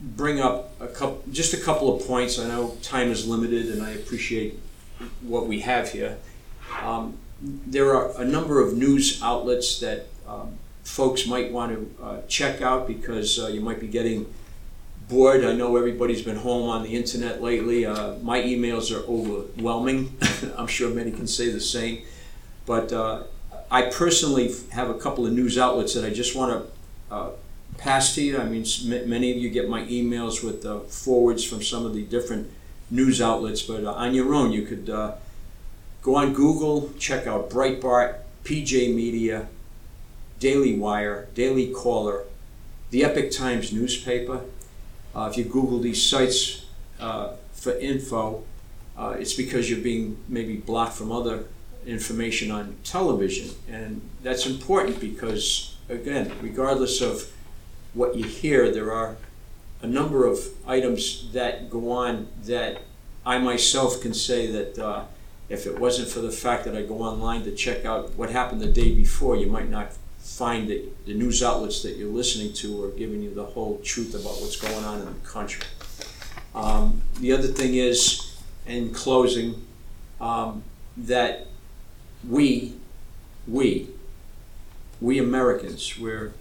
bring 0.01 0.41
up 0.41 0.81
a 0.81 0.87
couple, 0.87 1.23
just 1.33 1.55
a 1.55 1.57
couple 1.57 1.95
of 1.95 2.07
points. 2.07 2.39
I 2.39 2.47
know 2.49 2.77
time 2.83 3.11
is 3.11 3.27
limited, 3.27 3.67
and 3.67 3.83
I 3.83 3.91
appreciate 3.91 4.59
what 5.23 5.47
we 5.47 5.61
have 5.61 5.91
here. 5.91 6.19
Um, 6.83 7.19
there 7.41 7.95
are 7.95 8.11
a 8.21 8.25
number 8.25 8.61
of 8.61 8.77
news 8.77 9.21
outlets 9.23 9.81
that 9.81 10.07
um, 10.27 10.59
folks 10.85 11.27
might 11.27 11.53
want 11.53 11.73
to 11.73 12.05
uh, 12.05 12.21
check 12.29 12.63
out 12.63 12.87
because 12.87 13.39
uh, 13.39 13.49
you 13.49 13.61
might 13.61 13.81
be 13.81 13.89
getting 13.89 14.33
bored. 15.09 15.45
I 15.45 15.53
know 15.53 15.77
everybody's 15.77 16.23
been 16.23 16.37
home 16.37 16.69
on 16.69 16.83
the 16.83 16.95
internet 16.95 17.43
lately. 17.43 17.85
Uh, 17.85 18.15
my 18.23 18.41
emails 18.41 18.95
are 18.95 19.05
overwhelming. 19.07 20.17
I'm 20.57 20.67
sure 20.67 20.91
many 20.95 21.11
can 21.11 21.27
say 21.27 21.51
the 21.51 21.61
same. 21.61 22.03
But 22.67 22.93
uh, 22.93 23.25
I 23.71 23.83
personally 23.83 24.55
have 24.73 24.89
a 24.89 24.95
couple 24.95 25.27
of 25.27 25.33
news 25.33 25.59
outlets 25.59 25.95
that 25.95 26.05
I 26.05 26.11
just 26.11 26.35
want 26.35 26.53
to 26.53 27.15
uh, 27.15 27.31
pass 27.77 28.15
to 28.15 28.23
you. 28.23 28.39
I 28.39 28.45
mean, 28.45 28.65
many 28.87 29.31
of 29.33 29.39
you 29.39 29.51
get 29.51 29.69
my 29.69 29.83
emails 29.85 30.43
with 30.43 30.65
uh, 30.65 30.81
forwards 30.81 31.45
from 31.45 31.63
some 31.63 31.85
of 31.85 31.95
the 31.95 32.05
different 32.05 32.51
news 32.91 33.21
outlets, 33.21 33.63
but 33.63 33.85
on 33.85 34.15
your 34.15 34.35
own, 34.35 34.53
you 34.53 34.63
could 34.63 34.89
go 36.05 36.17
on 36.17 36.35
Google, 36.35 36.93
check 36.99 37.27
out 37.27 37.51
Breitbart, 37.51 38.19
PJ 38.45 38.95
Media, 38.95 39.49
Daily 40.39 40.79
Wire, 40.79 41.29
Daily 41.35 41.73
Caller, 41.73 42.25
the 42.91 43.03
Epoch 43.03 43.31
Times 43.33 43.73
newspaper. 43.73 44.43
Uh, 45.17 45.29
if 45.31 45.39
you 45.39 45.45
Google 45.45 45.81
these 45.81 46.03
sites 46.03 46.67
uh, 47.01 47.33
for 47.55 47.73
info, 47.79 48.45
uh, 48.99 49.17
it's 49.19 49.33
because 49.33 49.71
you're 49.71 49.81
being 49.81 50.19
maybe 50.29 50.57
blocked 50.57 50.93
from 50.93 51.11
other 51.11 51.47
information 51.87 52.51
on 52.51 52.77
television. 52.85 53.55
And 53.67 54.03
that's 54.23 54.45
important 54.45 55.01
because, 55.01 55.75
again, 55.89 56.31
regardless 56.43 57.01
of 57.01 57.33
what 57.95 58.15
you 58.15 58.25
hear, 58.25 58.71
there 58.71 58.93
are 58.93 59.17
a 59.81 59.87
number 59.87 60.27
of 60.27 60.39
items 60.67 61.33
that 61.33 61.71
go 61.71 61.91
on 61.91 62.29
that 62.45 62.83
I 63.25 63.39
myself 63.39 64.03
can 64.03 64.13
say 64.13 64.47
that 64.49 64.79
uh, 64.79 65.05
if 65.49 65.67
it 65.67 65.79
wasn't 65.79 66.09
for 66.09 66.21
the 66.21 66.31
fact 66.31 66.65
that 66.65 66.77
I 66.77 66.83
go 66.83 67.03
online 67.03 67.45
to 67.45 67.53
check 67.53 67.85
out 67.85 68.15
what 68.15 68.31
happened 68.31 68.61
the 68.61 68.67
day 68.67 68.95
before, 68.95 69.37
you 69.37 69.47
might 69.47 69.69
not 69.69 69.93
find 70.19 70.69
that 70.69 71.07
the 71.07 71.15
news 71.15 71.43
outlets 71.43 71.83
that 71.83 71.97
you're 71.97 72.11
listening 72.11 72.53
to 72.55 72.85
are 72.85 72.91
giving 72.91 73.23
you 73.23 73.35
the 73.35 73.45
whole 73.45 73.79
truth 73.85 74.15
about 74.15 74.41
what's 74.41 74.57
going 74.57 74.85
on 74.85 75.01
in 75.01 75.05
the 75.05 75.13
country. 75.29 75.65
Um, 76.55 77.03
the 77.21 77.33
other 77.33 77.49
thing 77.49 77.75
is, 77.75 78.37
in 78.67 78.95
closing, 78.95 79.67
um, 80.21 80.63
that 80.97 81.47
we, 82.27 82.75
we, 83.47 83.89
we 85.01 85.19
Americans, 85.19 85.99
we're 85.99 86.33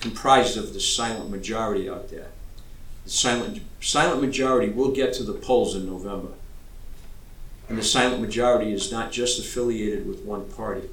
comprised 0.00 0.56
of 0.56 0.72
the 0.72 0.80
silent 0.80 1.30
majority 1.30 1.90
out 1.90 2.10
there. 2.10 2.28
The 3.04 3.10
silent, 3.10 3.62
silent 3.80 4.20
majority 4.20 4.70
will 4.70 4.92
get 4.92 5.14
to 5.14 5.24
the 5.24 5.32
polls 5.32 5.74
in 5.74 5.86
November. 5.86 6.28
And 7.70 7.78
the 7.78 7.82
silent 7.82 8.20
majority 8.20 8.72
is 8.74 8.92
not 8.92 9.12
just 9.12 9.38
affiliated 9.38 10.06
with 10.06 10.20
one 10.20 10.50
party 10.50 10.90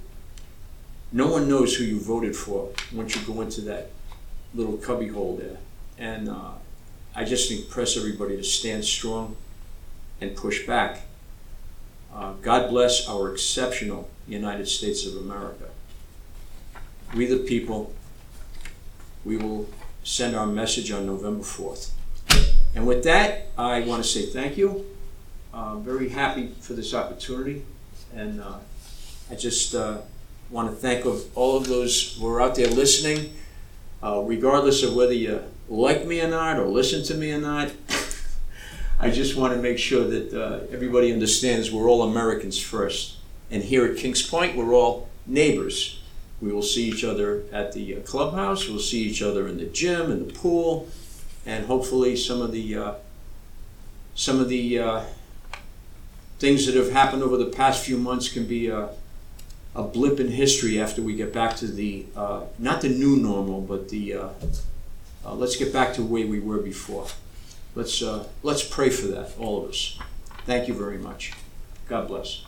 no 1.12 1.28
one 1.28 1.48
knows 1.48 1.76
who 1.76 1.84
you 1.84 2.00
voted 2.00 2.36
for 2.36 2.70
once 2.94 3.16
you 3.16 3.22
go 3.22 3.42
into 3.42 3.62
that 3.62 3.92
little 4.54 4.78
cubbyhole 4.78 5.38
there. 5.38 5.58
And 5.98 6.30
uh, 6.30 6.52
I 7.16 7.24
just 7.24 7.52
impress 7.52 7.98
everybody 7.98 8.38
to 8.38 8.44
stand 8.44 8.84
strong 8.84 9.36
and 10.20 10.36
push 10.36 10.66
back. 10.66 11.02
Uh, 12.14 12.34
God 12.42 12.70
bless 12.70 13.08
our 13.08 13.32
exceptional 13.32 14.10
United 14.28 14.68
States 14.68 15.06
of 15.06 15.16
America. 15.18 15.70
we 17.16 17.26
the 17.26 17.38
people, 17.38 17.94
we 19.24 19.38
will 19.38 19.70
send 20.04 20.36
our 20.36 20.48
message 20.48 20.92
on 20.92 21.06
November 21.06 21.44
4th. 21.44 21.92
And 22.76 22.86
with 22.86 23.04
that, 23.04 23.48
I 23.58 23.82
want 23.82 24.04
to 24.04 24.10
say 24.10 24.26
thank 24.26 24.58
you. 24.58 24.86
I'm 25.58 25.82
very 25.82 26.10
happy 26.10 26.54
for 26.60 26.74
this 26.74 26.94
opportunity. 26.94 27.64
And 28.16 28.42
uh, 28.42 28.58
I 29.32 29.36
just 29.36 29.74
uh, 29.74 30.00
want 30.52 30.70
to 30.70 30.76
thank 30.76 31.06
of 31.06 31.36
all 31.36 31.58
of 31.58 31.68
those 31.68 32.16
who 32.18 32.28
are 32.28 32.40
out 32.40 32.56
there 32.56 32.68
listening, 32.68 33.34
uh, 34.04 34.22
regardless 34.24 34.84
of 34.84 34.94
whether 34.94 35.14
you 35.14 35.42
like 35.68 36.06
me 36.06 36.22
or 36.22 36.28
not, 36.28 36.60
or 36.60 36.68
listen 36.68 37.04
to 37.06 37.16
me 37.16 37.32
or 37.32 37.40
not. 37.40 37.72
I 39.00 39.10
just 39.10 39.36
want 39.36 39.54
to 39.54 39.60
make 39.60 39.80
sure 39.80 40.04
that 40.04 40.34
uh, 40.34 40.66
everybody 40.72 41.12
understands 41.12 41.72
we're 41.72 41.90
all 41.90 42.04
Americans 42.04 42.60
first. 42.60 43.18
And 43.50 43.64
here 43.64 43.86
at 43.86 43.98
Kings 43.98 44.22
Point, 44.22 44.56
we're 44.56 44.74
all 44.74 45.10
neighbors. 45.26 46.02
We 46.40 46.52
will 46.52 46.62
see 46.62 46.88
each 46.88 47.04
other 47.04 47.44
at 47.52 47.74
the 47.74 47.98
uh, 47.98 48.00
clubhouse, 48.02 48.68
we'll 48.68 48.80
see 48.80 49.04
each 49.04 49.24
other 49.24 49.48
in 49.48 49.58
the 49.58 49.66
gym, 49.66 50.12
in 50.12 50.28
the 50.28 50.34
pool, 50.34 50.88
and 51.48 51.66
hopefully 51.66 52.16
some 52.16 52.44
of 52.44 52.52
the 52.52 52.78
uh, 52.78 52.94
some 54.14 54.40
of 54.40 54.50
the 54.50 54.80
uh, 54.80 55.04
things 56.40 56.66
that 56.66 56.76
have 56.76 56.92
happened 56.92 57.24
over 57.24 57.38
the 57.38 57.46
past 57.46 57.86
few 57.86 57.98
months 57.98 58.30
can 58.30 58.46
be 58.46 58.68
a, 58.68 58.90
a 59.76 59.84
blip 59.84 60.20
in 60.20 60.30
history 60.30 60.80
after 60.80 61.02
we 61.02 61.16
get 61.16 61.34
back 61.34 61.56
to 61.58 61.68
the, 61.68 62.06
uh, 62.16 62.42
not 62.60 62.82
the 62.82 62.90
new 62.90 63.18
normal, 63.18 63.62
but 63.62 63.90
the, 63.90 64.14
uh, 64.14 64.30
uh, 65.26 65.34
let's 65.34 65.56
get 65.56 65.74
back 65.74 65.94
to 65.94 66.02
the 66.02 66.08
way 66.08 66.26
we 66.26 66.40
were 66.40 66.60
before. 66.60 67.08
Let's, 67.76 68.02
uh, 68.02 68.28
let's 68.44 68.64
pray 68.64 68.90
for 68.90 69.08
that, 69.08 69.38
all 69.38 69.64
of 69.64 69.70
us. 69.70 70.00
Thank 70.46 70.68
you 70.68 70.74
very 70.74 70.98
much. 70.98 71.34
God 71.88 72.08
bless. 72.08 72.44